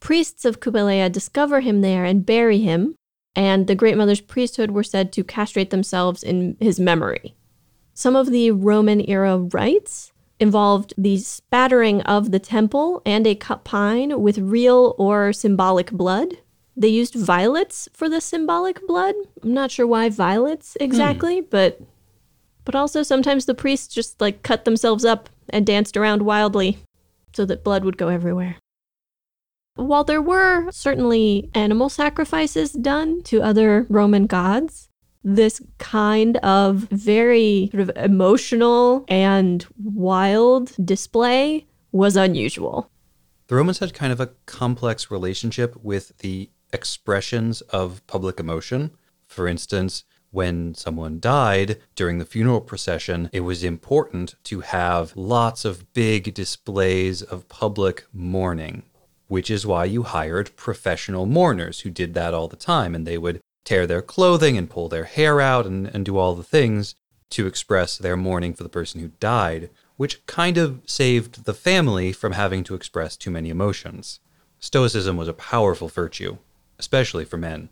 Priests 0.00 0.44
of 0.44 0.60
Kubelea 0.60 1.10
discover 1.10 1.60
him 1.60 1.80
there 1.80 2.04
and 2.04 2.26
bury 2.26 2.58
him, 2.60 2.94
and 3.34 3.66
the 3.66 3.74
Great 3.74 3.96
Mother's 3.96 4.20
priesthood 4.20 4.70
were 4.70 4.82
said 4.82 5.12
to 5.12 5.24
castrate 5.24 5.70
themselves 5.70 6.22
in 6.22 6.56
his 6.60 6.78
memory. 6.78 7.34
Some 7.94 8.14
of 8.14 8.30
the 8.30 8.50
Roman 8.50 9.00
era 9.08 9.38
rites 9.38 10.12
involved 10.38 10.92
the 10.98 11.18
spattering 11.18 12.02
of 12.02 12.30
the 12.30 12.38
temple 12.38 13.00
and 13.06 13.26
a 13.26 13.34
cut 13.34 13.64
pine 13.64 14.20
with 14.20 14.38
real 14.38 14.94
or 14.98 15.32
symbolic 15.32 15.90
blood. 15.90 16.38
They 16.76 16.88
used 16.88 17.14
violets 17.14 17.88
for 17.94 18.08
the 18.08 18.20
symbolic 18.20 18.86
blood. 18.86 19.14
I'm 19.42 19.54
not 19.54 19.70
sure 19.70 19.86
why 19.86 20.10
violets 20.10 20.76
hmm. 20.78 20.84
exactly, 20.84 21.40
but 21.40 21.80
but 22.64 22.74
also 22.74 23.02
sometimes 23.02 23.46
the 23.46 23.54
priests 23.54 23.94
just 23.94 24.20
like 24.20 24.42
cut 24.42 24.64
themselves 24.64 25.04
up 25.04 25.30
and 25.48 25.64
danced 25.64 25.96
around 25.96 26.22
wildly 26.22 26.78
so 27.32 27.44
that 27.44 27.64
blood 27.64 27.84
would 27.84 27.96
go 27.96 28.08
everywhere. 28.08 28.56
While 29.76 30.04
there 30.04 30.22
were 30.22 30.70
certainly 30.72 31.50
animal 31.54 31.88
sacrifices 31.88 32.72
done 32.72 33.22
to 33.24 33.42
other 33.42 33.86
Roman 33.88 34.26
gods, 34.26 34.88
this 35.22 35.60
kind 35.78 36.38
of 36.38 36.88
very 36.90 37.68
sort 37.72 37.82
of 37.82 37.90
emotional 37.96 39.04
and 39.06 39.66
wild 39.82 40.72
display 40.82 41.66
was 41.92 42.16
unusual. 42.16 42.90
The 43.48 43.54
Romans 43.54 43.78
had 43.78 43.92
kind 43.92 44.12
of 44.12 44.20
a 44.20 44.30
complex 44.46 45.10
relationship 45.10 45.76
with 45.82 46.16
the 46.18 46.50
expressions 46.72 47.60
of 47.62 48.06
public 48.06 48.40
emotion. 48.40 48.92
For 49.26 49.46
instance, 49.46 50.04
when 50.30 50.74
someone 50.74 51.20
died 51.20 51.80
during 51.94 52.18
the 52.18 52.24
funeral 52.24 52.60
procession, 52.60 53.28
it 53.32 53.40
was 53.40 53.62
important 53.62 54.36
to 54.44 54.60
have 54.60 55.16
lots 55.16 55.64
of 55.64 55.92
big 55.92 56.34
displays 56.34 57.22
of 57.22 57.48
public 57.48 58.06
mourning, 58.12 58.82
which 59.28 59.50
is 59.50 59.66
why 59.66 59.84
you 59.84 60.02
hired 60.02 60.54
professional 60.56 61.26
mourners 61.26 61.80
who 61.80 61.90
did 61.90 62.14
that 62.14 62.34
all 62.34 62.48
the 62.48 62.56
time. 62.56 62.94
And 62.94 63.06
they 63.06 63.18
would 63.18 63.40
tear 63.64 63.86
their 63.86 64.02
clothing 64.02 64.56
and 64.56 64.70
pull 64.70 64.88
their 64.88 65.04
hair 65.04 65.40
out 65.40 65.66
and, 65.66 65.86
and 65.88 66.04
do 66.04 66.16
all 66.16 66.34
the 66.34 66.42
things 66.42 66.94
to 67.30 67.46
express 67.46 67.98
their 67.98 68.16
mourning 68.16 68.54
for 68.54 68.62
the 68.62 68.68
person 68.68 69.00
who 69.00 69.10
died, 69.18 69.70
which 69.96 70.24
kind 70.26 70.56
of 70.56 70.80
saved 70.86 71.44
the 71.44 71.54
family 71.54 72.12
from 72.12 72.32
having 72.32 72.62
to 72.64 72.74
express 72.74 73.16
too 73.16 73.30
many 73.30 73.50
emotions. 73.50 74.20
Stoicism 74.60 75.16
was 75.16 75.28
a 75.28 75.32
powerful 75.34 75.88
virtue, 75.88 76.38
especially 76.78 77.24
for 77.24 77.36
men. 77.36 77.68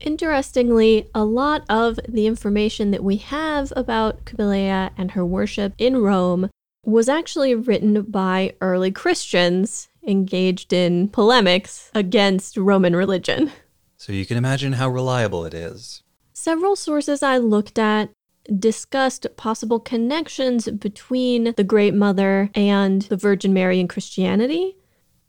Interestingly, 0.00 1.10
a 1.14 1.24
lot 1.24 1.64
of 1.68 2.00
the 2.08 2.26
information 2.26 2.90
that 2.90 3.04
we 3.04 3.18
have 3.18 3.70
about 3.76 4.24
Kubelea 4.24 4.92
and 4.96 5.10
her 5.10 5.26
worship 5.26 5.74
in 5.76 5.98
Rome 5.98 6.48
was 6.86 7.10
actually 7.10 7.54
written 7.54 8.00
by 8.02 8.54
early 8.62 8.90
Christians 8.90 9.89
engaged 10.06 10.72
in 10.72 11.08
polemics 11.08 11.90
against 11.94 12.56
Roman 12.56 12.96
religion. 12.96 13.52
So 13.96 14.12
you 14.12 14.24
can 14.24 14.36
imagine 14.36 14.74
how 14.74 14.88
reliable 14.88 15.44
it 15.44 15.52
is. 15.52 16.02
Several 16.32 16.74
sources 16.74 17.22
I 17.22 17.36
looked 17.36 17.78
at 17.78 18.10
discussed 18.58 19.26
possible 19.36 19.78
connections 19.78 20.68
between 20.68 21.52
the 21.56 21.64
Great 21.64 21.94
Mother 21.94 22.50
and 22.54 23.02
the 23.02 23.16
Virgin 23.16 23.52
Mary 23.52 23.78
in 23.78 23.88
Christianity. 23.88 24.76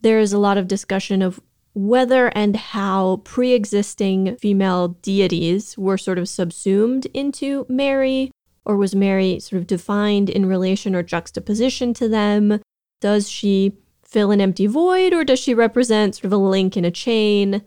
There 0.01 0.19
is 0.19 0.34
a 0.34 0.39
lot 0.39 0.57
of 0.57 0.67
discussion 0.67 1.22
of 1.22 1.39
whether 1.74 2.28
and 2.28 2.55
how 2.55 3.22
pre 3.24 3.53
existing 3.53 4.36
female 4.38 4.89
deities 5.01 5.78
were 5.78 5.97
sort 5.97 6.17
of 6.17 6.28
subsumed 6.28 7.05
into 7.07 7.65
Mary, 7.69 8.32
or 8.65 8.76
was 8.78 8.95
Mary 8.95 9.39
sort 9.39 9.61
of 9.61 9.67
defined 9.67 10.30
in 10.30 10.45
relation 10.45 10.95
or 10.95 11.03
juxtaposition 11.03 11.93
to 11.95 12.07
them? 12.07 12.61
Does 12.99 13.30
she 13.30 13.74
fill 14.12 14.30
an 14.30 14.39
empty 14.39 14.68
void, 14.68 15.14
or 15.14 15.24
does 15.24 15.39
she 15.39 15.55
represent 15.55 16.16
sort 16.16 16.26
of 16.26 16.34
a 16.34 16.38
link 16.38 16.78
in 16.78 16.86
a 16.86 16.91
chain? 16.91 17.64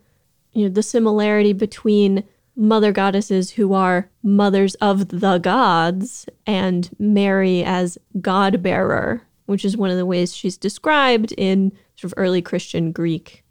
you 0.54 0.62
know, 0.64 0.72
the 0.72 0.82
similarity 0.82 1.52
between 1.52 2.24
mother 2.56 2.92
goddesses 2.92 3.50
who 3.50 3.74
are 3.74 4.08
mothers 4.22 4.76
of 4.76 5.08
the 5.08 5.38
gods 5.38 6.26
and 6.46 6.90
Mary 6.98 7.64
as 7.64 7.98
god 8.20 8.62
bearer, 8.62 9.22
which 9.46 9.64
is 9.64 9.76
one 9.76 9.90
of 9.90 9.96
the 9.96 10.06
ways 10.06 10.34
she's 10.34 10.56
described 10.56 11.32
in 11.36 11.72
sort 11.96 12.12
of 12.12 12.14
early 12.16 12.40
Christian 12.40 12.92
Greek. 12.92 13.44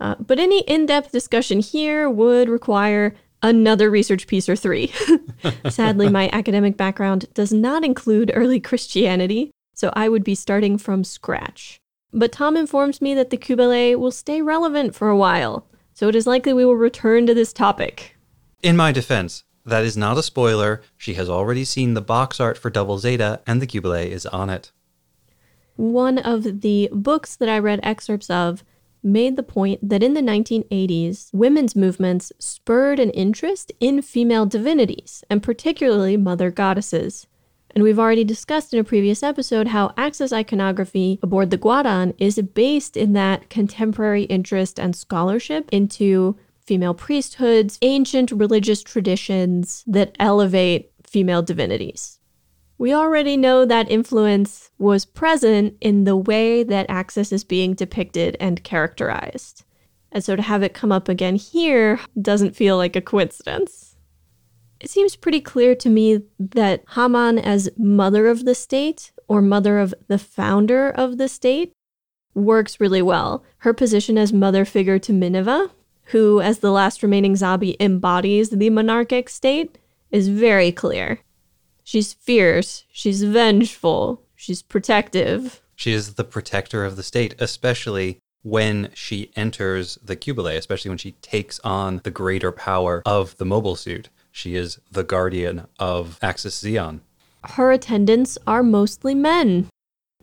Uh, 0.00 0.14
but 0.18 0.38
any 0.38 0.60
in 0.62 0.86
depth 0.86 1.12
discussion 1.12 1.60
here 1.60 2.08
would 2.08 2.48
require 2.48 3.14
another 3.42 3.90
research 3.90 4.26
piece 4.26 4.48
or 4.48 4.56
three. 4.56 4.92
Sadly, 5.68 6.08
my 6.08 6.30
academic 6.32 6.76
background 6.76 7.26
does 7.34 7.52
not 7.52 7.84
include 7.84 8.32
early 8.34 8.58
Christianity, 8.58 9.50
so 9.74 9.92
I 9.94 10.08
would 10.08 10.24
be 10.24 10.34
starting 10.34 10.78
from 10.78 11.04
scratch. 11.04 11.78
But 12.12 12.32
Tom 12.32 12.56
informs 12.56 13.00
me 13.00 13.14
that 13.14 13.30
the 13.30 13.36
Qubeley 13.36 13.96
will 13.96 14.10
stay 14.10 14.42
relevant 14.42 14.94
for 14.94 15.08
a 15.08 15.16
while 15.16 15.66
so 15.98 16.06
it 16.06 16.14
is 16.14 16.28
likely 16.28 16.52
we 16.52 16.64
will 16.64 16.76
return 16.76 17.26
to 17.26 17.34
this 17.34 17.52
topic. 17.52 18.16
In 18.62 18.76
my 18.76 18.92
defense, 18.92 19.42
that 19.66 19.82
is 19.82 19.96
not 19.96 20.16
a 20.16 20.22
spoiler. 20.22 20.80
She 20.96 21.14
has 21.14 21.28
already 21.28 21.64
seen 21.64 21.94
the 21.94 22.00
box 22.00 22.38
art 22.38 22.56
for 22.56 22.70
Double 22.70 22.98
Zeta, 22.98 23.40
and 23.48 23.60
the 23.60 23.66
Qubeley 23.66 24.06
is 24.06 24.24
on 24.24 24.48
it. 24.48 24.70
One 25.74 26.16
of 26.16 26.60
the 26.60 26.88
books 26.92 27.34
that 27.34 27.48
I 27.48 27.58
read 27.58 27.80
excerpts 27.82 28.30
of 28.30 28.62
made 29.02 29.34
the 29.34 29.42
point 29.42 29.88
that 29.88 30.04
in 30.04 30.14
the 30.14 30.20
1980s, 30.20 31.34
women's 31.34 31.74
movements 31.74 32.30
spurred 32.38 33.00
an 33.00 33.10
interest 33.10 33.72
in 33.80 34.00
female 34.00 34.46
divinities, 34.46 35.24
and 35.28 35.42
particularly 35.42 36.16
mother 36.16 36.52
goddesses. 36.52 37.26
And 37.74 37.84
we've 37.84 37.98
already 37.98 38.24
discussed 38.24 38.72
in 38.72 38.80
a 38.80 38.84
previous 38.84 39.22
episode 39.22 39.68
how 39.68 39.92
Axis 39.96 40.32
iconography 40.32 41.18
aboard 41.22 41.50
the 41.50 41.58
Guadan 41.58 42.14
is 42.18 42.40
based 42.40 42.96
in 42.96 43.12
that 43.12 43.50
contemporary 43.50 44.24
interest 44.24 44.80
and 44.80 44.96
scholarship 44.96 45.68
into 45.70 46.36
female 46.64 46.94
priesthoods, 46.94 47.78
ancient 47.82 48.30
religious 48.30 48.82
traditions 48.82 49.84
that 49.86 50.14
elevate 50.18 50.92
female 51.06 51.42
divinities. 51.42 52.18
We 52.76 52.94
already 52.94 53.36
know 53.36 53.64
that 53.64 53.90
influence 53.90 54.70
was 54.78 55.04
present 55.04 55.76
in 55.80 56.04
the 56.04 56.16
way 56.16 56.62
that 56.62 56.86
Axis 56.88 57.32
is 57.32 57.42
being 57.42 57.74
depicted 57.74 58.36
and 58.38 58.62
characterized. 58.62 59.64
And 60.12 60.22
so 60.22 60.36
to 60.36 60.42
have 60.42 60.62
it 60.62 60.74
come 60.74 60.92
up 60.92 61.08
again 61.08 61.34
here 61.36 62.00
doesn't 62.20 62.56
feel 62.56 62.76
like 62.76 62.96
a 62.96 63.00
coincidence. 63.00 63.87
It 64.80 64.90
seems 64.90 65.16
pretty 65.16 65.40
clear 65.40 65.74
to 65.74 65.88
me 65.88 66.22
that 66.38 66.84
Haman, 66.94 67.38
as 67.38 67.68
mother 67.76 68.28
of 68.28 68.44
the 68.44 68.54
state 68.54 69.12
or 69.26 69.42
mother 69.42 69.78
of 69.78 69.94
the 70.06 70.18
founder 70.18 70.88
of 70.88 71.18
the 71.18 71.28
state, 71.28 71.72
works 72.34 72.80
really 72.80 73.02
well. 73.02 73.44
Her 73.58 73.74
position 73.74 74.16
as 74.16 74.32
mother 74.32 74.64
figure 74.64 74.98
to 75.00 75.12
Mineva, 75.12 75.70
who, 76.04 76.40
as 76.40 76.60
the 76.60 76.70
last 76.70 77.02
remaining 77.02 77.34
Zabi, 77.34 77.76
embodies 77.80 78.50
the 78.50 78.70
monarchic 78.70 79.28
state, 79.28 79.78
is 80.10 80.28
very 80.28 80.72
clear. 80.72 81.20
She's 81.82 82.12
fierce, 82.12 82.84
she's 82.92 83.22
vengeful, 83.22 84.22
she's 84.36 84.62
protective. 84.62 85.60
She 85.74 85.92
is 85.92 86.14
the 86.14 86.24
protector 86.24 86.84
of 86.84 86.96
the 86.96 87.02
state, 87.02 87.34
especially 87.38 88.18
when 88.42 88.90
she 88.94 89.30
enters 89.36 89.98
the 90.02 90.16
Qubeley, 90.16 90.56
especially 90.56 90.90
when 90.90 90.98
she 90.98 91.12
takes 91.12 91.58
on 91.60 92.00
the 92.04 92.10
greater 92.10 92.52
power 92.52 93.02
of 93.04 93.36
the 93.38 93.44
mobile 93.44 93.76
suit. 93.76 94.08
She 94.38 94.54
is 94.54 94.78
the 94.88 95.02
guardian 95.02 95.66
of 95.80 96.16
Axis 96.22 96.62
Zeon. 96.62 97.00
Her 97.42 97.72
attendants 97.72 98.38
are 98.46 98.62
mostly 98.62 99.12
men. 99.12 99.66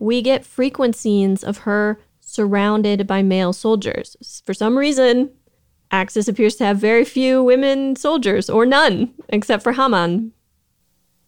We 0.00 0.22
get 0.22 0.46
frequent 0.46 0.96
scenes 0.96 1.44
of 1.44 1.58
her 1.68 2.00
surrounded 2.18 3.06
by 3.06 3.20
male 3.20 3.52
soldiers. 3.52 4.42
For 4.46 4.54
some 4.54 4.78
reason, 4.78 5.32
Axis 5.90 6.28
appears 6.28 6.56
to 6.56 6.64
have 6.64 6.78
very 6.78 7.04
few 7.04 7.42
women 7.42 7.94
soldiers, 7.94 8.48
or 8.48 8.64
none, 8.64 9.12
except 9.28 9.62
for 9.62 9.72
Haman. 9.72 10.32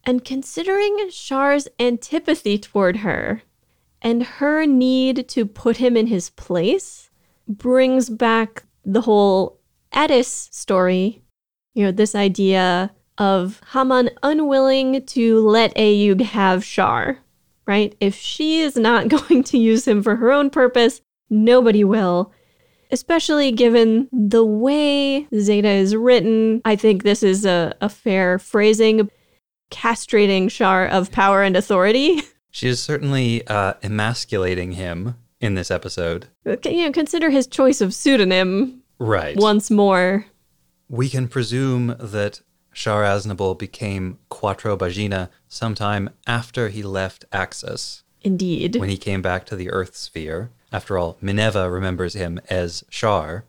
And 0.04 0.24
considering 0.24 1.10
Char's 1.10 1.68
antipathy 1.78 2.56
toward 2.56 2.96
her 2.98 3.42
and 4.00 4.22
her 4.22 4.64
need 4.64 5.28
to 5.28 5.44
put 5.44 5.76
him 5.76 5.94
in 5.94 6.06
his 6.06 6.30
place, 6.30 7.10
brings 7.46 8.08
back 8.08 8.64
the 8.82 9.02
whole 9.02 9.60
Eddis 9.92 10.48
story. 10.54 11.22
You 11.78 11.84
know, 11.84 11.92
this 11.92 12.16
idea 12.16 12.90
of 13.18 13.60
Haman 13.72 14.10
unwilling 14.24 15.06
to 15.06 15.38
let 15.46 15.72
Ayub 15.76 16.20
have 16.20 16.64
Char, 16.64 17.18
right? 17.66 17.94
If 18.00 18.16
she 18.16 18.58
is 18.58 18.74
not 18.74 19.06
going 19.28 19.44
to 19.44 19.58
use 19.58 19.86
him 19.86 20.02
for 20.02 20.16
her 20.16 20.32
own 20.32 20.50
purpose, 20.50 21.00
nobody 21.30 21.84
will 21.84 22.32
especially 22.90 23.52
given 23.52 24.08
the 24.12 24.44
way 24.44 25.26
Zeta 25.38 25.68
is 25.68 25.94
written. 25.94 26.60
I 26.64 26.74
think 26.74 27.02
this 27.02 27.22
is 27.22 27.44
a, 27.44 27.76
a 27.80 27.88
fair 27.88 28.38
phrasing, 28.38 29.10
castrating 29.70 30.50
Char 30.50 30.86
of 30.86 31.12
power 31.12 31.42
and 31.42 31.56
authority. 31.56 32.22
She 32.50 32.66
is 32.66 32.80
certainly 32.82 33.46
uh, 33.46 33.74
emasculating 33.82 34.72
him 34.72 35.16
in 35.38 35.54
this 35.54 35.70
episode. 35.70 36.26
You 36.46 36.56
know, 36.86 36.92
consider 36.92 37.28
his 37.28 37.46
choice 37.46 37.82
of 37.82 37.94
pseudonym 37.94 38.82
Right. 38.98 39.36
once 39.36 39.70
more. 39.70 40.24
We 40.88 41.10
can 41.10 41.28
presume 41.28 41.94
that 41.98 42.40
Char 42.72 43.02
Aznable 43.02 43.58
became 43.58 44.18
Quattro 44.30 44.76
Bajeena 44.76 45.28
sometime 45.46 46.10
after 46.26 46.68
he 46.68 46.82
left 46.82 47.26
Axis, 47.30 48.04
Indeed. 48.22 48.76
when 48.76 48.88
he 48.88 48.96
came 48.96 49.20
back 49.20 49.44
to 49.46 49.56
the 49.56 49.70
Earth 49.70 49.96
sphere. 49.96 50.50
After 50.72 50.96
all, 50.96 51.18
Mineva 51.22 51.70
remembers 51.70 52.14
him 52.14 52.40
as 52.48 52.84
Char. 52.88 53.44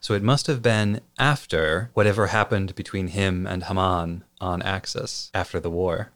So 0.00 0.14
it 0.14 0.22
must 0.22 0.46
have 0.46 0.62
been 0.62 1.02
after 1.18 1.90
whatever 1.92 2.28
happened 2.28 2.74
between 2.74 3.08
him 3.08 3.46
and 3.46 3.64
Haman 3.64 4.24
on 4.40 4.62
Axis 4.62 5.30
after 5.34 5.60
the 5.60 5.70
war. 5.70 6.12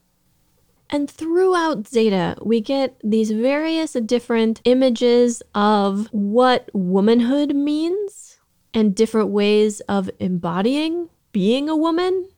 And 0.89 1.11
throughout 1.11 1.89
Zeta, 1.89 2.37
we 2.43 2.61
get 2.61 2.97
these 3.03 3.31
various 3.33 3.93
different 3.93 4.63
images 4.65 5.43
of 5.55 6.09
what 6.13 6.71
womanhood 6.73 7.55
means 7.55 8.24
and 8.75 8.95
different 8.95 9.31
ways 9.31 9.81
of 9.83 10.11
embodying 10.19 11.09
being 11.33 11.69
a 11.69 11.77
woman. 11.77 12.29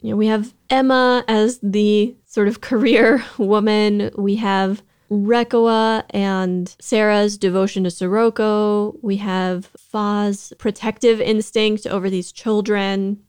You 0.00 0.10
know, 0.10 0.16
we 0.16 0.26
have 0.26 0.52
Emma 0.68 1.24
as 1.26 1.60
the 1.62 2.16
sort 2.26 2.48
of 2.48 2.60
career 2.60 3.24
woman. 3.38 4.10
We 4.18 4.36
have 4.36 4.82
Reccoa 5.10 6.04
and 6.10 6.74
Sarah's 6.80 7.38
devotion 7.38 7.84
to 7.84 7.90
Sirocco. 7.90 8.98
We 9.00 9.16
have 9.18 9.70
Fa's 9.78 10.52
protective 10.58 11.20
instinct 11.20 11.86
over 11.86 12.10
these 12.10 12.32
children. 12.32 13.22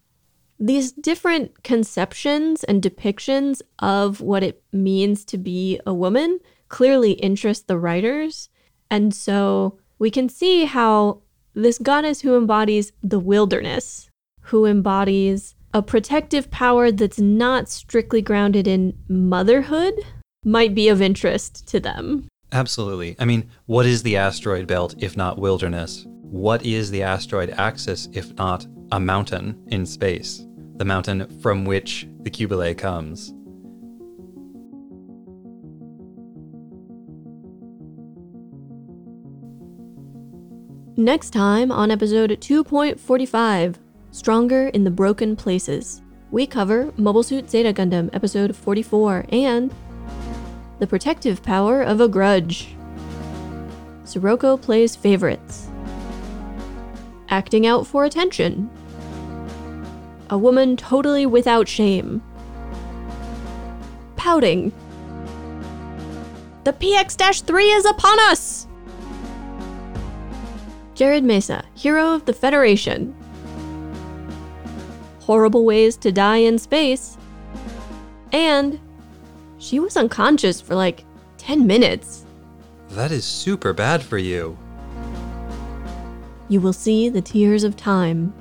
These 0.59 0.93
different 0.93 1.63
conceptions 1.63 2.63
and 2.63 2.81
depictions 2.81 3.61
of 3.79 4.21
what 4.21 4.41
it 4.41 4.63
means 4.71 5.25
to 5.25 5.37
be 5.37 5.79
a 5.85 5.93
woman 5.93 6.39
clearly 6.69 7.11
interest 7.13 7.67
the 7.67 7.77
writers. 7.77 8.49
And 8.89 9.13
so 9.13 9.79
we 9.99 10.09
can 10.09 10.29
see 10.29 10.65
how 10.65 11.21
this 11.55 11.77
goddess 11.77 12.21
who 12.21 12.37
embodies 12.37 12.91
the 13.01 13.19
wilderness, 13.19 14.09
who 14.41 14.65
embodies 14.65 15.55
a 15.73 15.81
protective 15.81 16.51
power 16.51 16.91
that's 16.91 17.19
not 17.19 17.69
strictly 17.69 18.21
grounded 18.21 18.67
in 18.67 18.97
motherhood, 19.07 19.93
might 20.43 20.75
be 20.75 20.87
of 20.87 21.01
interest 21.01 21.67
to 21.67 21.79
them. 21.79 22.27
Absolutely. 22.51 23.15
I 23.19 23.25
mean, 23.25 23.49
what 23.65 23.85
is 23.85 24.03
the 24.03 24.17
asteroid 24.17 24.67
belt 24.67 24.95
if 24.99 25.17
not 25.17 25.39
wilderness? 25.39 26.05
What 26.07 26.65
is 26.65 26.91
the 26.91 27.03
asteroid 27.03 27.49
axis 27.51 28.07
if 28.13 28.33
not 28.35 28.65
a 28.91 28.99
mountain 28.99 29.61
in 29.67 29.85
space? 29.85 30.45
The 30.77 30.85
mountain 30.85 31.27
from 31.41 31.65
which 31.65 32.07
the 32.21 32.29
Qubeley 32.29 32.77
comes. 32.77 33.33
Next 40.97 41.31
time 41.31 41.73
on 41.73 41.91
episode 41.91 42.29
2.45 42.29 43.75
Stronger 44.11 44.69
in 44.69 44.85
the 44.85 44.89
Broken 44.89 45.35
Places, 45.35 46.01
we 46.31 46.47
cover 46.47 46.93
Mobile 46.95 47.21
Suit 47.21 47.49
Zeta 47.49 47.73
Gundam 47.73 48.09
episode 48.13 48.55
44 48.55 49.25
and 49.27 49.73
The 50.79 50.87
Protective 50.87 51.43
Power 51.43 51.81
of 51.81 51.99
a 51.99 52.07
Grudge. 52.07 52.77
Sirocco 54.05 54.55
plays 54.55 54.95
favorites. 54.95 55.67
Acting 57.27 57.67
out 57.67 57.85
for 57.85 58.05
attention. 58.05 58.69
A 60.29 60.37
woman 60.37 60.77
totally 60.77 61.25
without 61.25 61.67
shame. 61.67 62.23
Pouting. 64.15 64.71
The 66.63 66.71
PX 66.71 67.41
3 67.41 67.65
is 67.65 67.85
upon 67.85 68.17
us! 68.31 68.67
Jerid 70.95 71.23
Messa, 71.23 71.65
hero 71.73 72.13
of 72.13 72.23
the 72.23 72.31
Federation. 72.31 73.13
Horrible 75.19 75.65
ways 75.65 75.97
to 75.97 76.11
die 76.11 76.37
in 76.37 76.57
space. 76.57 77.17
And 78.31 78.79
she 79.57 79.79
was 79.79 79.97
unconscious 79.97 80.61
for 80.61 80.73
like 80.73 81.03
10 81.37 81.67
minutes. 81.67 82.25
That 82.91 83.11
is 83.11 83.25
super 83.25 83.73
bad 83.73 84.03
for 84.03 84.17
you. 84.17 84.57
You 86.47 86.61
will 86.61 86.73
see 86.73 87.09
the 87.09 87.21
tears 87.21 87.65
of 87.65 87.75
time. 87.75 88.33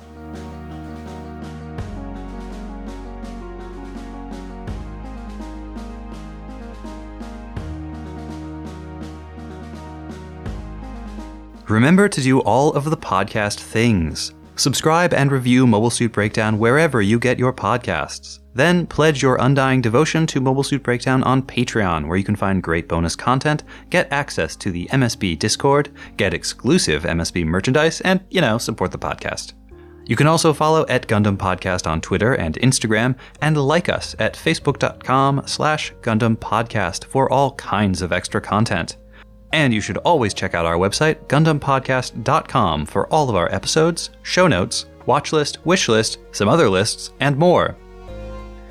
Remember 11.75 12.09
to 12.09 12.22
do 12.22 12.39
all 12.43 12.72
of 12.75 12.89
the 12.89 12.97
podcast 12.97 13.59
things. 13.59 14.33
Subscribe 14.55 15.12
and 15.12 15.33
review 15.33 15.66
Mobile 15.66 15.91
Suit 15.91 16.12
Breakdown 16.12 16.57
wherever 16.57 17.03
you 17.03 17.18
get 17.18 17.37
your 17.37 17.53
podcasts. 17.53 18.39
Then 18.55 18.87
pledge 18.87 19.20
your 19.20 19.39
undying 19.41 19.81
devotion 19.81 20.25
to 20.29 20.41
Mobile 20.41 20.62
Suit 20.62 20.85
Breakdown 20.85 21.25
on 21.25 21.43
Patreon, 21.43 22.07
where 22.07 22.16
you 22.16 22.22
can 22.22 22.37
find 22.37 22.62
great 22.62 22.87
bonus 22.87 23.16
content, 23.16 23.64
get 23.91 24.07
access 24.12 24.55
to 24.55 24.70
the 24.70 24.87
MSB 24.93 25.37
Discord, 25.37 25.91
get 26.16 26.33
exclusive 26.33 27.03
MSB 27.03 27.45
merchandise, 27.45 28.01
and, 28.03 28.20
you 28.31 28.41
know, 28.41 28.57
support 28.57 28.93
the 28.93 28.97
podcast. 28.99 29.55
You 30.07 30.14
can 30.14 30.29
also 30.29 30.53
follow 30.53 30.87
at 30.89 31.09
Gundam 31.09 31.37
Podcast 31.37 31.91
on 31.91 32.01
Twitter 32.01 32.35
and 32.35 32.55
Instagram, 32.61 33.16
and 33.43 33.57
like 33.57 33.89
us 33.89 34.14
at 34.20 34.35
facebook.com 34.35 35.43
slash 35.47 35.93
Gundam 36.03 36.37
Podcast 36.37 37.07
for 37.07 37.29
all 37.33 37.57
kinds 37.57 38.01
of 38.01 38.12
extra 38.12 38.41
content. 38.41 38.97
And 39.55 39.73
you 39.73 39.81
should 39.81 39.99
always 39.99 40.35
check 40.35 40.53
out 40.53 40.67
our 40.67 40.75
website, 40.75 41.15
GundamPodcast.com, 41.29 42.87
for 42.87 43.07
all 43.07 43.31
of 43.31 43.37
our 43.37 43.55
episodes, 43.55 44.11
show 44.25 44.49
notes, 44.49 44.87
watch 45.07 45.33
list, 45.33 45.65
wish 45.65 45.89
list, 45.89 46.19
some 46.33 46.49
other 46.49 46.69
lists, 46.69 47.13
and 47.21 47.37
more. 47.37 47.77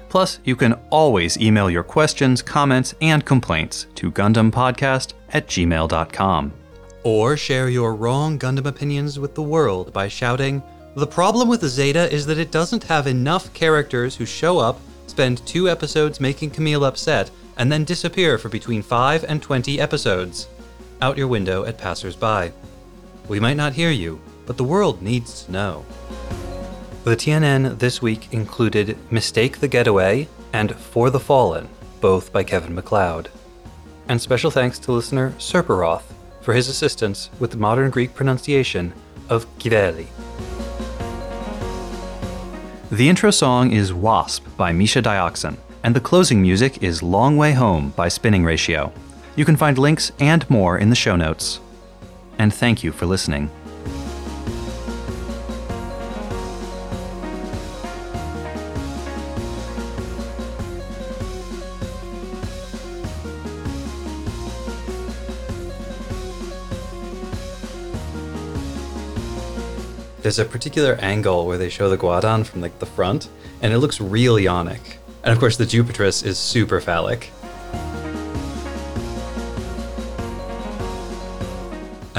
Plus, 0.09 0.39
you 0.43 0.57
can 0.57 0.73
always 0.89 1.37
email 1.37 1.69
your 1.69 1.85
questions, 1.85 2.41
comments, 2.41 2.95
and 2.99 3.25
complaints 3.25 3.87
to 3.95 4.11
GundamPodcast 4.11 5.13
at 5.29 5.47
gmail.com. 5.47 6.51
Or 7.05 7.37
share 7.37 7.69
your 7.69 7.95
wrong 7.95 8.37
Gundam 8.37 8.65
opinions 8.65 9.17
with 9.17 9.35
the 9.35 9.41
world 9.41 9.93
by 9.93 10.09
shouting, 10.09 10.61
The 10.97 11.07
problem 11.07 11.47
with 11.47 11.63
Zeta 11.63 12.11
is 12.13 12.25
that 12.25 12.37
it 12.37 12.51
doesn't 12.51 12.83
have 12.83 13.07
enough 13.07 13.53
characters 13.53 14.17
who 14.17 14.25
show 14.25 14.59
up, 14.59 14.81
spend 15.07 15.47
two 15.47 15.69
episodes 15.69 16.19
making 16.19 16.51
Kamille 16.51 16.85
upset, 16.85 17.31
and 17.55 17.71
then 17.71 17.85
disappear 17.85 18.37
for 18.37 18.49
between 18.49 18.81
5 18.81 19.23
and 19.23 19.41
20 19.41 19.79
episodes 19.79 20.49
out 21.03 21.17
your 21.17 21.27
window 21.27 21.65
at 21.65 21.77
passersby. 21.77 22.49
We 23.27 23.37
might 23.37 23.57
not 23.57 23.73
hear 23.73 23.91
you, 23.91 24.21
but 24.45 24.55
the 24.55 24.63
world 24.63 25.01
needs 25.01 25.43
to 25.43 25.51
know. 25.51 25.85
The 27.03 27.17
TNN 27.17 27.77
this 27.77 28.01
week 28.01 28.29
included 28.31 28.97
Mistake 29.11 29.59
the 29.59 29.67
Getaway 29.67 30.29
and 30.53 30.73
For 30.73 31.09
the 31.09 31.19
Fallen, 31.19 31.67
both 31.99 32.31
by 32.31 32.45
Kevin 32.45 32.73
MacLeod. 32.73 33.29
And 34.07 34.21
special 34.21 34.49
thanks 34.49 34.79
to 34.79 34.93
listener 34.93 35.31
Serperoth 35.31 36.05
for 36.39 36.53
his 36.53 36.69
assistance 36.69 37.29
with 37.37 37.51
the 37.51 37.57
modern 37.57 37.91
Greek 37.91 38.13
pronunciation 38.13 38.93
of 39.27 39.45
Kiveli. 39.59 40.07
The 42.91 43.09
intro 43.09 43.31
song 43.31 43.73
is 43.73 43.91
Wasp 43.91 44.45
by 44.55 44.71
Misha 44.71 45.01
Dioxin, 45.01 45.57
and 45.83 45.93
the 45.93 45.99
closing 45.99 46.41
music 46.41 46.81
is 46.81 47.03
Long 47.03 47.35
Way 47.35 47.51
Home 47.51 47.89
by 47.89 48.07
Spinning 48.07 48.45
Ratio. 48.45 48.93
You 49.35 49.45
can 49.45 49.57
find 49.57 49.77
links 49.77 50.11
and 50.19 50.47
more 50.49 50.77
in 50.77 50.89
the 50.89 50.95
show 50.95 51.15
notes. 51.15 51.59
and 52.39 52.53
thank 52.53 52.83
you 52.83 52.91
for 52.91 53.05
listening. 53.05 53.49
There's 70.23 70.39
a 70.39 70.45
particular 70.45 70.95
angle 70.95 71.45
where 71.45 71.57
they 71.57 71.69
show 71.69 71.89
the 71.89 71.97
Guadan 71.97 72.45
from 72.45 72.61
like 72.61 72.79
the 72.79 72.85
front, 72.85 73.29
and 73.61 73.73
it 73.73 73.77
looks 73.79 73.99
real 74.01 74.35
yonic. 74.35 74.79
And 75.21 75.31
of 75.31 75.39
course, 75.39 75.57
the 75.57 75.65
Jupitris 75.65 76.25
is 76.25 76.39
super 76.39 76.79
phallic. 76.81 77.31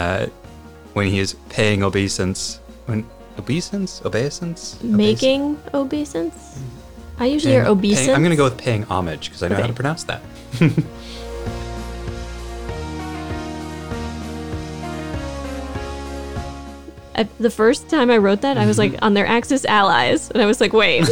Uh, 0.05 0.27
when 0.93 1.07
he 1.09 1.19
is 1.19 1.35
paying 1.49 1.83
obeisance, 1.83 2.61
when 2.85 3.07
obeisance, 3.39 4.03
obeisance, 4.05 4.77
Making 4.83 5.59
obeisance? 5.73 6.61
I 7.19 7.25
usually 7.27 7.55
hear 7.55 7.63
Paying- 7.63 7.73
obeisance. 7.79 8.07
paying- 8.07 8.17
I'm 8.17 8.23
gonna 8.23 8.37
go 8.37 8.45
with 8.45 8.59
paying 8.59 8.83
homage 8.83 9.29
because 9.31 9.43
I 9.43 9.49
know 9.49 9.57
how 9.57 9.67
to 9.67 9.73
pronounce 9.73 10.05
that. 10.05 10.21
I, 17.17 17.29
the 17.39 17.51
first 17.51 17.89
time 17.89 18.11
I 18.11 18.19
wrote 18.19 18.41
that, 18.41 18.59
I 18.59 18.67
was 18.67 18.77
like 18.77 18.97
on 19.01 19.15
their 19.15 19.27
Axis 19.27 19.65
allies, 19.65 20.31
and 20.33 20.43
I 20.43 20.47
was 20.47 20.61
like, 20.61 20.73
wait. 20.73 21.07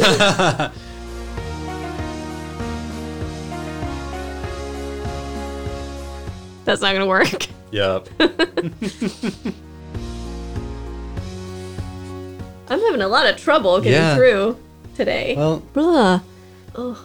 That's 6.65 6.81
not 6.81 6.93
gonna 6.93 7.07
work. 7.07 7.47
Yup. 7.73 8.07
I'm 8.19 8.39
having 12.69 13.01
a 13.01 13.07
lot 13.07 13.25
of 13.25 13.35
trouble 13.37 13.77
getting 13.81 13.93
Yeah. 13.93 14.15
through 14.15 14.59
today. 14.95 15.33
Well, 15.35 15.63
Ugh. 15.75 16.21
Ugh. 16.75 16.97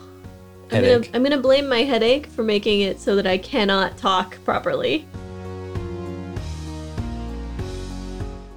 I'm 0.70 0.82
gonna, 0.82 0.86
Headache. 0.86 1.10
I'm 1.14 1.22
gonna 1.22 1.38
blame 1.40 1.70
my 1.70 1.84
headache 1.84 2.26
for 2.26 2.42
making 2.42 2.82
it 2.82 3.00
so 3.00 3.16
that 3.16 3.26
I 3.26 3.38
cannot 3.38 3.96
talk 3.96 4.36
properly. 4.44 5.06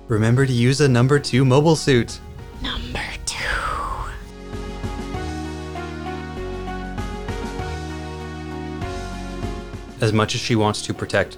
remember 0.09 0.45
to 0.45 0.51
use 0.51 0.81
a 0.81 0.89
number 0.89 1.17
two 1.17 1.45
mobile 1.45 1.77
suit. 1.77 2.19
Number 2.61 2.99
two. 3.25 3.37
As 10.01 10.11
much 10.11 10.33
as 10.35 10.41
she 10.41 10.55
wants 10.55 10.81
to 10.83 10.93
protect 10.93 11.37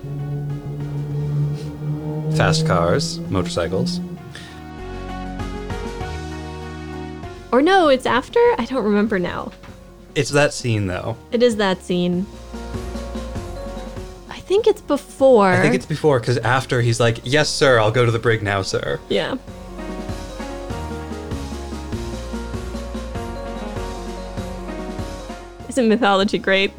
fast 2.35 2.65
cars, 2.67 3.19
motorcycles, 3.29 3.99
Or 7.51 7.61
no, 7.61 7.87
it's 7.89 8.07
after? 8.07 8.39
I 8.57 8.65
don't 8.65 8.83
remember 8.83 9.19
now. 9.19 9.51
it's 10.15 10.31
that 10.31 10.53
scene 10.53 10.87
though. 10.87 11.15
It 11.31 11.43
is 11.43 11.57
that 11.57 11.83
scene. 11.83 12.25
I 14.29 14.39
think 14.39 14.65
it's 14.67 14.81
before. 14.81 15.47
I 15.47 15.61
think 15.61 15.75
it's 15.75 15.85
before 15.85 16.19
because 16.19 16.37
after 16.39 16.81
he's 16.81 16.99
like, 16.99 17.19
"Yes, 17.23 17.49
sir, 17.49 17.79
I'll 17.79 17.91
go 17.91 18.05
to 18.05 18.11
the 18.11 18.19
brig 18.19 18.41
now, 18.43 18.61
sir." 18.63 18.99
Yeah. 19.09 19.35
Isn't 25.69 25.87
mythology 25.87 26.37
great? 26.37 26.71